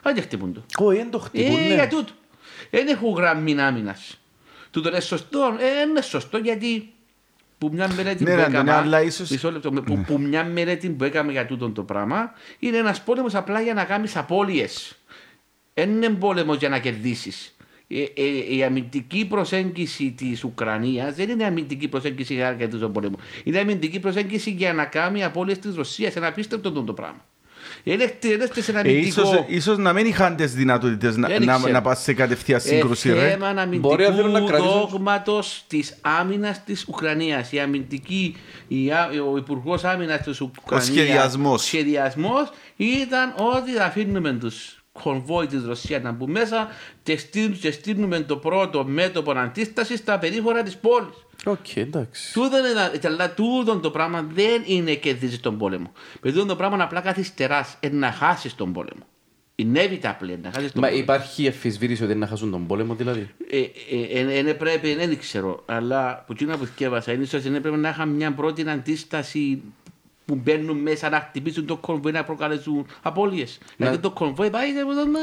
Δεν 0.03 0.15
το 0.15 0.21
χτυπούν 0.21 0.53
το. 0.53 0.63
Όχι, 0.85 0.97
δεν 0.97 1.11
το 1.11 1.19
χτυπούν, 1.19 1.57
Ε, 1.57 1.61
ναι. 1.69 1.75
για 1.75 1.89
τούτο. 1.89 2.13
Δεν 2.71 2.89
έχουν 2.89 3.13
γραμμή 3.15 3.61
άμυνας. 3.61 4.21
Τούτο 4.71 4.89
είναι 4.89 5.01
σωστό. 5.01 5.57
Ε, 5.61 5.89
είναι 5.89 6.01
σωστό 6.01 6.39
γιατί 6.39 6.93
που 7.59 7.71
μια 7.73 7.89
μελέτη 7.97 8.25
Ναι, 8.25 8.31
που 8.31 8.37
ρε, 8.37 8.43
Αντώνη, 8.43 8.55
έκαμε. 8.57 8.73
αλλά 8.73 9.03
ίσως- 9.03 9.31
Μισό 9.31 9.51
λεπτό. 9.53 9.71
που, 9.71 10.05
που 10.07 10.19
μια 10.19 10.45
μελέτη 10.45 10.89
που 10.89 11.05
έκαμε 11.05 11.33
για 11.33 11.47
τούτο 11.47 11.71
το 11.71 11.83
πράγμα 11.83 12.33
είναι 12.59 12.77
ένας 12.77 13.03
πόλεμος 13.03 13.35
απλά 13.35 13.61
για 13.61 13.75
να 13.75 13.85
κάνεις 13.85 14.17
απώλειες. 14.17 14.97
Δεν 15.75 15.91
είναι 15.91 16.09
πόλεμος 16.09 16.57
για 16.57 16.69
να 16.69 16.79
κερδίσεις. 16.79 17.57
Ε, 17.89 18.03
ε, 18.15 18.55
η 18.57 18.65
αμυντική 18.65 19.27
προσέγγιση 19.27 20.13
της 20.17 20.45
Ουκρανίας 20.45 21.15
δεν 21.15 21.29
είναι 21.29 21.45
αμυντική 21.45 21.89
προσέγγιση 21.89 22.35
για 22.35 22.51
να 22.51 22.57
κερδίσει 22.57 22.81
τον 22.81 22.93
πόλεμο. 22.93 23.17
Είναι 23.45 23.59
αμυντική 23.59 24.01
προσέγγιση 24.01 24.51
για 24.51 24.73
να 24.73 24.85
κάνει 24.85 25.25
απώλειες 25.25 25.59
της 25.59 25.75
Ρωσίας. 25.75 26.15
Είναι 26.15 26.27
απίστευτο 26.27 26.73
το, 26.73 26.83
το 26.83 26.93
πράγμα. 26.93 27.25
Είναι 27.89 28.07
χτυπήσει 28.07 28.71
ένα 28.71 28.81
Ε, 28.85 28.93
ίσως, 28.93 29.25
αμυντικό. 29.29 29.45
ίσως 29.49 29.79
να 29.79 29.93
μην 29.93 30.07
είχαν 30.07 30.37
τις 30.37 30.55
δυνατότητες 30.55 31.17
να, 31.17 31.29
Δεν 31.29 31.45
να, 31.45 31.57
ξέρω. 31.57 31.73
να 31.73 31.81
πας 31.83 32.03
σε 32.03 32.13
κατευθείαν 32.15 32.61
σύγκρουση, 32.61 33.09
ε, 33.09 33.13
ρε. 33.13 33.31
θέμα 33.31 33.67
Μπορεί 33.67 34.03
να 34.05 34.15
θέλουν 34.15 34.31
να 34.31 34.39
αμυντικού 34.39 34.47
κρατήσουν- 34.47 34.89
δόγματος 34.91 35.65
της 35.67 35.97
άμυνας 36.01 36.65
της 36.65 36.85
Ουκρανίας. 36.89 37.53
Η 37.53 37.59
αμυντική, 37.61 38.37
η, 38.69 38.91
α- 38.91 39.11
ο 39.33 39.37
Υπουργός 39.37 39.85
Άμυνας 39.85 40.21
της 40.23 40.41
Ουκρανία. 40.41 40.85
σχεδιασμός. 40.85 41.63
σχεδιασμός 41.65 42.51
ήταν 42.77 43.35
ότι 43.37 43.71
θα 43.71 43.85
αφήνουμε 43.85 44.33
τους 44.33 44.85
convoy 45.03 45.47
της 45.47 45.65
Ρωσίας 45.65 46.03
να 46.03 46.13
μπουν 46.13 46.31
μέσα 46.31 46.69
και 47.03 47.17
στείλ- 47.17 47.61
και 47.61 47.71
στείλουμε 47.71 48.21
το 48.21 48.37
πρώτο 48.37 48.85
μέτωπο 48.85 49.31
αντίστασης 49.33 49.99
στα 49.99 50.19
περίχωρα 50.19 50.63
της 50.63 50.77
πόλης. 50.77 51.26
Οκ, 51.47 51.77
εντάξει. 51.77 52.33
Τούτο 52.33 52.57
είναι, 52.59 53.09
αλλά 53.09 53.35
τούτο 53.35 53.79
το 53.79 53.91
πράγμα 53.91 54.27
δεν 54.35 54.63
είναι 54.67 54.95
κερδίζει 54.95 55.39
τον 55.39 55.59
πόλεμο. 55.59 55.93
Παιδί 56.21 56.47
το 56.47 56.57
πράγμα 56.57 56.83
απλά 56.83 57.01
καθυστερά 57.01 57.69
να 57.91 58.13
χάσεις 58.13 58.55
τον 58.55 58.73
πόλεμο. 58.73 59.03
Inevitable 59.59 60.39
να 60.43 60.51
χάσεις 60.55 60.73
τον 60.73 60.81
Μα 60.83 60.89
πόλεμο. 60.89 60.97
υπάρχει 61.03 61.47
εφησβήτηση 61.47 62.03
ότι 62.03 62.13
είναι 62.13 62.21
να 62.21 62.27
χάσουν 62.27 62.51
τον 62.51 62.67
πόλεμο, 62.67 62.95
δηλαδή. 62.95 63.31
Ε, 63.51 63.59
ε, 63.59 64.39
ε, 64.39 64.49
ε, 64.49 64.53
πρέπει, 64.53 64.95
δεν 64.95 65.19
ξέρω, 65.19 65.63
αλλά 65.67 66.25
που 66.27 66.33
εκείνα 66.33 66.57
που 66.57 66.65
θυκεύασα 66.65 67.13
είναι 67.13 67.23
ίσως 67.23 67.45
είναι 67.45 67.61
πρέπει 67.61 67.77
να 67.77 67.89
είχαν 67.89 68.09
μια 68.09 68.33
πρώτη 68.33 68.69
αντίσταση 68.69 69.63
που 70.25 70.35
μπαίνουν 70.35 70.77
μέσα 70.79 71.09
να 71.09 71.21
χτυπήσουν 71.21 71.67
το 71.67 71.77
κονβόι 71.77 72.13
να 72.13 72.25
προκαλέσουν 72.25 72.87
απώλειες. 73.03 73.59
Γιατί 73.77 73.99
το 73.99 74.11
κονβόι 74.11 74.51
πάει 74.51 74.73
και 74.73 74.81
τον... 74.81 75.15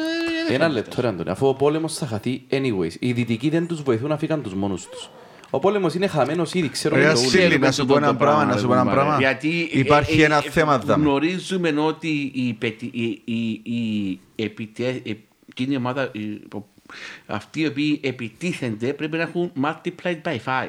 ε, 0.50 0.54
Ένα 0.54 0.68
λεπτό, 0.68 1.02
ρε 1.02 1.08
Αντώνη. 1.08 1.30
Αφού 1.30 1.48
ο 1.48 1.54
πόλεμος 1.54 1.98
θα 1.98 2.06
χαθεί 2.06 2.44
anyways. 2.50 2.92
Οι 3.00 3.12
δυτικοί 3.12 3.50
δεν 3.50 3.68
τους 3.68 3.82
βοηθούν 3.82 4.10
να 4.10 4.18
φύγουν 4.18 4.42
τους 4.44 4.54
μόνους 4.54 4.88
τους. 4.90 5.10
Ο 5.56 5.60
πόλεμο 5.60 5.88
είναι 5.96 6.08
χαμένο 6.08 6.46
ήδη, 6.54 6.70
ξέρω 6.70 6.96
Ρε, 6.96 7.04
το 7.04 7.10
Ασίλη, 7.10 7.28
ούλοι. 7.28 7.38
Ξέρουμε 7.38 7.66
να 7.66 7.72
σου 7.72 7.82
τούτο 7.82 7.94
πω 7.94 8.00
το 8.00 8.06
ένα 8.06 8.16
πράγμα, 8.16 8.46
να 8.46 8.58
σου 8.58 8.68
πω 8.68 8.74
ένα 8.74 8.84
ρε, 8.84 8.90
πράγμα. 8.90 9.18
Γιατί 9.20 9.70
Υπάρχει 9.72 10.20
ε, 10.20 10.22
ε, 10.22 10.26
ένα 10.26 10.38
ε, 10.46 10.50
θέμα 10.50 10.78
δάμε. 10.80 11.04
Γνωρίζουμε 11.04 11.74
ότι 11.80 12.32
η, 12.34 12.54
πετι- 12.54 12.96
η, 12.96 13.22
η, 13.26 13.62
η, 13.64 14.20
επιτε- 14.36 15.08
ε, 15.08 15.14
εκείνη 15.50 15.74
η 15.74 15.76
ομάδα, 15.76 16.10
η- 16.14 16.42
αυτοί 17.26 17.60
οι 17.62 17.66
οποίοι 17.66 18.00
επιτίθενται 18.04 18.94
πρέπει 18.94 19.18
να 19.18 19.24
έχουν 19.24 19.52
multiplied 19.62 20.22
by 20.24 20.36
5. 20.46 20.68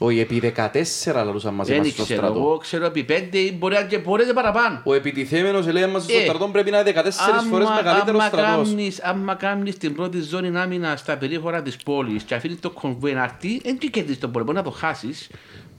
Όχι, 0.00 0.20
επί 0.20 0.52
14 0.56 1.12
λαλούσαν 1.14 1.54
μαζί 1.54 1.72
Δεν 1.72 1.80
μας 1.82 1.90
στο 1.90 2.02
ξέρω, 2.02 2.26
εγώ 2.26 2.34
στρατό. 2.34 2.56
ξέρω 2.56 2.84
επί 2.86 3.04
πέντε 3.04 3.38
ή 3.38 3.56
μπορεί 3.58 3.74
να 3.74 3.82
και 3.82 3.98
μπορείτε 3.98 4.32
παραπάνω. 4.32 4.80
Ο 4.84 4.94
επιτιθέμενος 4.94 5.66
λέει 5.66 5.86
μας 5.86 6.02
στο 6.02 6.16
Ε, 6.16 6.22
στρατό 6.24 6.48
πρέπει 6.48 6.70
να 6.70 6.78
είναι 6.80 6.92
14 6.94 7.10
φορές 7.50 7.68
μεγαλύτερος 7.76 8.20
άμα 8.20 8.28
στρατός. 8.28 8.68
κάνεις, 8.68 9.02
άμα 9.02 9.34
κάνεις 9.34 9.76
την 9.76 9.94
πρώτη 9.94 10.20
ζώνη 10.20 10.58
άμυνα 10.58 10.96
στα 10.96 11.16
περίχωρα 11.16 11.62
της 11.62 11.76
πόλης 11.76 12.22
και 12.22 12.34
αφήνεις 12.34 12.60
το 12.60 12.70
κονβόι 12.70 13.12
να 13.12 13.22
έρθει, 13.22 13.60
δεν 13.64 13.78
και 13.78 13.88
κερδίσεις 13.88 14.20
τον 14.20 14.30
πόλεμο, 14.32 14.52
να 14.52 14.62
το 14.62 14.70
χάσεις. 14.70 15.30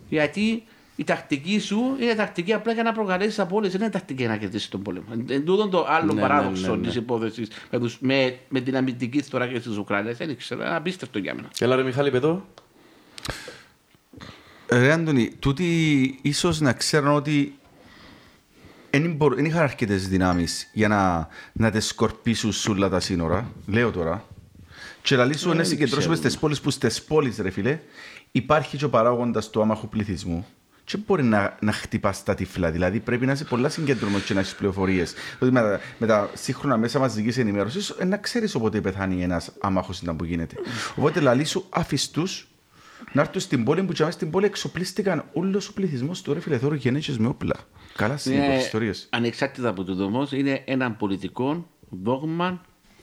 Γιατί 0.10 0.64
η 0.96 1.04
τακτική 1.04 1.60
σου 1.60 1.96
είναι 2.00 2.14
τακτική 2.16 2.54
απλά 2.54 2.74
για 2.74 2.84
να 2.84 2.92
προκαλέσεις 2.92 3.40
απόλυση, 3.40 3.72
δεν 3.72 3.82
είναι 3.82 3.90
τακτική 3.90 4.22
για 4.22 4.32
να 4.32 4.38
κερδίσεις 4.38 4.70
τον 4.70 4.82
πόλεμο. 4.82 5.06
Εν 5.30 5.46
τούτο 5.46 5.68
το 5.68 5.86
άλλο 5.90 6.14
Ναι, 6.14 6.22
παράδοξο 6.22 6.62
ναι, 6.62 6.70
ναι, 6.70 6.76
ναι. 6.76 6.88
της 6.88 6.96
υπόθεσης 6.96 7.48
με, 7.72 7.80
τους, 7.80 7.98
με, 8.00 8.38
με 8.50 8.60
την 8.60 8.78
αμυντική 8.78 9.22
στοράκια 9.22 9.60
της 9.62 9.78
Ουκρανίας. 9.78 10.18
Δεν 10.18 10.38
ξέρω, 10.38 10.62
είναι 10.66 10.76
απίστευτο 10.76 11.20
για 11.20 11.34
μένα. 11.34 11.48
Έλα 11.60 11.76
ρε 11.76 11.84
Μιχάλη 11.84 12.12
Πετώ. 12.12 12.46
Ρε 14.70 14.92
Άντωνη, 14.92 15.32
τούτοι 15.40 16.20
ίσως 16.22 16.60
να 16.60 16.74
ξέρουν 16.74 17.16
ότι 17.16 17.54
δεν 19.36 19.46
είχαν 19.46 19.62
αρκετές 19.62 20.08
δυνάμεις 20.08 20.70
για 20.74 20.88
να, 20.88 21.28
να 21.54 21.72
τις 21.72 21.86
σκορπίσουν 21.88 22.52
σε 22.52 22.70
όλα 22.72 22.90
τα 22.90 23.00
σύνορα. 23.00 23.52
Λέω 23.68 23.92
τώρα. 23.92 24.26
Και 25.02 25.16
να 25.16 25.26
λύσουν 25.26 25.58
να 25.58 25.64
συγκεντρώσουμε 25.64 26.16
στις 26.16 26.38
πόλεις 26.38 26.62
που 26.62 26.70
στις 26.70 27.04
πόλεις 27.04 27.38
ρε 27.38 27.50
φίλε 27.50 27.80
υπάρχει 28.32 28.78
και 28.78 28.86
ο 28.86 28.90
παράγοντας 28.90 29.50
του 29.50 29.62
άμαχου 29.62 29.90
πληθυσμού. 29.90 30.48
Και 30.84 30.98
μπορεί 31.06 31.24
να, 31.24 31.58
να 31.62 31.72
χτυπάς 31.72 32.24
τα 32.24 32.36
τυφλά. 32.36 32.72
Δηλαδή 32.72 33.00
πρέπει 33.00 33.26
να 33.26 33.32
είσαι 33.32 33.44
πολλά 33.44 33.70
συγκεντρωμένος 33.70 34.24
και 34.24 34.34
να 34.34 34.40
έχεις 34.40 34.56
πληροφορίες. 34.56 35.14
Ότι 35.40 35.52
με, 35.52 35.60
τα- 35.62 35.80
με 35.98 36.08
τα 36.08 36.30
σύγχρονα 36.34 36.78
μέσα 36.78 37.00
μαζική 37.00 37.40
ενημέρωσης 37.40 37.96
να 38.06 38.18
ξέρεις 38.18 38.56
όποτε 38.56 38.82
πεθάνει 38.82 39.24
ένας 39.24 39.52
άμαχος 39.60 40.00
ήταν 40.02 40.16
που 40.16 40.24
γίνεται. 40.24 40.56
Οπότε 40.96 41.20
λαλή 41.20 41.46
σου 41.46 41.66
αφιστούς 41.70 42.48
να 43.12 43.22
έρθουν 43.22 43.42
στην 43.42 43.64
πόλη 43.64 43.84
που 43.84 43.94
και 43.94 44.12
στην 44.12 44.30
πόλη 44.30 44.46
εξοπλίστηκαν 44.46 45.24
όλος 45.34 45.68
ο 45.68 45.74
πληθυσμός 45.74 46.22
του 46.22 46.34
ρε 46.34 46.40
φίλε. 46.40 46.58
Τώρα 46.58 46.76
γεννήσει 46.76 47.16
με 47.20 47.28
όπλα. 47.28 47.56
Καλά 47.96 48.18
στι 48.18 48.34
Είναι, 48.34 48.56
ιστορίες. 48.58 49.08
ανεξάρτητα 49.12 49.70
από 49.70 49.84
το 49.84 50.04
όμω, 50.04 50.28
είναι 50.32 50.62
ένα 50.66 50.92
πολιτικό 50.92 51.68
δόγμα 51.90 52.62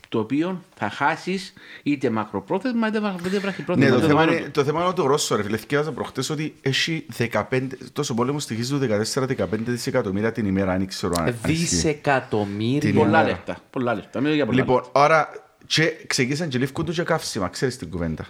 το 0.08 0.18
οποίο 0.20 0.62
θα 0.76 0.90
χάσεις 0.90 1.52
είτε 1.82 2.10
μακροπρόθεσμα 2.10 2.88
είτε 2.88 3.00
βα- 3.00 3.14
είτε 3.26 3.38
βραχυπρόθεσμα. 3.38 3.90
Ναι, 3.90 3.94
το 3.94 4.00
Το 4.00 4.06
θέμα, 4.06 4.20
δεδομένο 4.20 4.32
είναι, 4.38 4.44
του. 4.46 4.50
το 4.50 4.64
θέμα 4.64 4.84
είναι 4.84 4.92
το 4.92 5.06
Ρώσο, 5.06 5.36
ρε 5.36 5.42
φίλε. 5.42 5.56
Θυκεύαζα 5.56 5.92
προχτές 5.92 6.30
ότι 6.30 6.54
έχει 6.60 7.06
15, 7.18 7.68
τόσο 7.92 8.14
πόλεμο 8.14 8.38
στοιχίζει 8.40 8.70
του 8.70 8.78
14-15 8.78 9.46
δισεκατομμύρια 9.64 10.32
την 10.32 10.46
ημέρα, 10.46 10.72
αν 10.72 10.86
ξέρω 10.86 11.14
αν 11.18 11.24
αν 11.26 11.34
ισχύει. 11.46 11.52
Δισεκατομμύρια. 11.64 12.80
Την 12.80 12.94
Πολλά 12.94 13.08
ημέρα. 13.08 13.24
λεφτά. 13.24 13.56
Πολλά 13.70 13.94
λεφτά. 13.94 14.20
Μιλώ 14.20 14.34
για 14.34 14.46
πολλά 14.46 14.58
Λοιπόν, 14.58 14.76
λεφτά. 14.76 15.00
άρα 15.04 15.28
και 15.66 15.92
ξεκίνησαν 16.06 16.48
και 16.48 16.58
λήφκουν 16.58 16.84
του 16.84 16.92
και 16.92 17.02
καύσιμα, 17.02 17.48
ξέρεις 17.48 17.76
την 17.78 17.90
κουβέντα. 17.90 18.26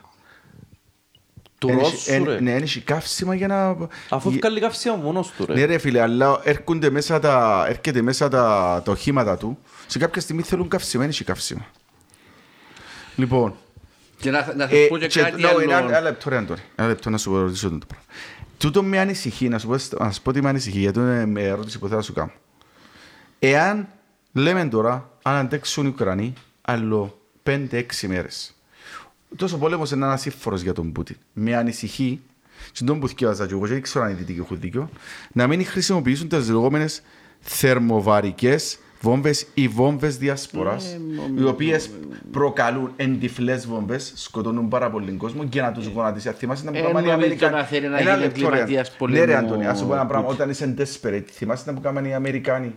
Του 1.67 1.71
Εν 1.73 1.79
έχει- 1.79 1.91
Ρώσου 1.91 2.13
εν- 2.13 2.25
ρε. 2.25 2.41
Ναι, 2.41 2.53
έχει 2.55 2.81
καύσιμα 2.81 3.35
για 3.35 3.47
να... 3.47 3.77
Αφού 4.09 4.29
για- 4.31 4.39
βγάλει 4.43 4.61
καύσιμα 4.61 4.95
μόνος 4.97 5.31
του 5.37 5.45
Ναι 5.49 5.55
ρε. 5.55 5.65
ρε 5.65 5.79
φίλε, 5.79 6.01
αλλά 6.01 6.41
έρχονται 6.45 6.91
μέσα 6.91 7.19
τα, 7.21 7.65
έρχεται 7.69 8.03
μέσα 8.03 8.29
τα, 8.29 8.83
τα 8.85 8.93
οχήματα 8.93 9.37
του. 9.37 9.59
Σε 9.87 9.99
κάποια 9.99 10.21
στιγμή 10.21 10.43
θέλουν 10.43 10.69
καύσιμα, 10.69 11.05
έχει 11.05 11.25
καύσιμα. 11.25 11.67
Λοιπόν, 13.17 13.55
Και 14.21 14.31
να, 14.31 14.53
να 14.57 14.65
ε, 14.65 14.69
σας 14.69 14.89
πω 14.89 14.99
και 14.99 15.07
και- 15.07 15.21
κάτι 15.21 15.43
no, 15.43 15.63
ένα, 15.63 15.79
ένα 15.79 15.97
άλλο. 15.97 16.01
λεπτό 16.07 16.29
ρε 16.31 16.37
Αντώνη, 16.37 16.61
ένα 16.77 16.89
λεπτό 16.89 17.11
να 17.11 17.19
σου 17.19 17.31
πω 17.31 17.39
ρωτήσω 17.41 17.71
το 17.71 17.79
πράγμα. 17.87 18.05
Τούτο 18.59 18.83
με 18.83 18.99
ανησυχεί, 18.99 19.49
να 19.49 19.59
σου 19.59 19.67
πω, 19.67 19.77
να 20.05 20.11
σου 20.13 20.23
πω 20.23 20.33
τι 20.33 20.43
με 20.43 20.49
ανησυχεί, 20.49 20.79
γιατί 20.79 20.99
είναι 20.99 21.27
με 21.27 21.43
ερώτηση 21.43 21.79
που 21.79 21.85
θέλω 21.87 21.97
να 21.99 22.05
σου 22.05 22.13
κάνω. 22.13 22.33
Εάν 23.39 23.89
λέμε 24.33 24.65
τώρα, 24.69 25.11
αν 25.23 25.37
αντέξουν 25.37 25.85
οι 25.85 25.89
Ουκρανοί 25.89 26.33
άλλο 26.63 27.19
5-6 27.43 27.59
μέρες, 28.07 28.55
τόσο 29.37 29.59
πόλεμος 29.59 29.91
είναι 29.91 30.05
ένας 30.05 30.27
ύφωρος 30.27 30.63
για 30.63 30.73
τον 30.73 30.93
Πούτιν. 30.93 31.17
Με 31.33 31.57
ανησυχεί, 31.57 32.21
και 32.73 32.85
τον 32.85 33.01
που 33.01 33.09
θυκεύαζα 33.09 33.47
και 33.47 33.53
εγώ, 33.53 33.67
και 33.67 33.73
δεν 33.73 33.83
ξέρω 33.83 34.05
αν 34.05 34.11
οι 34.11 34.15
δυτικοί 34.15 34.39
έχουν 34.41 34.61
δίκιο, 34.61 34.91
να 35.33 35.47
μην 35.47 35.67
χρησιμοποιήσουν 35.67 36.29
τις 36.29 36.49
λεγόμενες 36.49 37.03
θερμοβαρικές 37.41 38.79
βόμβες 39.01 39.47
ή 39.55 39.69
βόμβες 39.69 40.17
διασποράς, 40.17 40.85
Ε, 40.85 41.01
οι 41.41 41.45
οποίες 41.45 41.91
προκαλούν 42.31 42.93
εντυφλές 42.97 43.67
βόμβες, 43.67 44.13
σκοτώνουν 44.17 44.69
πάρα 44.69 44.91
πολύ 44.91 45.13
κόσμο 45.13 45.45
και 45.45 45.61
να 45.61 45.73
τους 45.73 45.87
γονατίσει. 45.87 46.31
Θυμάσαι 46.31 46.65
να 46.65 46.71
Ε, 46.71 46.81
που 46.81 46.87
κάνανε 46.87 47.07
οι 47.07 47.11
νομίζω 47.11 47.25
Αμερικάνοι. 47.27 47.55
να 47.55 47.65
θέλει 47.65 47.89
να 47.89 47.99
Ένα 47.99 48.11
γίνει 48.11 48.23
λεπτό, 48.23 48.41
ρε. 48.41 48.47
εγκληματίας 48.47 48.91
Ναι 48.91 48.97
πολέμου. 48.99 49.25
ρε 49.27 49.35
Αντώνη, 49.37 49.67
ας 49.67 49.79
σου 49.79 49.87
πω 49.87 49.95
ένα 49.95 50.07
πράγμα. 50.07 50.29
Όταν 50.29 50.51
είσαι 50.51 50.75
desperate, 50.79 51.25
θυμάσαι 51.31 51.63
να 51.67 51.75
που 51.75 51.81
κάνανε 51.81 52.09
οι 52.09 52.15
Αμερικάνοι; 52.15 52.75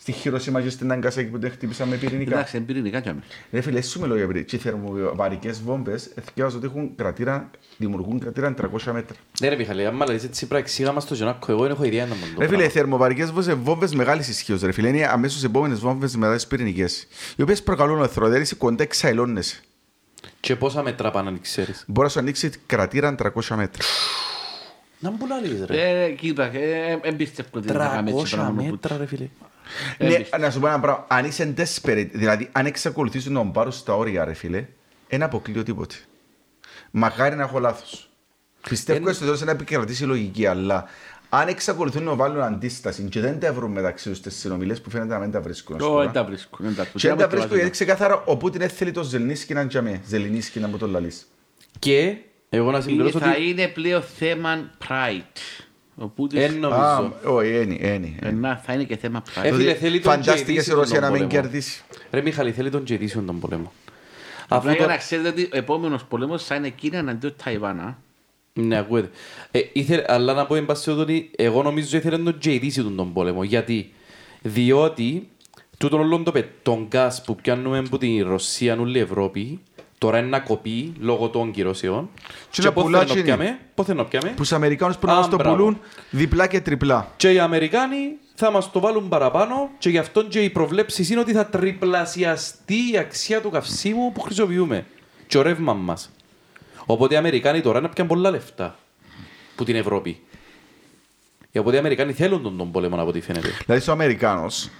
Στη 0.00 0.12
Χειροσύμα 0.12 0.62
και 0.62 0.70
στην 0.70 0.86
Ναγκασέκη 0.86 1.30
που 1.30 1.38
την 1.38 1.50
χτύπησαν 1.50 1.88
με 1.88 1.96
πυρηνικά. 1.96 2.34
Εντάξει, 2.34 2.56
εμπειρηνικά 2.56 3.00
κι 3.00 3.08
αμέσως. 3.08 3.30
Ρε 3.52 3.60
φίλε, 3.60 3.82
σου 3.82 4.00
μιλώ 4.00 4.16
για 4.16 4.26
πυρηνικά. 4.26 4.50
Και 4.50 4.56
οι 4.56 4.58
θερμοβαρικές 4.58 5.62
βόμβες, 5.62 6.10
εθιάζω 6.14 6.56
ότι 6.56 6.66
έχουν 6.66 6.94
κρατήρα, 6.96 7.50
δημιουργούν 7.76 8.18
κρατήρα 8.18 8.54
300 8.54 8.92
μέτρα. 8.92 9.16
Ναι 9.40 9.48
ρε 9.48 9.56
Μιχαλή, 9.56 9.86
άμα 9.86 10.06
λες 10.06 10.24
έτσι 10.24 10.38
πρέπει 10.46 10.52
να 10.52 10.58
εξήγα 10.58 10.92
μας 10.92 11.04
το 11.06 11.14
Γιονάκο, 11.14 11.52
εγώ 11.52 11.62
δεν 11.62 11.70
έχω 11.70 11.84
ιδέα 11.84 12.06
να 12.06 12.14
μου 12.14 12.20
το 12.20 12.40
Ρε 12.40 12.44
φίλε, 12.44 12.44
οι 12.44 12.48
πράγμα. 12.56 12.68
θερμοβαρικές 12.72 13.26
βόμβες 13.30 13.46
είναι 13.46 13.54
βόμβες 13.54 13.94
μεγάλης 13.94 14.28
ισχύως, 14.28 14.60
ρε 14.62 14.72
φίλε. 14.72 14.88
Είναι 14.88 15.06
αμέσως 15.06 15.44
επόμενες 15.44 15.78
βόμβες 15.78 16.16
μετά 16.16 16.34
τις 16.34 16.46
πυρηνικές. 16.46 17.06
Οι 17.36 17.42
οποίες 17.42 17.62
προκαλούν 17.62 18.02
εθροδέρηση 18.02 18.54
κοντά 18.56 18.82
εξαελώνεσαι. 18.82 19.60
Και 20.40 20.56
πόσα 20.56 20.82
μέτρα 20.82 21.10
πάνε 21.10 21.30
να 21.30 21.38
ξέρεις. 21.38 21.84
Μπορεί 21.86 22.06
να 22.06 22.12
σου 22.12 22.18
ανοίξει 22.18 22.50
κρατήρα 22.66 23.14
300 23.14 23.56
μέτρα. 23.56 23.84
Να 25.00 25.10
μου 25.10 25.26
λαλείς 25.28 25.64
ρε. 25.66 26.04
Ε, 26.04 26.10
κοίτα, 26.10 26.44
ε, 26.44 26.98
εμπιστεύω 27.02 27.48
ότι 27.52 27.66
θα 27.68 27.72
κάνουμε 27.74 28.10
έτσι 28.10 28.22
300 28.22 28.36
πράγμα 28.36 28.62
που- 28.62 28.70
μέτρα 28.70 28.96
ρε 28.96 29.06
φίλε. 29.06 29.28
Ε, 29.98 30.06
Ναι, 30.08 30.14
εμπιστεύω. 30.14 30.42
να 30.44 30.50
σου 30.50 30.60
πω 30.60 30.66
ένα 30.66 30.80
πράγμα. 30.80 31.04
Αν 31.08 31.24
είσαι 31.24 31.54
desperate, 31.56 32.08
δηλαδή 32.12 32.48
αν 32.52 32.66
εξακολουθείς 32.66 33.26
να 33.26 33.46
πάρω 33.46 33.70
στα 33.70 33.94
όρια, 33.96 34.24
ρε 34.24 34.32
φίλε, 34.32 34.66
δεν 35.08 35.22
αποκλείω 35.22 35.62
τίποτε. 35.62 35.94
Μακάρι 36.90 37.36
να 37.36 37.42
έχω 37.42 37.58
λάθος. 37.58 38.10
Πιστεύω 38.68 38.98
Εν- 38.98 39.04
ότι 39.06 39.14
στο 39.14 39.24
τέλος 39.24 39.40
να 39.42 39.50
επικρατήσει 39.50 40.04
η 40.04 40.06
λογική, 40.06 40.46
αλλά 40.46 40.84
αν 41.28 41.48
εξακολουθούν 41.48 42.02
να 42.02 42.14
βάλουν 42.14 42.40
αντίσταση 42.40 43.02
και 43.02 43.20
δεν 43.20 43.40
τα 43.40 43.52
βρουν 43.52 43.70
μεταξύ 43.70 44.08
τους 44.08 44.20
τις 44.20 44.36
συνομιλίες 44.36 44.80
που 44.80 44.90
φαίνεται 44.90 45.12
να 45.14 45.18
μην 45.20 45.30
τα 45.30 45.40
βρίσκουν. 45.40 45.76
ας 45.76 45.82
Ω, 45.82 45.86
τώρα. 45.88 46.04
δεν 46.04 46.12
τα 46.12 46.24
βρίσκω. 46.24 46.56
δεν 46.60 46.74
τα 46.74 46.82
βρίσκω. 46.82 46.98
Και 46.98 47.08
δεν 47.08 47.16
Δεν 47.16 47.28
τα 47.28 47.36
βρίσκω 47.36 47.54
γιατί 47.54 47.70
ξεκάθαρα 47.70 48.22
ο 48.24 48.36
Πούτιν 48.36 48.60
έθελε 48.60 48.90
το 48.90 49.02
Ζελνίσκι 49.02 49.54
να 49.54 49.66
τζαμέ. 49.66 50.00
Ζελνίσκι 50.06 50.60
να 50.60 50.68
μου 50.68 50.76
το 50.78 50.86
λαλείς. 50.86 51.26
Και 51.78 52.16
εγώ 52.48 52.70
να 52.70 52.70
Είναι- 52.76 52.80
συμπληρώσω 52.86 53.18
Θα 53.18 53.30
ότι 53.30 53.48
είναι 53.48 53.68
πλέον 53.68 54.02
θέμα 54.02 54.70
pride. 54.88 55.66
Ο 56.00 56.06
Πούτιν 56.06 56.38
εν 56.38 56.50
Α, 56.64 56.68
νομίζω. 56.68 57.14
όχι, 57.24 57.48
ένι, 57.50 57.78
ένι. 57.80 58.16
ε, 58.22 58.30
να, 58.30 58.56
θα 58.56 58.72
είναι 58.72 58.84
και 58.84 58.96
θέμα 58.96 59.22
pride. 59.26 59.42
Ε, 59.44 59.50
φίλε, 59.50 59.56
Δηλαδή, 59.56 59.78
θέλει 59.78 60.00
τον 60.00 60.12
Φαντάστηκες 60.12 60.56
η 60.56 60.60
Τζέι 60.60 60.74
Ρωσία 60.74 61.00
να 61.00 61.06
τον 61.08 61.18
μην 61.18 61.26
πόλεμο. 61.28 61.42
κερδίσει. 61.48 61.82
Ρε 62.10 62.20
Μιχαλή, 62.22 62.52
θέλει 62.52 62.70
τον 62.70 62.84
Τζεδίσιον 62.84 63.26
τον 63.26 63.38
πόλεμο. 63.40 63.72
Απλά 64.48 64.58
Αφού 64.58 64.68
για 64.68 64.86
το... 64.86 64.86
να 64.90 64.96
ξέρετε 64.96 65.28
ότι 65.28 65.42
ο 65.42 65.48
επόμενος 65.56 66.04
πολέμος 66.04 66.44
θα 66.44 66.54
είναι 66.54 66.68
Κίνα 66.68 66.98
εναντίον 66.98 67.34
Ταϊβάν. 67.44 67.80
α. 67.80 67.96
Ναι, 68.52 68.78
ακούετε. 68.78 69.10
Ε, 69.50 69.60
ήθελε, 69.72 70.04
αλλά 70.06 70.34
να 70.34 70.46
πω 70.46 70.54
εν 70.54 70.66
πάση 70.66 70.90
ότι 70.90 71.30
εγώ 71.36 71.62
νομίζω 71.62 71.96
ήθελε 71.96 72.18
τον 72.18 72.38
JDC 72.44 72.72
τον, 72.74 72.96
τον 72.96 73.12
πόλεμο. 73.12 73.44
Γιατί, 73.44 73.92
διότι 74.42 75.28
τούτον 75.78 76.00
όλον 76.00 76.24
το, 76.24 76.32
πε- 76.32 76.48
τον 76.62 76.86
γκάς 76.88 77.22
που 77.22 77.36
πιάνουμε 77.36 77.78
από 77.78 77.98
τη 77.98 78.20
Ρωσία 78.20 78.76
όλη 78.80 78.98
η 78.98 79.00
Ευρώπη 79.00 79.60
τώρα 79.98 80.18
είναι 80.18 80.28
να 80.28 80.40
κοπεί 80.40 80.92
λόγω 80.98 81.28
των 81.28 81.50
κυρώσεων. 81.50 82.10
Και 82.50 82.62
να 82.62 82.72
πότε 82.72 82.86
πουλά 82.86 82.98
να 82.98 83.04
και 83.04 83.22
πιάμε, 83.22 83.58
πότε 83.74 83.94
να 83.94 84.04
πιάμε. 84.04 84.28
Που 84.28 84.34
τους 84.34 84.52
Αμερικάνους 84.52 84.96
πρέπει 84.96 85.12
να 85.12 85.18
Α, 85.18 85.20
μας 85.20 85.28
το 85.28 85.36
μπράβο. 85.36 85.56
πουλούν 85.56 85.80
διπλά 86.10 86.46
και 86.46 86.60
τριπλά. 86.60 87.12
Και 87.16 87.32
οι 87.32 87.38
Αμερικάνοι 87.38 87.96
θα 88.34 88.50
μας 88.50 88.70
το 88.70 88.80
βάλουν 88.80 89.08
παραπάνω 89.08 89.70
και 89.78 89.88
γι' 89.88 89.98
αυτό 89.98 90.24
και 90.24 90.40
οι 90.42 90.50
προβλέψεις 90.50 91.10
είναι 91.10 91.20
ότι 91.20 91.32
θα 91.32 91.46
τριπλασιαστεί 91.46 92.92
η 92.92 92.98
αξία 92.98 93.40
του 93.40 93.50
καυσίμου 93.50 94.12
που 94.12 94.20
χρησιμοποιούμε 94.20 94.86
και 95.26 95.38
ο 95.38 95.42
ρεύμα 95.42 95.72
μας. 95.74 96.10
Οπότε 96.86 97.14
οι 97.14 97.16
Αμερικάνοι 97.16 97.60
τώρα 97.60 97.80
να 97.80 97.88
πιάνουν 97.88 98.14
πολλά 98.14 98.30
λεφτά 98.30 98.76
που 99.56 99.64
την 99.64 99.76
Ευρώπη. 99.76 100.20
Ε, 101.52 101.58
Οπότε 101.58 101.76
οι 101.76 101.78
Αμερικάνοι 101.78 102.12
θέλουν 102.12 102.42
τον, 102.42 102.56
τον 102.56 102.70
πόλεμο 102.70 102.96
από 103.00 103.08
ό,τι 103.08 103.20
φαίνεται. 103.20 103.48
Δηλαδή 103.64 103.82
στο 103.82 103.92
Αμερικάνος, 103.92 104.70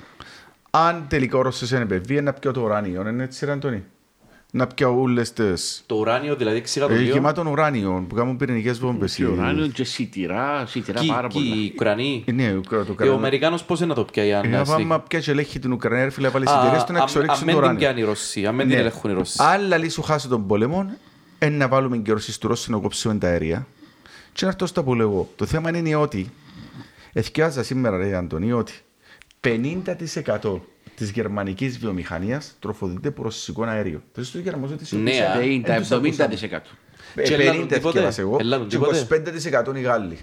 αν 0.70 1.04
τελικά 1.08 1.38
ο 1.38 1.42
Ρώσος 1.42 1.70
είναι 1.70 1.82
επεβεί, 1.82 2.20
να 2.20 2.32
πιω 2.32 2.52
το 2.52 2.60
ουράνιο, 2.60 3.08
είναι 3.08 3.22
έτσι 3.22 3.44
ρε 3.44 3.52
Αντώνη. 3.52 3.84
Να 4.52 4.66
πιω 4.66 5.00
όλες 5.00 5.32
τις... 5.32 5.82
Το 5.86 5.94
ουράνιο 5.94 6.36
δηλαδή 6.36 6.56
εξήγα 6.56 6.86
το 6.86 6.92
Ε, 6.94 6.96
λίγο. 6.98 7.12
γεμάτον 7.12 7.46
ουράνιο 7.46 8.04
που 8.08 8.14
κάνουν 8.14 8.36
πυρηνικές 8.36 8.78
βόμβες. 8.78 9.14
Και 9.14 9.26
ουράνιο 9.26 9.66
και 9.66 9.84
σιτηρά, 9.84 10.66
σιτηρά 10.66 11.00
Κι- 11.00 11.08
πάρα 11.12 11.28
κι 11.28 11.38
πολλά. 11.38 11.54
οι 11.54 11.70
Ουκρανοί. 11.74 12.24
Ε, 12.26 12.32
Ναι, 12.32 12.52
το 12.52 12.60
Και 12.68 12.74
ο 12.90 12.94
κάνουν. 12.94 13.14
Αμερικάνος 13.14 13.64
πώς 13.64 13.78
είναι 13.78 13.88
να 13.88 13.94
το 13.94 14.04
πιάει 14.04 14.32
αν 14.32 14.52
Ε, 14.52 14.56
άμα 14.66 15.00
πια 15.00 15.20
και 15.20 15.30
ελέγχει 15.30 15.58
την 15.58 15.72
Ουκρανία, 15.72 16.04
ρε 16.04 16.10
φίλε, 16.10 16.28
βάλει 16.28 16.44
εταιρείες 16.48 16.84
του 16.84 16.92
να 16.92 16.98
εξορίξουν 17.02 17.26
το 17.26 17.32
Αν 17.32 17.38
δεν 17.46 17.54
την 17.54 17.56
ουράνιο. 17.62 17.78
πιάνει 17.78 18.00
η 18.00 18.04
Ρωσία, 18.04 18.48
αν 18.48 18.56
δεν 18.56 18.66
την 18.66 18.74
Ναι. 18.74 18.80
ελέγχουν 18.80 19.10
οι 19.10 19.14
Ρώσοι. 19.14 19.36
Αν 19.42 19.66
λαλή 19.68 19.88
σου 19.88 20.02
χάσει 20.02 20.28
τον 20.28 20.46
πόλεμο, 20.46 20.90
είναι 21.42 21.56
να 21.56 21.68
βάλουμε 21.68 21.96
και 21.96 22.12
Ρωσίες 22.12 22.38
του 22.38 22.48
Ρώσου 22.48 22.70
να 22.72 22.78
κόψουμε 22.78 23.14
τα 23.14 23.28
αέρια. 23.28 23.66
Και 24.32 24.44
να 24.44 24.50
έρθω 24.50 24.66
στα 24.66 24.82
που 24.82 24.94
λέω. 24.94 25.28
Το 25.36 25.46
θέμα 25.46 25.76
είναι 25.76 25.96
ότι, 25.96 26.30
εθιάζα 27.12 27.62
σήμερα 27.62 27.96
ρε 27.96 28.14
Αντωνί, 28.16 28.52
ότι 28.52 28.72
50% 29.40 30.60
της 30.98 31.10
γερμανικής 31.10 31.78
βιομηχανίας 31.78 32.56
τροφοδοτείται 32.58 33.08
από 33.08 33.22
ρωσικό 33.22 33.62
αέριο. 33.62 34.02
Το 34.14 34.24
στο 34.24 34.38
Γερμανό 34.38 34.72
ότι 34.82 34.96
Ναι, 34.96 35.18
α. 35.20 35.36
50-70%. 35.38 36.60
Και 37.24 37.34
έλα 37.34 37.52
τον 37.54 37.64
50 37.64 37.68
τίποτε; 37.68 37.98
εθιάζα 37.98 38.20
εγώ 38.20 38.36
Έλα 38.40 38.58
τον 38.58 38.68
και 38.68 38.76
τίποτε; 38.78 39.22
25% 39.72 39.76
οι 39.76 39.80
Γάλλοι. 39.80 40.18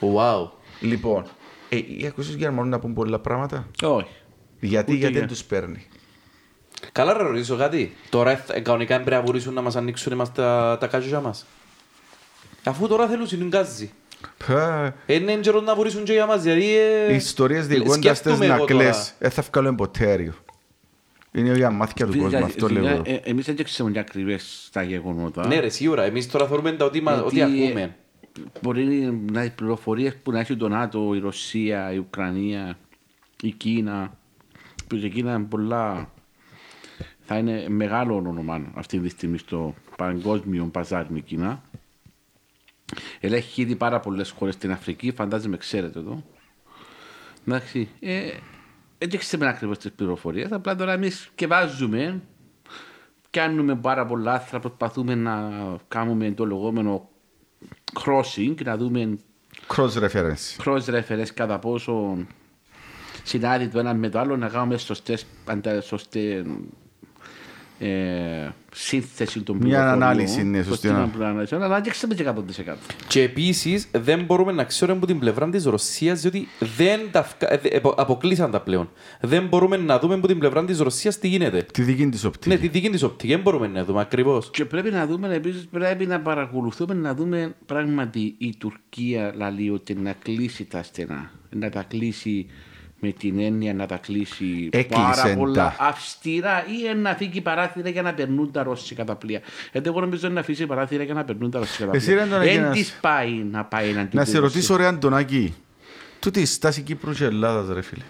Wow. 0.00 0.48
Λοιπόν, 0.80 1.24
ε, 1.68 1.76
οι 1.76 2.04
ακούσεις 2.06 2.30
τους 2.30 2.40
Γερμανούς 2.40 2.70
να 2.70 2.78
πούν 2.78 2.94
πολλά 2.94 3.18
πράγματα; 3.18 3.66
Όχι. 3.82 4.08
Γιατί, 4.60 4.90
Ούτε 4.90 4.98
γιατί 4.98 5.10
για- 5.10 5.10
δεν 5.10 5.28
τους 5.28 5.44
παίρνει; 5.44 5.86
Καλά 6.92 7.12
ρε 7.12 7.22
ρωτήσω 7.22 7.56
κάτι. 7.56 7.96
Τώρα 8.10 8.44
ε, 8.52 8.60
κανονικά 8.60 8.94
πρέπει 8.94 9.10
να 9.10 9.20
μπορούσαν 9.20 9.54
να 9.54 9.60
μας 9.60 9.76
ανοίξουν 9.76 10.12
εμάς 10.12 10.32
τα, 10.32 10.76
τα 10.80 10.86
κάτσια 10.86 11.20
μας. 11.20 11.46
Αφού 12.64 12.88
τώρα 12.88 13.06
θέλουν 13.08 13.26
συνυγκάζει. 13.26 13.90
Πα, 14.46 14.94
Είναι 15.06 15.34
καιρός 15.36 15.62
να 15.62 15.74
μπορούσαν 15.74 16.04
και 16.04 16.12
για 16.12 16.26
μας. 16.26 16.42
Δηλαδή, 16.42 16.76
ε, 16.76 17.12
Οι 17.12 17.16
ιστορίες 17.16 17.66
διηγώντας 17.66 17.94
τις 17.98 18.04
σκέφτομαι 18.18 18.44
εγώ 18.44 18.54
να 18.54 18.58
τώρα. 18.58 18.72
κλαις, 18.82 19.14
δεν 19.18 19.30
θα 19.30 19.42
βγάλουν 19.52 19.74
ποτέ 19.74 20.06
αέριο. 20.06 20.32
Είναι 21.32 21.56
για 21.56 21.70
μάθηκια 21.70 22.06
του 22.06 22.18
κόσμου, 22.18 22.44
αυτό 22.44 22.68
λέω. 22.68 22.86
εγώ. 22.88 23.02
ε, 23.04 23.14
Εμείς 23.14 23.44
δεν 23.46 23.64
ξέρουμε 23.64 23.94
και 23.94 24.00
ακριβές 24.00 24.68
τα 24.72 24.82
γεγονότα. 24.82 25.46
Ναι 25.46 25.60
ρε 25.60 25.68
σίγουρα. 25.68 26.02
Εμείς 26.02 26.30
τώρα 26.30 26.46
θεωρούμε 26.46 26.72
τα 26.72 26.84
ότι, 26.84 27.00
μα- 27.00 27.22
ότι 27.22 27.34
Γιατί, 27.34 27.64
ακούμε. 27.64 27.80
ε, 27.80 27.90
Μπορεί 28.62 28.84
να 29.32 29.44
οι 29.44 29.50
πληροφορίες 29.50 30.16
που 30.22 30.30
να 30.32 30.40
έχει 30.40 30.56
το 30.56 30.68
ΝΑΤΟ, 30.68 31.14
η 31.14 31.18
Ρωσία, 31.18 31.92
η 31.92 31.98
Ουκρανία, 31.98 32.78
η 33.42 33.50
Κίνα. 33.50 34.16
Που 34.88 34.96
η 34.96 35.08
Κίνα 35.08 35.34
είναι 35.34 35.44
πολλά. 35.44 36.10
Θα 37.28 37.38
είναι 37.38 37.64
μεγάλο 37.68 38.16
όνομα 38.16 38.60
αυτή 38.74 38.98
τη 38.98 39.08
στιγμή 39.08 39.38
στο 39.38 39.74
παγκόσμιο 39.96 40.64
παζάρι 40.72 41.06
με 41.10 41.18
η 41.18 41.22
Κίνα. 41.22 41.62
Ελέγχει 43.20 43.62
ήδη 43.62 43.76
πάρα 43.76 44.00
πολλές 44.00 44.30
χώρες 44.30 44.54
στην 44.54 44.72
Αφρική, 44.72 45.12
φαντάζομαι 45.12 45.56
ξέρετε 45.56 45.98
εδώ. 45.98 46.24
Εντάξει. 47.46 47.88
Ε, 48.00 48.30
δεν 48.98 49.18
ξέρουμε 49.18 49.48
ακριβώς 49.48 49.78
τις 49.78 49.92
πληροφορίες. 49.92 50.52
Απλά 50.52 50.74
τώρα 50.76 50.92
εμείς 50.92 51.30
και 51.34 51.46
βάζουμε, 51.46 52.22
κάνουμε 53.30 53.76
πάρα 53.76 54.06
πολλά 54.06 54.32
άθρα, 54.32 54.60
προσπαθούμε 54.60 55.14
να 55.14 55.50
κάνουμε 55.88 56.30
το 56.30 56.46
λεγόμενο 56.46 57.08
crossing, 58.04 58.54
να 58.64 58.76
δούμε 58.76 59.18
Cross 59.68 59.90
reference. 59.90 60.64
cross 60.64 60.84
reference 60.84 61.28
κατά 61.34 61.58
πόσο 61.58 62.16
συνάδει 63.22 63.68
το 63.68 63.78
ένα 63.78 63.94
με 63.94 64.08
το 64.08 64.18
άλλο, 64.18 64.36
να 64.36 64.48
κάνουμε 64.48 64.76
σωστές, 64.76 65.26
αντα, 65.44 65.80
σωστή 65.80 66.44
ε, 67.78 68.48
σύνθεση 68.74 69.40
των 69.40 69.56
Μια 69.56 69.64
πληροφοριών. 69.64 70.02
ανάλυση, 70.02 70.42
ναι, 70.44 70.56
σωστή 70.56 70.68
Σωστή 70.70 70.88
ανάλυση. 70.88 71.22
ανάλυση, 71.24 71.54
αλλά 71.54 71.80
δεν 71.80 71.92
ξέρουμε 71.92 72.14
και 72.14 72.22
100%. 72.22 72.74
Και 73.08 73.22
επίσης 73.22 73.88
δεν 73.92 74.24
μπορούμε 74.24 74.52
να 74.52 74.64
ξέρουμε 74.64 74.96
από 74.98 75.06
την 75.06 75.18
πλευρά 75.18 75.48
της 75.50 75.64
Ρωσίας 75.64 76.20
διότι 76.20 76.48
δεν 76.76 77.00
τα 77.10 77.22
φκα- 77.22 77.52
ε, 77.52 77.60
ε, 77.68 77.80
αποκλείσαν 77.96 78.50
τα 78.50 78.60
πλέον. 78.60 78.90
Δεν 79.20 79.46
μπορούμε 79.46 79.76
να 79.76 79.98
δούμε 79.98 80.14
από 80.14 80.26
την 80.26 80.38
πλευρά 80.38 80.64
της 80.64 80.78
Ρωσίας 80.78 81.18
τι 81.18 81.28
γίνεται. 81.28 81.66
Τη 81.72 81.82
δική 81.82 82.08
της 82.08 82.24
οπτική. 82.24 82.48
Ναι, 82.48 82.56
τη 82.56 82.68
δική 82.68 82.90
της 82.90 83.02
οπτική 83.02 83.32
δεν 83.32 83.40
μπορούμε 83.40 83.66
να 83.66 83.84
δούμε 83.84 84.00
ακριβώς. 84.00 84.50
Και 84.50 84.64
πρέπει 84.64 84.90
να 84.90 85.06
δούμε, 85.06 85.34
επίσης 85.34 85.66
πρέπει 85.70 86.06
να 86.06 86.20
παρακολουθούμε, 86.20 86.94
να 86.94 87.14
δούμε 87.14 87.54
πράγματι 87.66 88.34
η 88.38 88.54
Τουρκία 88.58 89.32
λαλεί 89.36 89.70
ότι 89.70 89.94
να 89.94 90.12
κλείσει 90.12 90.64
τα 90.64 90.82
στενά. 90.82 91.30
Να 91.50 91.70
τα 91.70 91.82
κλείσει 91.82 92.46
με 93.00 93.10
την 93.12 93.38
έννοια 93.38 93.74
να 93.74 93.86
τα 93.86 93.96
κλείσει 93.96 94.68
Έκλεισεν 94.72 95.04
πάρα 95.24 95.34
πολλά 95.36 95.54
τα. 95.54 95.76
αυστηρά 95.78 96.64
ή 96.66 96.94
να 96.94 97.10
αφήσει 97.10 97.40
παράθυρα 97.40 97.88
για 97.88 98.02
να 98.02 98.14
περνούν 98.14 98.52
τα 98.52 98.62
ρώσικα 98.62 99.04
τα 99.04 99.14
πλοία. 99.16 99.40
Γιατί 99.72 99.88
εγώ 99.88 100.00
νομίζω 100.00 100.28
να 100.28 100.40
αφήσει 100.40 100.66
παράθυρα 100.66 101.02
για 101.02 101.14
να 101.14 101.24
περνούν 101.24 101.50
τα 101.50 101.58
ρώσικα 101.58 101.86
τα 101.86 101.96
Εσύ, 101.96 102.14
ρε, 102.14 102.20
πλοία. 102.20 102.24
Αντωνάκη, 102.36 102.52
Δεν 102.54 102.62
να- 102.62 102.70
της 102.70 102.98
πάει 103.00 103.30
να 103.32 103.64
πάει 103.64 103.88
εναντίον 103.88 104.08
Να 104.12 104.22
της 104.22 104.32
σε 104.32 104.38
Ρωσίας. 104.38 104.52
ρωτήσω 104.52 104.76
ρε 104.76 104.86
Αντωνάκη, 104.86 105.54
τούτη 106.20 106.40
η 106.40 106.44
στάση 106.44 106.82
Κύπρου 106.82 107.12
και 107.12 107.24
Ελλάδας 107.24 107.74
ρε 107.74 107.82
φίλε. 107.82 108.04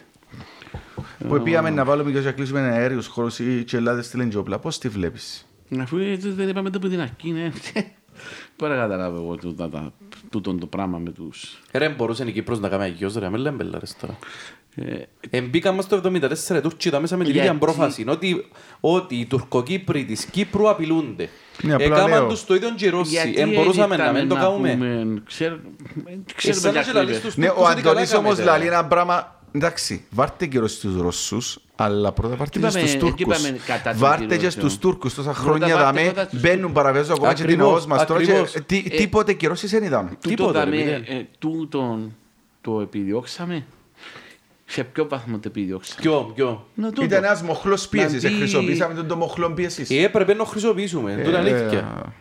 Που 1.28 1.42
πήγαμε 1.42 1.70
να 1.70 1.84
βάλουμε 1.84 2.10
και 2.10 2.20
να 2.20 2.32
κλείσουμε 2.32 2.58
ένα 2.60 2.68
αέριο 2.72 3.02
χώρος 3.08 3.38
ή 3.38 3.64
και 3.64 3.76
Ελλάδες 3.76 4.06
στείλουν 4.06 4.28
και 4.28 4.36
όπλα. 4.36 4.58
Πώς 4.58 4.78
τη 4.78 4.88
βλέπεις; 4.88 5.46
Αφού 5.80 5.96
έτσι 5.96 6.30
δεν 6.30 6.48
είπαμε 6.48 6.70
το 6.70 6.78
που 6.78 6.88
την 6.88 7.00
αρχή, 7.00 7.30
ναι. 7.30 7.50
Μπορεί 8.58 8.72
να 8.72 8.78
καταλάβω 8.78 9.16
εγώ 9.22 9.36
τούτα 9.36 9.68
τα- 9.68 9.92
τούτο 10.30 10.54
το 10.54 10.66
πράγμα 10.66 10.98
με 10.98 11.10
τους... 11.10 11.62
Ρε 11.72 11.88
μπορούσε 11.88 12.24
η 12.26 12.32
Κύπρος 12.32 12.60
να 12.60 12.68
κάνει 12.68 12.82
αγιώς 12.82 13.14
ρε, 13.14 13.28
με 13.30 13.36
λέμε 13.38 13.56
μπελάρες 13.56 13.96
τώρα. 14.00 14.18
Ε, 14.78 15.02
Εμπήκαν 15.30 15.74
μας 15.74 15.86
το 15.88 15.96
74 16.04 16.56
οι 16.56 16.60
Τούρκοι 16.60 16.90
τα 16.90 17.00
μέσα 17.00 17.16
με 17.16 17.22
την 17.24 17.30
ίδια 17.32 17.42
Γιατί- 17.42 17.58
πρόφαση. 17.58 18.04
Ότι, 18.08 18.46
ότι 18.80 19.14
οι 19.14 19.26
Τουρκοκύπροι 19.26 20.04
της 20.04 20.24
Κύπρου 20.24 20.68
απειλούνται. 20.70 21.28
Ναι, 21.62 21.74
απλά 21.74 21.86
Έκαναν 21.86 22.08
λέω. 22.08 22.26
τους 22.26 22.44
το 22.44 22.54
ίδιο 22.54 22.74
και 22.76 22.86
οι 22.86 22.88
Ρώσοι. 22.88 23.10
γιατί 23.10 23.40
Εν 23.40 23.50
μπορούσαμε 23.52 23.94
ήταν 23.94 24.06
να 24.14 24.18
μην 24.20 24.28
το 24.28 24.34
κάνουμε. 24.34 24.70
πούμε, 24.72 25.22
ξέρ- 25.26 25.50
δεν 25.94 26.12
Ε, 26.28 26.32
Ξέρουμε 26.36 26.60
σαν 26.60 26.72
για 26.72 26.80
να 26.80 26.86
και 26.86 26.92
λαλείς 26.92 27.16
ακριβές. 27.16 27.20
τους 27.20 27.36
Ναι, 27.36 27.46
Τούρκους 27.46 27.64
ο 27.64 27.70
ότι 27.70 27.80
καλά 27.82 27.90
Αντωνής 27.90 28.14
όμως 28.14 28.32
έκαμετε, 28.32 28.42
ρε. 28.42 28.58
λαλεί 28.58 28.66
ένα 28.66 28.86
πράγμα 28.86 29.40
εντάξει, 29.52 30.04
βάρτε 30.10 30.46
καιρός 30.46 30.72
στους 30.72 30.96
Ρώσους, 30.96 31.58
αλλά 31.76 32.12
πρώτα 32.12 32.36
βάρτε 32.36 32.58
και 32.58 32.66
είπαμε- 32.66 32.78
στους 32.78 32.90
εκεί 32.92 32.98
Τούρκους. 32.98 33.38
είπαμε 33.38 33.58
κατά 33.66 33.90
των 33.90 33.98
Βάρτε 33.98 34.24
και 34.24 34.36
κυρώσεων. 34.36 34.50
στους 34.50 34.78
Τούρκους. 34.78 35.14
Τόσα 35.14 35.30
Πρώτα 35.30 35.42
χρόνια 35.48 35.66
βάρτε 35.76 35.84
δαμέ, 35.84 36.02
πρώτα 36.02 36.24
στους 36.28 36.40
μπαίνουν 36.40 36.72
παραβιάζουν 36.72 37.12
ακόμα 37.12 37.28
και 37.34 37.34
την 37.42 37.44
Ακριβώς, 37.52 37.72
ΟΟΣ 37.72 37.86
μας 37.86 38.06
τώρα 38.06 38.22
και 38.22 38.30
ακριβώς. 38.30 38.54
ε, 38.54 38.60
τι- 38.60 38.82
τίποτε 38.90 39.32
κυρώσεις 39.32 39.70
δεν 39.70 39.82
είδαμε. 39.82 40.08
Τούτο 40.10 40.28
Τίποτε, 40.28 40.58
ρε, 40.58 40.64
δαμε, 40.64 40.76
μηδέν. 40.76 41.02
ε, 41.06 41.26
τούτον 41.38 42.14
το 42.60 42.80
επιδιώξαμε. 42.80 43.64
Σε 44.68 44.84
ποιο 44.84 45.08
βαθμό 45.08 45.36
το 45.36 45.42
επιδιώξαμε. 45.46 46.00
Ποιο, 46.00 46.32
ποιο; 46.34 46.66
Να 46.74 46.88
τούτο. 46.88 47.02
Ήταν 47.04 47.24
ένας 47.24 47.42
μοχλός 47.42 47.88
πίεσης, 47.88 48.22
Να 48.22 48.28
δει- 48.28 48.38
χρησιμοποιήσαμε 48.38 48.94
τον 48.94 49.06
το 49.06 49.16
μοχλό 49.16 49.50
πίεσης. 49.50 49.90
Ε, 49.90 49.94
έπρεπε 50.02 50.34
να 50.34 50.44
χρησιμοποιήσουμε. 50.44 51.12
Ε, 51.12 51.22
Τούτα 51.24 51.38
αλήθεια. 51.38 52.12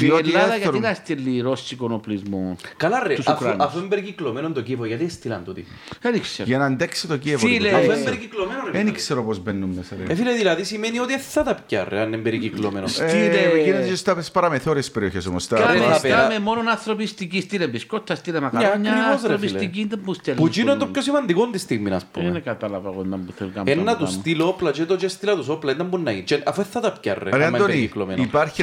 Και 0.00 0.06
η 0.06 0.08
Διότι 0.08 0.28
Ελλάδα 0.28 0.48
δεν 0.48 0.56
γιατί 0.58 0.76
θέλουν. 0.76 0.88
να 0.88 0.94
στείλει 0.94 1.40
ρώσικο 1.40 1.88
οπλισμό. 1.92 2.56
Καλά 2.76 3.02
ρε, 3.06 3.14
τους 3.14 3.26
αφού, 3.26 3.44
Ουκρανούς; 3.44 3.66
αφού 3.66 3.78
είναι 3.78 3.88
περικυκλωμένο 3.88 4.50
το 4.52 4.60
Κίεβο, 4.62 4.84
γιατί 4.84 5.04
έστειλαν 5.04 5.44
τούτοι. 5.44 5.66
Δεν 6.00 6.20
ξέρω. 6.20 6.48
Για 6.48 6.58
να 6.58 6.64
αντέξει 6.64 7.06
το 7.06 7.16
Κίεβο. 7.16 7.46
Φίλε, 7.46 7.54
λοιπόν. 7.68 7.80
Αφού 7.80 7.90
Ε, 7.90 7.94
είναι 7.94 8.04
περικυκλωμένο 8.04 8.60
ρε. 8.64 8.70
Δεν 8.70 8.80
φίλε. 8.80 8.92
ξέρω 8.92 9.24
πώς 9.24 9.38
μπαίνουν 9.42 9.68
μέσα. 9.70 9.96
ρε. 10.06 10.12
Ε, 10.12 10.14
φίλε, 10.16 10.32
δηλαδή 10.32 10.64
σημαίνει 10.64 10.98
ότι 10.98 11.12
δεν 11.12 11.20
θα 11.20 11.42
τα 11.42 11.54
πια 11.66 11.86
ρε, 11.88 12.00
αν 12.00 12.06
είναι 12.12 12.16
περικυκλωμένο. 12.22 12.86
Στείλε- 12.86 13.10
Ε, 13.34 13.62
Γίνεται 13.64 13.86
και 13.88 13.94
στα 13.94 14.22
παραμεθόριες 14.32 14.90
περιοχές 14.90 15.26
όμως. 15.26 15.46
τα- 15.46 15.56
Κάμε- 15.56 15.78
Κάμε 15.80 15.92
θα 15.94 16.00
περα- 16.00 16.16
στάμε 16.18 16.38
μόνο 16.38 16.60
ανθρωπιστική. 16.70 17.40
Στείλε 17.40 17.66
μπισκότα, 17.66 18.14
στείλε 18.14 18.40
μακαρόνια. 18.40 18.70
ακριβώς, 18.92 19.22
ρε, 19.22 19.32
Ανθρωπιστική 19.32 19.86
δεν 19.90 20.00
που 20.04 20.14
στέλνεις. 20.14 20.42
Που 20.42 20.48
εκείνο 20.48 20.70
είναι 20.70 20.80
το 20.80 20.86
πιο 20.86 21.02
σημαντικό 21.02 21.48
τη 21.50 21.58
στιγμή, 21.58 21.90
ας 21.92 22.06
Δεν 22.12 22.24
πούμε. 22.24 22.40
κατάλαβα 22.40 22.90
εγώ 22.92 23.04
να 23.04 23.16
μου 23.16 23.26
θέλω 23.36 23.50
να 23.54 23.60
Ένα 23.60 23.74
κάνω 23.74 23.84
τους 23.90 23.96
πράγμα. 23.96 24.20
στείλω 24.20 24.46
όπλα 24.48 24.70
και 24.70 24.84
το 24.84 24.96
και 24.96 25.08
στείλα 25.08 25.34
τους 25.36 25.48
όπλα, 25.48 25.72
ήταν 25.72 25.86
μπορεί 25.86 26.02
να 26.02 26.10
γίνει. 26.10 26.24
Και 26.24 26.42
Αφού 26.44 26.62
δεν 26.62 26.70
θα 26.70 26.80
τα 26.80 26.92
πια 27.00 27.14
ρε, 27.14 27.20
Ρε 27.24 27.30
άμα 27.30 27.36
είναι 27.36 27.56
Αντώνη, 27.56 27.72
περικυκλωμένο. 27.72 28.22
υπάρχει 28.22 28.62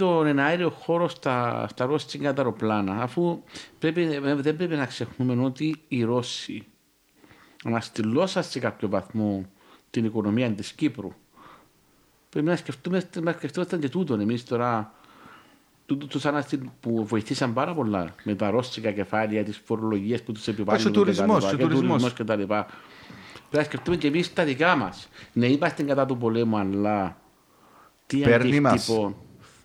να 0.00 0.06
σε 0.06 0.26
ρωτήσω... 0.26 0.26
είμαστε 0.26 0.26
και 0.26 0.26
κλείουμε 0.26 0.26
τον 0.26 0.26
εναέριο 0.26 0.70
χώρο 0.70 1.08
στα, 1.08 1.66
στα 1.68 1.84
ρώσικα 1.84 2.32
τα 2.32 2.42
αεροπλάνα. 2.42 3.02
Αφού 3.02 3.42
πρέπει, 3.78 4.02
ε, 4.02 4.34
δεν 4.34 4.56
πρέπει 4.56 4.76
να 4.76 4.86
ξεχνούμε 4.86 5.44
ότι 5.44 5.82
οι 5.88 6.02
Ρώσοι 6.02 6.66
αναστηλώσαν 7.64 8.42
σε 8.42 8.58
κάποιο 8.58 8.88
βαθμό 8.88 9.44
την 9.90 10.04
οικονομία 10.04 10.50
της 10.50 10.72
Κύπρου. 10.72 11.12
Πρέπει 12.28 12.46
να 12.46 12.56
σκεφτούμε, 12.56 13.08
να 13.20 13.32
σκεφτόμαστε 13.32 13.76
και 13.76 13.88
τούτον 13.88 14.20
εμείς 14.20 14.44
τώρα. 14.44 14.94
Τούτο 15.86 16.06
τους 16.06 16.24
αναστηλ... 16.26 16.60
που 16.80 17.06
βοηθήσαν 17.06 17.52
πάρα 17.52 17.74
πολλά 17.74 18.14
με 18.24 18.34
τα 18.34 18.50
ρώσικα 18.50 18.90
κεφάλαια, 18.90 19.44
τις 19.44 19.60
φορολογίες 19.64 20.22
που 20.22 20.32
τους 20.32 20.48
επιβάλλουν. 20.48 20.82
Και 20.82 20.88
ο 20.88 20.90
τουρισμός, 20.90 21.48
και 21.48 21.54
ο 21.54 21.68
τουρισμός. 21.68 22.12
κτλ. 22.12 22.24
Πρέπει 22.32 22.66
να 23.50 23.62
σκεφτούμε 23.62 23.96
και 23.96 24.06
εμείς 24.06 24.32
τα 24.32 24.44
δικά 24.44 24.76
μας. 24.76 25.08
Ναι, 25.32 25.46
είμαστε 25.46 25.82
κατά 25.82 26.06
του 26.06 26.16
πολέμου, 26.16 26.56
αλλά 26.56 27.16
τι 28.06 28.18
Παίρνει 28.18 28.60
μας. 28.60 28.72
αντίκτυπο 28.72 29.16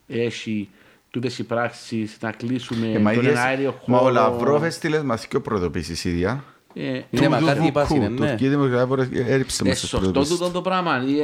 έχει 0.08 0.70
τούτες 1.12 1.38
οι 1.40 1.44
πράξεις 1.44 2.18
να 2.22 2.32
κλείσουμε 2.32 2.88
Ε, 2.92 3.00
μα 3.00 3.14
τον 3.14 3.20
ίδιες- 3.24 3.38
αέριο 3.38 3.80
Μα 3.86 3.98
ο 3.98 4.00
χώρο. 4.00 4.14
Λαυρόφ 4.14 4.64
έστειλες 4.64 5.02
μας 5.02 5.28
και 5.28 5.40
προειδοποίησεις 5.40 6.04
ίδια. 6.06 6.44
Ε, 6.74 7.02
Ναι, 7.10 7.30
μα 7.30 7.38
Του 7.40 7.46
κάτι 7.46 7.58
Δουκού, 7.58 7.68
είπα, 7.68 7.88
είναι, 7.96 8.08
ναι. 8.08 8.16
Τουρκική 8.16 8.48
Δημοκρατία 8.48 8.86
Βόρεια- 8.88 9.10
έριψε 9.28 9.64
ε, 9.64 9.68
μας 9.68 9.80
τις 9.80 9.80
σωστό 9.80 9.98
προειδοποίησεις. 9.98 10.38
τούτο 10.38 10.52
το 10.52 10.62
πράγμα. 10.62 10.96
Ε, 10.96 11.00
Είπεν 11.02 11.16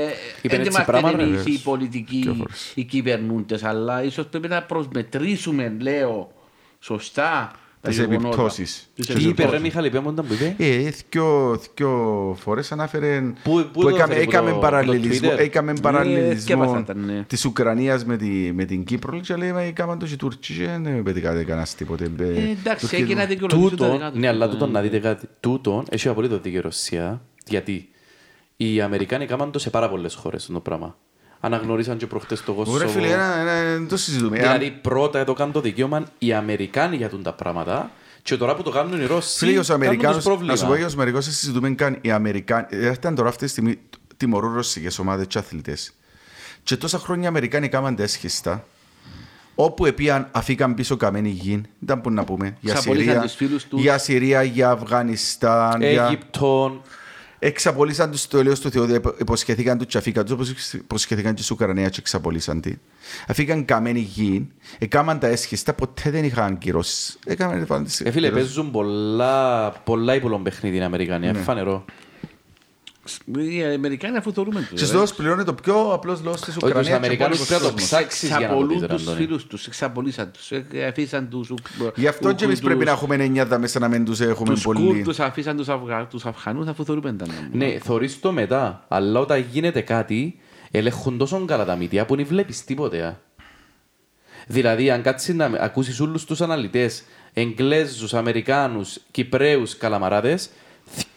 Δεν 0.42 0.60
έτσι 0.60 0.60
είμαστε 0.70 0.84
πράγμα, 0.92 1.12
ρε, 1.12 1.24
εμείς 1.24 1.44
ρε. 1.44 1.52
οι 1.52 1.58
πολιτικοί, 1.58 2.20
Δύο 2.22 2.34
φορές. 2.34 2.72
οι 2.76 2.84
κυβερνούντες, 2.84 3.64
αλλά 3.64 4.04
ίσως 4.04 4.26
πρέπει 4.26 4.48
να 4.48 4.64
προσμετρήσουμε, 4.64 5.76
λέω, 5.80 6.32
σωστά 6.80 7.52
τα 7.56 7.63
Τις 7.90 7.98
γεγονότα. 7.98 8.28
επιπτώσεις. 8.28 8.90
Τις 8.96 9.06
Τις 9.06 9.16
είπε 9.16 9.24
ρε 9.24 9.30
επιπτώσεις. 9.30 9.62
Μιχάλη, 9.62 9.90
πέμω 9.90 10.10
όταν 10.10 10.26
που 10.28 10.34
είπε. 10.34 10.56
Ε, 10.58 10.90
δυο, 11.10 11.60
δυο 11.76 12.36
φορές 12.40 12.72
ανάφερε 12.72 13.22
Πού- 13.44 13.52
πού 13.52 13.70
που 13.74 13.82
το 13.82 13.88
έκαμε, 13.88 14.04
έφερε, 14.14 14.24
που 14.24 14.30
έκαμε 14.32 14.52
το- 14.52 14.58
παραλληλισμό, 14.58 15.30
το 15.30 15.36
Twitter? 15.36 15.40
έκαμε 15.40 15.72
Ε, 15.72 15.76
παραλληλισμό 15.82 16.40
θκιάβασα 16.40 16.84
τα, 16.84 16.94
ναι. 16.96 17.24
της 17.28 17.46
Ουκρανίας 17.46 18.06
με, 18.06 18.18
τη, 18.18 18.26
με 18.54 18.66
την 18.66 18.84
Κύπρο 18.84 19.20
και 19.20 19.36
λέει, 19.36 19.52
μα 19.52 19.62
έκαμε 19.62 19.98
το 19.98 20.06
και 20.06 20.14
οι 20.14 20.16
Τούρκοι 20.16 20.54
και 20.54 20.68
δεν 20.82 21.04
πετυχάτε 21.04 21.44
κανένας 21.44 21.76
τίποτε. 21.76 22.04
Ε, 22.04 22.24
εντάξει, 22.24 22.80
Τουρκία- 22.80 22.98
έγινε 23.00 23.22
να 23.22 23.26
δικαιολογήσουν 23.28 23.78
τα 23.78 23.84
Τούτο, 23.86 23.92
δικά 23.98 24.10
τους. 24.12 24.20
ναι, 24.20 24.28
αλλά 24.28 24.50
τούτο 24.50 24.68
να 24.68 24.82
δείτε 24.82 25.00
κάτι. 25.00 25.28
Τούτο 25.40 25.84
έχει 25.90 26.08
απολύτω 26.08 26.40
δίκιο 26.40 26.58
η 26.60 26.62
Ρωσία. 26.62 27.22
Γιατί 27.48 27.90
οι 28.58 28.82
Αμερικάνοι 28.82 29.26
κάμαν 29.26 29.52
το 29.52 29.60
σε 29.60 29.70
πάρα 29.70 29.90
πολλές 29.90 30.14
χώρες 30.16 30.46
το 30.54 30.60
πράγμα. 30.60 30.98
Αναγνωρίσαν 31.46 31.98
και 31.98 32.08
προχτές 32.08 32.44
το 32.44 32.52
Ωραία 32.58 32.66
Κόσοβο. 32.74 32.90
φίλε, 32.90 33.14
ένα- 33.14 33.36
ένα- 33.36 33.64
δεν 33.72 33.88
το 33.88 33.98
συζητούμε. 33.98 34.38
Δηλαδή 34.38 34.66
Εάν- 34.66 34.82
πρώτα 34.82 35.20
εδώ 35.20 35.34
κάνουν 35.34 35.54
το 35.54 35.62
δικαίωμα 35.62 36.04
οι 36.18 36.34
Αμερικάνοι 36.34 36.96
για 36.96 37.10
τούν 37.10 37.24
τα 37.24 37.34
πράγματα 37.34 37.92
και 38.22 38.38
τώρα 38.38 38.56
που 38.56 38.64
το 38.64 38.70
κάνουν 38.70 39.02
οι 39.02 39.06
Ρώσοι 39.06 39.38
Φίλε, 39.38 39.52
για 39.52 39.60
τους 39.60 39.68
κάνουν 39.70 39.82
τους 39.82 39.88
Αμερικάνους, 39.90 40.24
πρόβλημα. 40.24 40.52
να 40.52 40.58
σου 40.58 40.66
πω 40.68 40.76
για 40.76 40.86
τους 40.86 40.94
Αμερικάνους, 40.94 41.26
δεν 41.26 41.36
συζητούμε 41.36 41.70
καν 41.70 41.98
οι 42.02 42.12
Αμερικάνοι. 42.12 42.66
ε, 42.70 42.92
Ήταν 42.92 43.16
τώρα 43.16 43.30
αυτή 43.30 43.46
τη 43.46 43.52
στιγμή 43.52 43.80
τιμωρούν 44.18 44.54
ρωσικές 44.54 45.00
ομάδες 45.00 45.26
και 45.28 45.38
αθλητές. 45.38 45.94
Και 46.64 46.78
τόσα 46.78 46.98
χρόνια 46.98 47.24
οι 47.24 47.28
Αμερικάνοι 47.28 47.68
κάμαν 47.70 47.96
τα 47.96 48.04
έσχιστα. 48.04 48.66
Όπου 49.56 49.86
επίαν 49.86 50.28
αφήκαν 50.32 50.74
πίσω 50.74 50.98
καμένη 50.98 51.30
γη, 51.30 51.62
δεν 51.80 51.98
μπορούμε 51.98 52.16
να 52.22 52.26
πούμε. 52.26 52.58
Για 52.60 52.74
Ξαπολύσαν 52.74 53.08
Συρία, 53.14 53.22
τους 53.22 53.34
φίλους 53.36 53.66
τους. 53.66 53.82
για 53.82 53.98
Συρία, 53.98 54.44
για 54.44 54.70
Αφγανιστάν, 54.70 55.82
για... 55.82 56.18
Αίγυπτον. 57.44 57.50
Εξαπολύσαν 57.50 58.12
τους 58.12 58.28
το 58.28 58.38
ελαιός 58.38 58.60
του 58.60 58.70
Θεού, 58.72 58.86
δηλαδή 58.86 59.10
υποσχεθήκαν 59.20 59.78
τους 59.78 59.88
και 59.88 59.98
αφήκαν 59.98 60.24
τους, 60.24 60.34
όπως 60.34 60.50
υποσχεθήκαν 60.74 61.34
και 61.34 61.42
στους 61.42 61.52
Ουκρανία 61.52 61.90
και 61.90 61.98
εξαπολύσαν 62.00 62.62
τη. 62.62 62.74
Αφήκαν 63.28 63.66
καμένη 63.66 64.00
γη, 64.00 64.48
έκαναν 64.80 65.20
τα 65.20 65.28
έσχιστα, 65.28 65.74
ποτέ 65.74 66.10
δεν 66.10 66.24
είχαν 66.24 66.58
κυρώσεις. 66.58 67.18
Έκαναν 67.26 67.66
πάντα 67.66 67.84
τις 67.84 68.00
Ε, 68.02 68.12
φίλε, 68.12 68.28
κυρώσεις. 68.28 68.46
παίζουν 68.54 68.72
πολλά, 68.72 69.72
πολλά 69.72 70.16
υπολόν 70.16 70.44
παιχνίδι 70.44 70.78
οι 70.78 70.82
Αμερικανοί. 70.82 71.26
Ναι. 71.26 71.32
Ναι. 71.32 71.40
Φανερό. 71.40 71.86
Οι 73.38 73.64
Αμερικάνοι 73.64 74.18
αφού 74.18 74.34
θεωρούμε 74.34 74.68
το. 74.70 74.78
Στις 74.78 74.90
ρε. 74.90 74.96
λόγους 74.96 75.14
πληρώνει 75.14 75.44
το 75.44 75.54
πιο 75.54 75.92
απλός 75.94 76.22
λόγος 76.24 76.42
της 76.42 76.54
τους 76.54 76.64
Ουκρανίας. 76.64 76.88
και 76.88 76.94
Αμερικάνους 76.94 77.38
πόλεμος 77.38 77.48
πρέπει 77.48 77.64
να 77.64 77.68
το 77.70 77.74
κόσμος. 77.74 77.90
ψάξεις 77.90 78.30
για 78.30 78.40
να 78.40 78.48
το 78.48 78.66
πεις, 78.66 78.76
Εξαπολούν 78.76 78.88
ρε, 78.88 78.96
τους 78.96 79.02
Αντώνη. 79.08 79.18
φίλους 79.26 79.46
τους, 79.48 79.68
εξαπολύσαν 79.68 80.32
τους, 80.32 80.52
ε, 80.52 80.86
αφήσαν 80.90 81.30
τους 81.30 81.50
Ουκ- 81.50 81.68
Γι' 81.96 82.08
αυτό 82.08 82.34
και 82.34 82.44
εμείς 82.46 82.58
Ουκρούς, 82.58 82.60
πρέπει 82.74 82.86
να 82.86 82.92
έχουμε 82.92 83.16
εννιά 83.16 83.48
τα 83.48 83.58
μέσα 83.58 83.80
να 83.80 83.88
μην 83.88 84.06
τους 84.06 84.20
έχουμε 84.20 84.54
τους 84.54 84.64
πολύ. 84.64 84.86
Κούρδους, 84.86 85.20
αφήσαν 85.20 85.58
τους, 85.58 85.70
Αφγα... 85.70 86.08
τους 86.08 86.26
Αφγανούς 86.26 86.68
αφού 86.68 86.86
θεωρούμε 86.86 87.14
τα 87.14 87.26
νόμια. 87.28 87.50
Ναι, 87.52 87.80
θωρείς 87.80 88.20
το 88.20 88.32
μετά, 88.32 88.86
αλλά 88.88 89.20
όταν 89.20 89.46
γίνεται 89.52 89.82
κάτι, 89.82 90.40
ελέγχουν 90.72 91.18
τόσο 91.18 91.46
καλά 91.46 91.66
τα 91.66 91.76
μύτια 91.76 92.06
που 92.06 92.16
δεν 92.16 92.26
βλέπεις 92.26 92.64
τίποτε. 92.64 93.02
α. 93.04 93.20
Δηλαδή, 94.48 94.90
αν 94.92 95.02
κάτσεις 95.02 95.36
να 95.36 95.46
ακούσεις 95.46 96.00
όλους 96.00 96.26
τους 96.26 96.42
αναλυτές, 96.42 97.04
Εγγλέζους, 97.34 98.14
Αμερικάνους, 98.14 98.98
Κυπρέους, 99.12 99.78
Καλαμαράδες, 99.78 100.50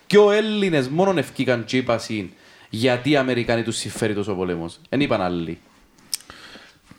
δυο 0.06 0.30
Έλληνες 0.30 0.88
μόνον 0.88 1.18
ευκήκαν 1.18 1.64
και 1.64 1.76
είπασαν 1.76 2.30
γιατί 2.70 3.10
οι 3.10 3.16
Αμερικάνοι 3.16 3.62
τους 3.62 3.76
συμφέρει 3.76 4.14
τόσο 4.14 4.32
ο 4.32 4.36
πολέμος. 4.36 4.80
Δεν 4.88 5.00
είπαν 5.00 5.20
άλλοι. 5.20 5.58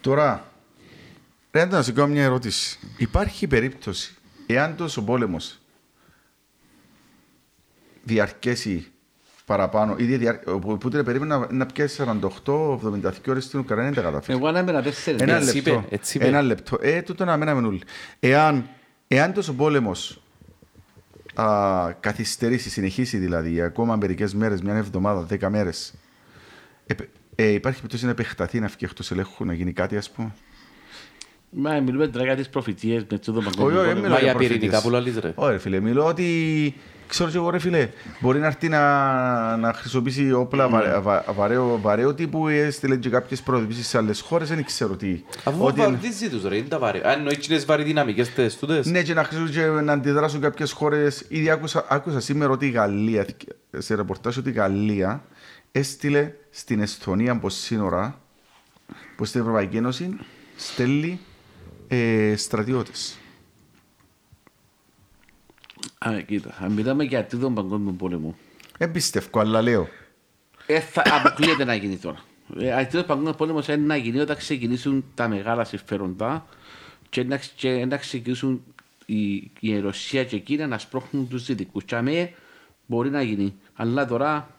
Τώρα, 0.02 0.52
ρε 1.52 1.66
να 1.66 1.84
σου 1.84 1.94
κάνω 1.94 2.08
μια 2.08 2.24
ερώτηση. 2.24 2.80
Υπάρχει 2.98 3.48
περίπτωση, 3.48 4.16
εάν 4.46 4.76
τόσο 4.76 5.04
πόλεμος 5.04 5.60
διαρκέσει 8.04 8.92
παραπάνω, 9.46 9.96
ήδη 9.98 10.18
διαρ... 10.18 10.36
οπότε 10.46 11.04
περίμενα 11.04 11.38
να, 11.38 11.48
να 11.52 11.66
πιέσει 11.66 12.04
48-72 12.46 12.78
ώρες 13.28 13.44
στην 13.44 13.60
Ουκρανία, 13.60 13.84
δεν 13.86 13.94
τα 13.94 14.02
καταφέρει. 14.02 14.38
Εγώ 14.38 14.48
ανάμενα 14.48 14.82
τέσσερις. 14.82 15.22
Ένα 15.22 15.36
Έτσι 15.36 15.56
λεπτό. 15.56 15.70
είπε, 15.70 15.86
έτσι 15.90 16.18
είπε. 16.18 16.28
Ένα 16.28 16.42
λεπτό. 16.42 16.78
Ε, 16.82 17.02
τούτο 17.02 17.26
να 17.26 17.38
μέναμε 17.38 17.68
όλοι. 17.68 17.82
Εάν, 18.20 18.70
εάν 19.08 19.34
τόσο 19.34 19.54
πόλεμος 19.54 20.22
α, 21.42 21.94
καθυστερήσει, 22.00 22.70
συνεχίσει 22.70 23.18
δηλαδή, 23.18 23.62
ακόμα 23.62 23.96
μερικές 23.96 24.34
μέρες, 24.34 24.62
μια 24.62 24.76
εβδομάδα, 24.76 25.22
δέκα 25.22 25.50
μέρες, 25.50 25.94
ε, 26.86 26.94
ε, 27.36 27.48
υπάρχει 27.48 27.78
περίπτωση 27.78 28.06
να 28.06 28.12
επεκταθεί, 28.12 28.60
να 28.60 28.68
φύγει 28.68 28.86
εκτός 28.86 29.12
ελέγχου, 29.12 29.46
να 29.46 29.54
γίνει 29.54 29.74
κάτι, 29.74 29.98
ας 29.98 30.12
πούμε; 30.12 30.34
Μα 31.50 31.80
μιλούμε 31.80 32.08
τώρα 32.08 32.26
για 32.26 32.36
τις 32.36 32.50
προφητείες 32.50 33.06
με 33.12 33.18
το 33.18 33.32
Όχι, 33.32 33.44
παγκόσμιο 33.44 33.66
όχι, 33.66 33.76
πόλεμο. 33.76 33.94
μιλάω 34.02 34.10
Μα 34.12 34.20
για 34.20 34.32
για 34.32 34.36
πυρηνικά 34.36 34.60
προφήτες. 34.82 34.82
που 34.82 34.90
λαλείς 34.90 35.18
ρε. 35.20 35.32
Ωραία, 35.36 35.60
φίλε, 35.60 35.80
μιλώ 35.80 36.06
ότι 36.06 36.76
ξέρω 37.08 37.30
και 37.30 37.38
εγώ, 37.38 37.50
ρε 37.50 37.60
φίλε, 37.60 37.90
μπορεί 38.20 38.40
να 38.40 38.46
έρθει 38.46 38.70
να, 38.70 39.58
να 39.58 39.74
χρησιμοποιήσει 39.74 40.32
όπλα 40.32 40.68
βα, 40.70 41.02
βα, 41.02 41.26
βαρέο, 41.36 41.80
βαρέο 41.82 42.14
τύπου, 42.14 42.48
έστειλε 42.48 42.96
και 42.98 43.10
κάποιες 43.10 43.42
προοδοποιήσεις 43.42 43.88
σε 43.88 43.98
άλλες 43.98 44.22
χώρες, 44.22 44.48
δεν 44.50 44.64
ξέρω 44.66 44.96
τι. 44.96 45.22
Αφού 45.44 45.64
Ότι- 45.66 45.80
βαρδίζει 45.80 46.30
τους 46.30 46.44
ρε, 46.44 46.56
είναι 46.58 46.68
τα 46.68 46.80
βάρη. 46.80 47.02
Αν 47.04 47.12
εννοείς 47.18 47.48
τις 47.48 47.66
βάρη 47.66 47.84
δυναμικές 47.84 48.34
τες 48.34 48.58
τούτες. 48.58 48.86
Ναι, 48.86 49.02
και 49.02 49.14
να 49.14 49.24
χρησιμοποιήσουν 49.24 49.76
και 49.76 49.82
να 49.82 49.94
αντιδράσουν 49.94 50.42
κάποιες 50.42 50.72
χώρες. 50.72 51.26
Ήδη 51.28 51.50
άκουσα, 51.50 51.86
άκουσα 51.90 52.20
σήμερα 52.20 52.52
ότι 52.52 52.66
η 52.66 52.70
Γαλλία, 52.70 53.26
σε 53.78 53.96
ρεπορτάζ 53.96 54.38
ότι 54.38 54.50
η 54.50 54.54
Γαλλία 54.54 55.24
έστειλε 55.72 56.32
στην 56.50 56.82
Εσθονία 56.82 57.32
από 57.32 57.50
σύνορα, 57.50 58.20
που 59.16 59.26
στην 59.26 59.42
Ευρωπαϊκή 59.42 59.78
Ένωση, 59.78 60.18
στέλνει 60.56 61.20
ε, 61.88 62.34
στρατιώτες. 62.38 63.18
Α, 65.98 66.22
κοίτα, 66.22 66.56
αν 66.60 66.72
μιλάμε 66.72 67.04
για 67.04 67.26
τρίτον 67.26 67.54
παγκόσμιο 67.54 67.92
πόλεμο, 67.92 68.36
Δεν 68.78 68.92
πιστεύω, 68.92 69.40
αλλά 69.40 69.62
λέω. 69.62 69.88
ε, 70.66 70.80
θα 70.80 71.04
αποκλείεται 71.06 71.64
να 71.64 71.76
γίνει 71.76 71.98
τώρα. 71.98 72.24
Ε, 72.60 72.74
ο 72.74 72.78
τρίτος 72.78 73.06
παγκόσμιος 73.06 73.36
πόλεμος 73.36 73.68
είναι 73.68 73.78
να 73.86 73.96
γίνει 73.96 74.20
όταν 74.20 74.36
ξεκινήσουν 74.38 75.06
τα 75.16 75.28
μεγάλα 75.28 75.64
συμφέροντα 75.64 76.46
και 77.10 77.24
να, 77.24 77.40
και 77.56 77.86
να 77.86 77.98
ξεκινήσουν 77.98 78.64
η, 79.06 79.52
η 79.60 79.80
Ρωσία 79.80 80.24
και 80.26 80.36
η 80.36 80.40
Κίνα 80.40 80.68
να 80.68 80.78
σπρώχνουν 80.78 81.28
τους 81.28 81.46
δυτικούς. 81.46 81.84
Και 81.84 81.96
αμέ 81.96 82.34
μπορεί 82.86 83.10
να 83.10 83.22
γίνει. 83.22 83.56
Αλλά 83.74 84.06
τώρα, 84.08 84.56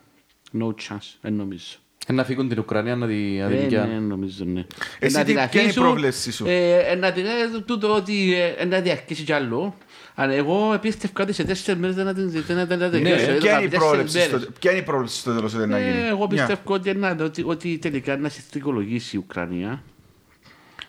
no 0.59 0.67
chance, 0.69 1.15
δεν 1.21 1.33
νομίζω. 1.35 1.77
Ε, 2.11 2.13
Να 2.13 2.25
φύγουν 2.25 2.49
την 2.49 2.59
Ουκρανία 2.59 2.97
να 2.97 3.07
τη 3.07 3.15
να 3.15 3.49
τη 3.49 3.55
Ε, 3.55 3.59
δικαιάνουν. 3.59 3.95
ναι, 3.95 3.99
νομίζω, 4.01 4.45
ναι. 4.45 4.67
Εσύ 4.99 5.17
Να 5.17 5.25
τι- 5.25 5.27
την 5.27 5.35
ποια 5.35 5.45
είναι 5.53 5.61
η 5.61 5.65
αφήσουν, 5.65 5.83
πρόβλεψή 5.83 6.33
σου; 6.33 6.45
ε, 6.47 6.79
ε, 6.79 6.95
να 6.95 7.13
την- 7.13 7.25
ε, 7.25 7.61
τούτο 7.67 7.95
ότι 7.95 8.35
ε, 8.35 8.47
ε, 8.63 8.65
να 8.65 8.81
διαρκήσει 8.81 9.23
κι 9.23 9.33
άλλο. 9.33 9.75
Αλλά 10.15 10.33
εγώ 10.33 10.79
πίστευα 10.81 11.13
ότι 11.23 11.33
σε 11.33 11.45
τέσσερις 11.45 11.81
μέρες 11.81 11.97
δεν 11.97 12.05
θα 12.05 12.15
την- 12.15 12.31
δεν 12.31 12.67
θα 12.67 12.67
την 12.67 12.91
τελειώσει. 12.91 13.25
Ποια 13.25 13.33
Έδωκα 13.35 13.51
είναι 13.57 13.65
η 13.65 13.69
τέσσερις 13.69 13.79
πρόβλεψη 13.79 14.19
μέρες. 14.19 14.41
στο- 14.43 14.53
Ποια 14.61 14.71
είναι 14.71 14.81
η 14.81 14.83
πρόβλεψη 14.85 15.19
στο 15.19 15.35
τέλος 15.35 15.55
ότι 15.55 15.67
να 15.67 15.79
γίνει; 15.79 15.91
Ε, 15.99 16.09
Εγώ 16.09 16.17
Μια. 16.31 16.47
πιστεύω 16.47 16.75
ότι, 16.75 16.95
να- 16.95 17.17
ότι, 17.25 17.43
ότι 17.47 17.79
τελικά 17.79 18.17
να 18.17 18.29
συστρικολογήσει 18.29 19.17
η 19.17 19.19
Ουκρανία. 19.19 19.83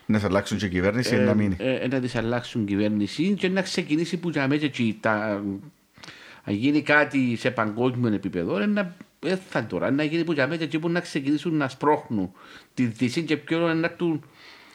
Να 0.06 0.18
σε 0.18 0.26
αλλάξουν 0.26 0.58
και 0.58 0.66
η 0.66 0.68
κυβέρνηση 0.68 1.14
ε, 1.14 1.18
να 1.18 1.34
μείνει. 1.34 1.56
ε, 1.58 1.86
να 1.90 2.00
της 2.00 2.14
αλλάξουν 2.14 2.64
κυβέρνηση 2.64 3.34
και 3.38 3.48
να 3.48 3.62
ξεκινήσει 3.62 4.16
που 4.16 4.30
για 4.30 4.48
μέσα 4.48 4.64
εκεί 4.64 4.98
τα, 5.00 5.42
να 6.44 6.52
γίνει 6.52 6.82
κάτι 6.82 7.36
σε 7.36 7.50
παγκόσμιο 7.50 8.14
επίπεδο, 8.14 8.58
ε, 8.58 8.66
να, 8.66 8.80
ε, 8.80 8.94
θα 9.48 9.66
τώρα, 9.66 9.90
να 9.90 10.02
γίνει 10.02 10.24
που 10.24 10.32
για 10.32 10.46
μέσα 10.46 10.62
εκεί 10.62 10.78
που 10.78 10.88
να 10.88 11.00
ξεκινήσουν 11.00 11.54
να 11.54 11.68
σπρώχνουν 11.68 12.32
τη 12.74 12.84
Δύση 12.84 13.22
και 13.22 13.36
πιο 13.36 13.58
να, 13.74 13.86
έρθουν- 13.86 14.24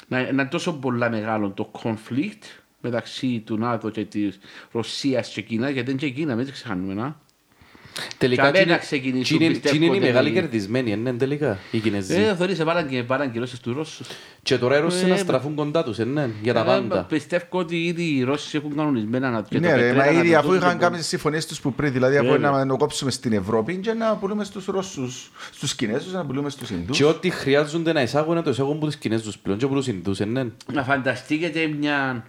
να, 0.08 0.22
να 0.22 0.28
είναι 0.28 0.46
τόσο 0.46 0.74
πολλά 0.74 1.10
μεγάλο 1.10 1.50
το 1.52 1.72
conflict 1.84 2.44
μεταξύ 2.82 3.40
του 3.46 3.58
ΝΑΤΟ 3.58 3.90
και 3.90 4.06
της 4.06 4.40
Ρωσίας 4.72 5.30
και 5.30 5.42
Κίνας, 5.42 5.72
γιατί 5.72 5.92
είναι 5.92 6.00
και 6.00 6.10
Κίνα, 6.10 6.36
μην 6.36 6.46
το 6.46 6.52
ξεχάνουμε, 6.52 6.94
να. 6.94 7.20
Τελικά, 8.18 8.42
Για 8.42 8.52
μένα 8.52 8.64
τι 8.66 8.70
είναι- 8.70 8.80
ξεκινήσουν, 8.80 9.38
τι 9.38 9.44
είναι- 9.44 9.54
πιστεύω, 9.54 9.74
τι 9.78 9.86
είναι 9.86 9.94
οι 9.94 9.98
ότι- 9.98 10.06
μεγάλοι 10.08 10.32
κερδισμένοι, 10.32 10.92
είναι 10.92 11.14
τελικά 11.14 11.58
οι 11.72 11.80
Κινέζοι. 11.80 12.14
Ε, 12.14 12.36
θεωρείς, 12.36 12.64
βάλαν 12.64 12.88
και 12.88 13.04
βάλαν 13.04 13.32
κυρώσεις 13.32 13.60
τους 13.60 13.76
Ρώσους. 13.76 14.08
Και 14.44 14.58
τώρα 14.58 14.78
οι 14.78 14.82
Ρώσοι 14.82 15.06
ε, 15.06 15.08
να 15.08 15.18
στραφούν 15.18 15.56
κοντά 15.56 15.84
τους, 15.84 15.98
είναι, 15.98 16.30
για 16.42 16.54
τα 16.54 16.60
Ε, 16.60 16.64
πάντα. 16.64 17.04
Πιστεύω 17.04 17.46
ότι 17.50 17.86
ήδη 17.86 18.04
οι 18.04 18.24
Ρώσοι 18.24 18.58
έχουν 18.58 18.76
κανονισμένα 18.76 19.30
να 19.30 19.42
και 19.42 19.60
το 19.60 19.60
Ναι, 19.60 19.68
ρε, 19.68 19.74
πετρέλαιο 19.74 19.96
μα 20.06 20.12
να 20.12 20.20
ήδη 20.20 20.32
το 20.32 20.38
αφού 20.38 20.48
δώσουν 20.48 20.62
είχαν 20.62 20.70
στον 20.70 20.82
κάνει 20.82 20.98
τι 20.98 21.04
συμφωνίες 21.04 21.46
τους 21.46 21.60
που 21.62 21.74
πριν, 21.74 21.92
δηλαδή 21.94 22.18
αφού 22.18 22.28
Βέβαια. 22.28 22.52
να 22.52 22.68
το 22.68 22.78
κόψουμε 22.78 23.12
στην 23.12 23.34
Ευρώπη 23.34 23.76
και 23.76 23.94
να 23.94 24.16
πουλούμε 24.16 24.44
στους 24.44 24.66
Ρώσους, 24.66 25.32
στους 25.52 25.76
Κινέζους, 25.76 26.14
να 26.14 26.26
πουλούμε 26.26 26.50
στους 26.50 26.70
Ινδούς. 26.70 26.98
Και 26.98 27.06
ό,τι 27.06 27.30
χρειάζονται 27.30 27.94
να 27.94 28.02
εισάγουν, 28.02 28.36
να 28.36 28.42
το 28.44 28.50
εισάγουν 28.50 28.76
από 28.76 28.86
τους 28.86 28.96
Κινέζους 28.96 29.38
πλέον 29.38 29.58
και 29.58 29.66
από 29.66 29.76
τους 29.76 29.88
Ινδούς, 29.88 30.20
είναι. 30.20 30.52
Να 30.74 30.84
φανταστείτε 30.84 31.68
μια, 31.80 32.24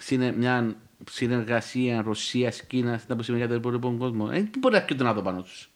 συνε, 0.00 0.34
μια 0.38 0.74
συνεργασία 1.10 2.02
Ρωσία-Κίνα 2.02 3.00
να 3.06 3.16
που 3.16 3.22
σημαίνει 3.22 3.42
για 3.44 3.52
τον 3.52 3.60
υπόλοιπο 3.62 3.96
κόσμο. 3.98 4.26
Δεν 4.26 4.50
μπορεί 4.58 4.74
να 4.74 4.80
έρχεται 4.80 4.94
το 4.98 5.04
ΝΑΤΟ 5.04 5.22
πάνω 5.22 5.42
τους; 5.42 5.70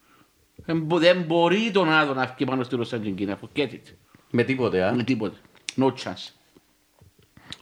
Δεν, 0.57 0.81
μπο- 0.81 0.99
δεν 0.99 1.23
μπορεί 1.23 1.71
το 1.73 1.85
ΝΑΤΟ 1.85 2.15
να 2.15 2.23
έρχεται 2.23 2.45
πάνω 2.45 2.63
στη 2.63 2.77
Ρωσία 2.77 2.99
και 2.99 3.05
την 3.05 3.15
Κίνα. 3.17 3.39
Forget 3.41 3.69
it. 3.73 3.95
Με 4.31 4.43
τίποτε, 4.43 4.83
α. 4.85 4.95
Με 4.95 5.03
τίποτε. 5.03 5.37
No 5.77 5.87
chance. 5.87 6.33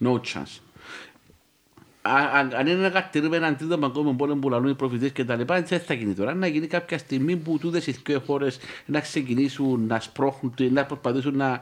No 0.01 0.13
chance. 0.13 0.61
Α- 2.03 2.31
Αν 2.39 2.53
αν 2.55 2.67
είναι 2.67 2.81
να 2.81 2.91
κατηρούμε 2.91 3.37
έναν 3.37 3.57
τρίτο 3.57 3.79
παγκόσμιο 3.79 4.13
πόλεμο 4.15 4.41
που 4.41 4.49
λαλούν 4.49 4.71
οι 4.71 4.75
προφητές 4.75 5.11
και 5.13 5.25
τα 5.25 5.37
λοιπά, 5.37 5.57
έτσι 5.57 5.77
δεν 5.77 5.85
θα 5.87 5.95
γίνει 5.95 6.15
τώρα. 6.15 6.35
Να 6.35 6.47
γίνει 6.47 6.67
κάποια 6.67 6.99
στιγμή 6.99 7.37
που 7.37 7.59
τούτες 7.59 7.87
οι 7.87 7.91
δύο 8.07 8.21
χώρες 8.21 8.59
να 8.87 9.01
ξεκινήσουν 9.01 9.87
να 9.87 10.01
σπρώχνουν, 10.01 10.55
να 10.71 10.85
προσπαθήσουν 10.87 11.37
να 11.37 11.61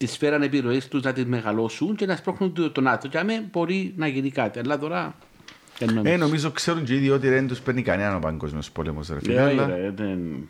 τη 0.00 0.06
σφαίρα 0.06 0.42
επιρροής 0.44 0.88
τους 0.88 1.02
να 1.02 1.12
τις 1.12 1.24
μεγαλώσουν 1.24 1.96
και 1.96 2.06
να 2.06 2.16
σπρώχνουν 2.16 2.52
το, 2.52 2.70
το 2.70 2.80
ΝΑΤΟ. 2.80 3.08
Και 3.08 3.18
αμέ 3.18 3.48
μπορεί 3.52 3.92
να 3.96 4.06
γίνει 4.06 4.30
κάτι. 4.30 4.58
Αλλά 4.58 4.78
τώρα 4.78 5.14
δεν 5.78 5.88
Ε, 5.88 5.92
νομίζω. 5.92 6.16
νομίζω 6.16 6.50
ξέρουν 6.50 6.84
και 6.84 6.94
ήδη 6.94 7.10
ότι 7.10 7.28
δεν 7.28 7.46
τους 7.48 7.60
παίρνει 7.60 7.82
κανένα 7.82 8.16
ο 8.16 8.18
παγκόσμιος 8.18 8.70
πόλεμος. 8.70 9.10
Ε, 9.10 9.14
όχι, 9.14 9.26
ρε, 9.66 9.92
δεν- 9.96 10.48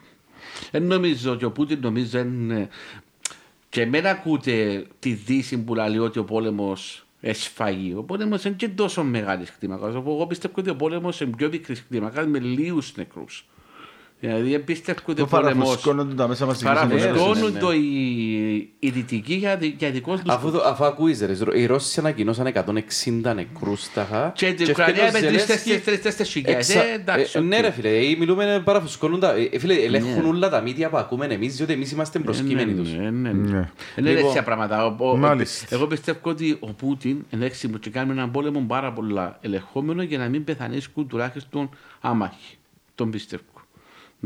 Δεν 0.71 0.83
νομίζω 0.83 1.37
και 1.37 1.45
ο 1.45 1.51
Πούτιν 1.51 1.79
νομίζω 1.83 2.19
εν- 2.19 2.69
και 3.69 3.81
εμένα 3.83 4.11
ακούτε 4.11 4.87
τη 4.99 5.13
Δύση 5.13 5.59
που 5.59 5.75
λέει 5.75 5.99
ότι 5.99 6.19
ο 6.19 6.25
πόλεμος 6.25 7.07
εν 7.21 7.37
σφαγή. 7.37 7.95
Ο 7.97 8.03
πόλεμος 8.03 8.45
είναι 8.45 8.55
και 8.55 8.69
τόσο 8.69 9.03
μεγάλης 9.05 9.53
κλίμακας. 9.59 9.95
Εγώ 9.95 10.27
πιστεύω 10.27 10.55
ότι 10.59 10.71
ο 10.71 10.77
πόλεμος 10.77 11.21
είναι 11.21 11.33
πιο 11.37 11.49
μικρής 11.49 11.85
κλίμακας 11.89 12.27
με 12.27 12.39
λίγους 12.39 12.97
νεκρούς. 12.97 13.45
Δηλαδή 14.21 14.51
δεν 14.51 14.65
πιστεύω 14.65 14.99
ότι 15.07 15.15
Το 15.17 15.23
ο 15.23 15.27
πόλεμος 15.27 15.55
παραφουσκώνονται 15.65 16.15
τα 16.15 16.29
μέσα 16.29 16.47
μας 16.47 16.63
παραφουσκώνουν 16.63 17.53
ναι, 17.53 17.59
το 17.59 17.73
οι, 17.73 18.73
οι 18.79 18.91
δυτικοί 18.91 19.35
για, 19.35 19.57
δι- 19.57 19.75
για 19.79 19.91
δικό 19.91 20.13
τους 20.13 20.23
Αφού, 20.35 20.51
το- 20.51 20.63
αφού 20.65 20.85
ακούεις 20.85 21.21
ρε, 21.21 21.59
οι 21.61 21.67
Ρώσοι 21.67 22.01
ανακοινώσαν 22.01 22.47
160 22.47 23.35
νεκρούς 23.35 23.93
τάχα 23.93 24.33
Και 24.35 24.47
την 24.53 24.65
και 24.65 24.71
Ουκρανία 24.71 25.03
έφτιανε 25.05 25.27
ο 25.27 25.31
με 25.31 25.39
Ζελένσκι- 25.39 25.85
τρεις-τέσσερις 25.85 26.33
χιλιάδες. 26.33 26.69
Εξα- 26.69 26.85
Ε, 26.85 26.93
εντάξει, 26.95 27.39
ε, 27.39 27.41
Ναι 27.41 27.57
οκ. 27.57 27.63
ρε 27.63 27.71
φίλε, 27.71 27.89
ε, 27.89 28.17
μιλούμε 28.19 28.63
παραφουσκώνουν 28.65 29.21
τα... 29.21 29.35
ε, 29.53 29.59
Φίλε, 29.59 29.75
ελέγχουν 29.75 30.23
Ναι. 30.23 30.29
όλα 30.29 30.49
τα 30.49 30.61
μύτια 30.61 30.89
που 30.91 30.97
ακούμε 30.97 31.27
εμείς, 31.27 31.57
διότι 31.57 31.73
εμείς 31.73 31.93
είμαστε 31.93 32.19
προσκείμενοι 32.19 32.75
τους. 32.75 32.93
Ναι, 32.93 33.11
ναι, 33.11 33.33
ναι. 33.33 33.51
Ναι. 33.51 33.71
Δεν 33.95 34.05
είναι 34.05 34.09
Λοιπόν, 34.11 34.25
έτσι 34.25 34.37
τα 34.37 34.43
πράγματα. 34.43 34.87
Ο- 34.87 35.11
ο- 35.11 35.17
μάλιστα. 35.17 35.67
Εγώ 35.75 35.87
πιστεύω 35.87 36.19
ότι 36.23 36.57
ο 36.61 36.67
Πούτιν 36.73 37.25
είναι 37.31 37.45
έξυπνο 37.45 37.79
και 37.79 37.91
κάνει 37.91 38.11
έναν 38.11 38.31
πόλεμο 38.31 38.65
πάρα 38.69 38.93
πολλά 38.93 39.39
ελεγχόμενο 39.41 40.03
για 40.03 40.19
να 40.19 40.29
μην 40.29 40.45
πεθανίσκουν 40.45 41.09
τουλάχιστον 41.09 41.69
άμαχοι. 42.01 42.55
Τον 42.95 43.11
πιστεύω. 43.11 43.43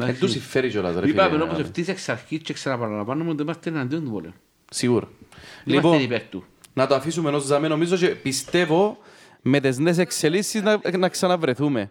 Εν 0.00 0.18
τους 0.18 0.30
συμφέρει 0.30 0.68
κιόλας 0.70 0.94
ρε 0.94 1.00
φίλε. 1.00 1.11
Είπαμε 1.12 1.42
όμως 1.42 1.59
ευθύς 1.59 1.88
εξ 1.88 2.09
αρχής 2.09 2.38
και 2.42 2.52
ξαναπαραλαμβάνουμε 2.52 3.30
ότι 3.30 3.42
είμαστε 3.42 3.70
εναντίον 3.70 4.04
του 4.04 4.11
πόλεμου. 4.11 4.35
Σίγουρα. 4.70 5.09
Είμαστε 5.64 5.88
Λοιπόν, 5.88 6.00
υπέρ 6.00 6.22
του. 6.22 6.44
να 6.72 6.87
το 6.87 6.94
αφήσουμε 6.94 7.28
ενός 7.28 7.44
ζάμε, 7.44 7.68
νομίζω 7.68 7.96
και 7.96 8.07
πιστεύω 8.09 8.98
με 9.42 9.61
τις 9.61 9.78
νέες 9.78 9.98
εξελίξεις 9.98 10.62
να, 10.62 10.80
να 10.98 11.09
ξαναβρεθούμε. 11.09 11.90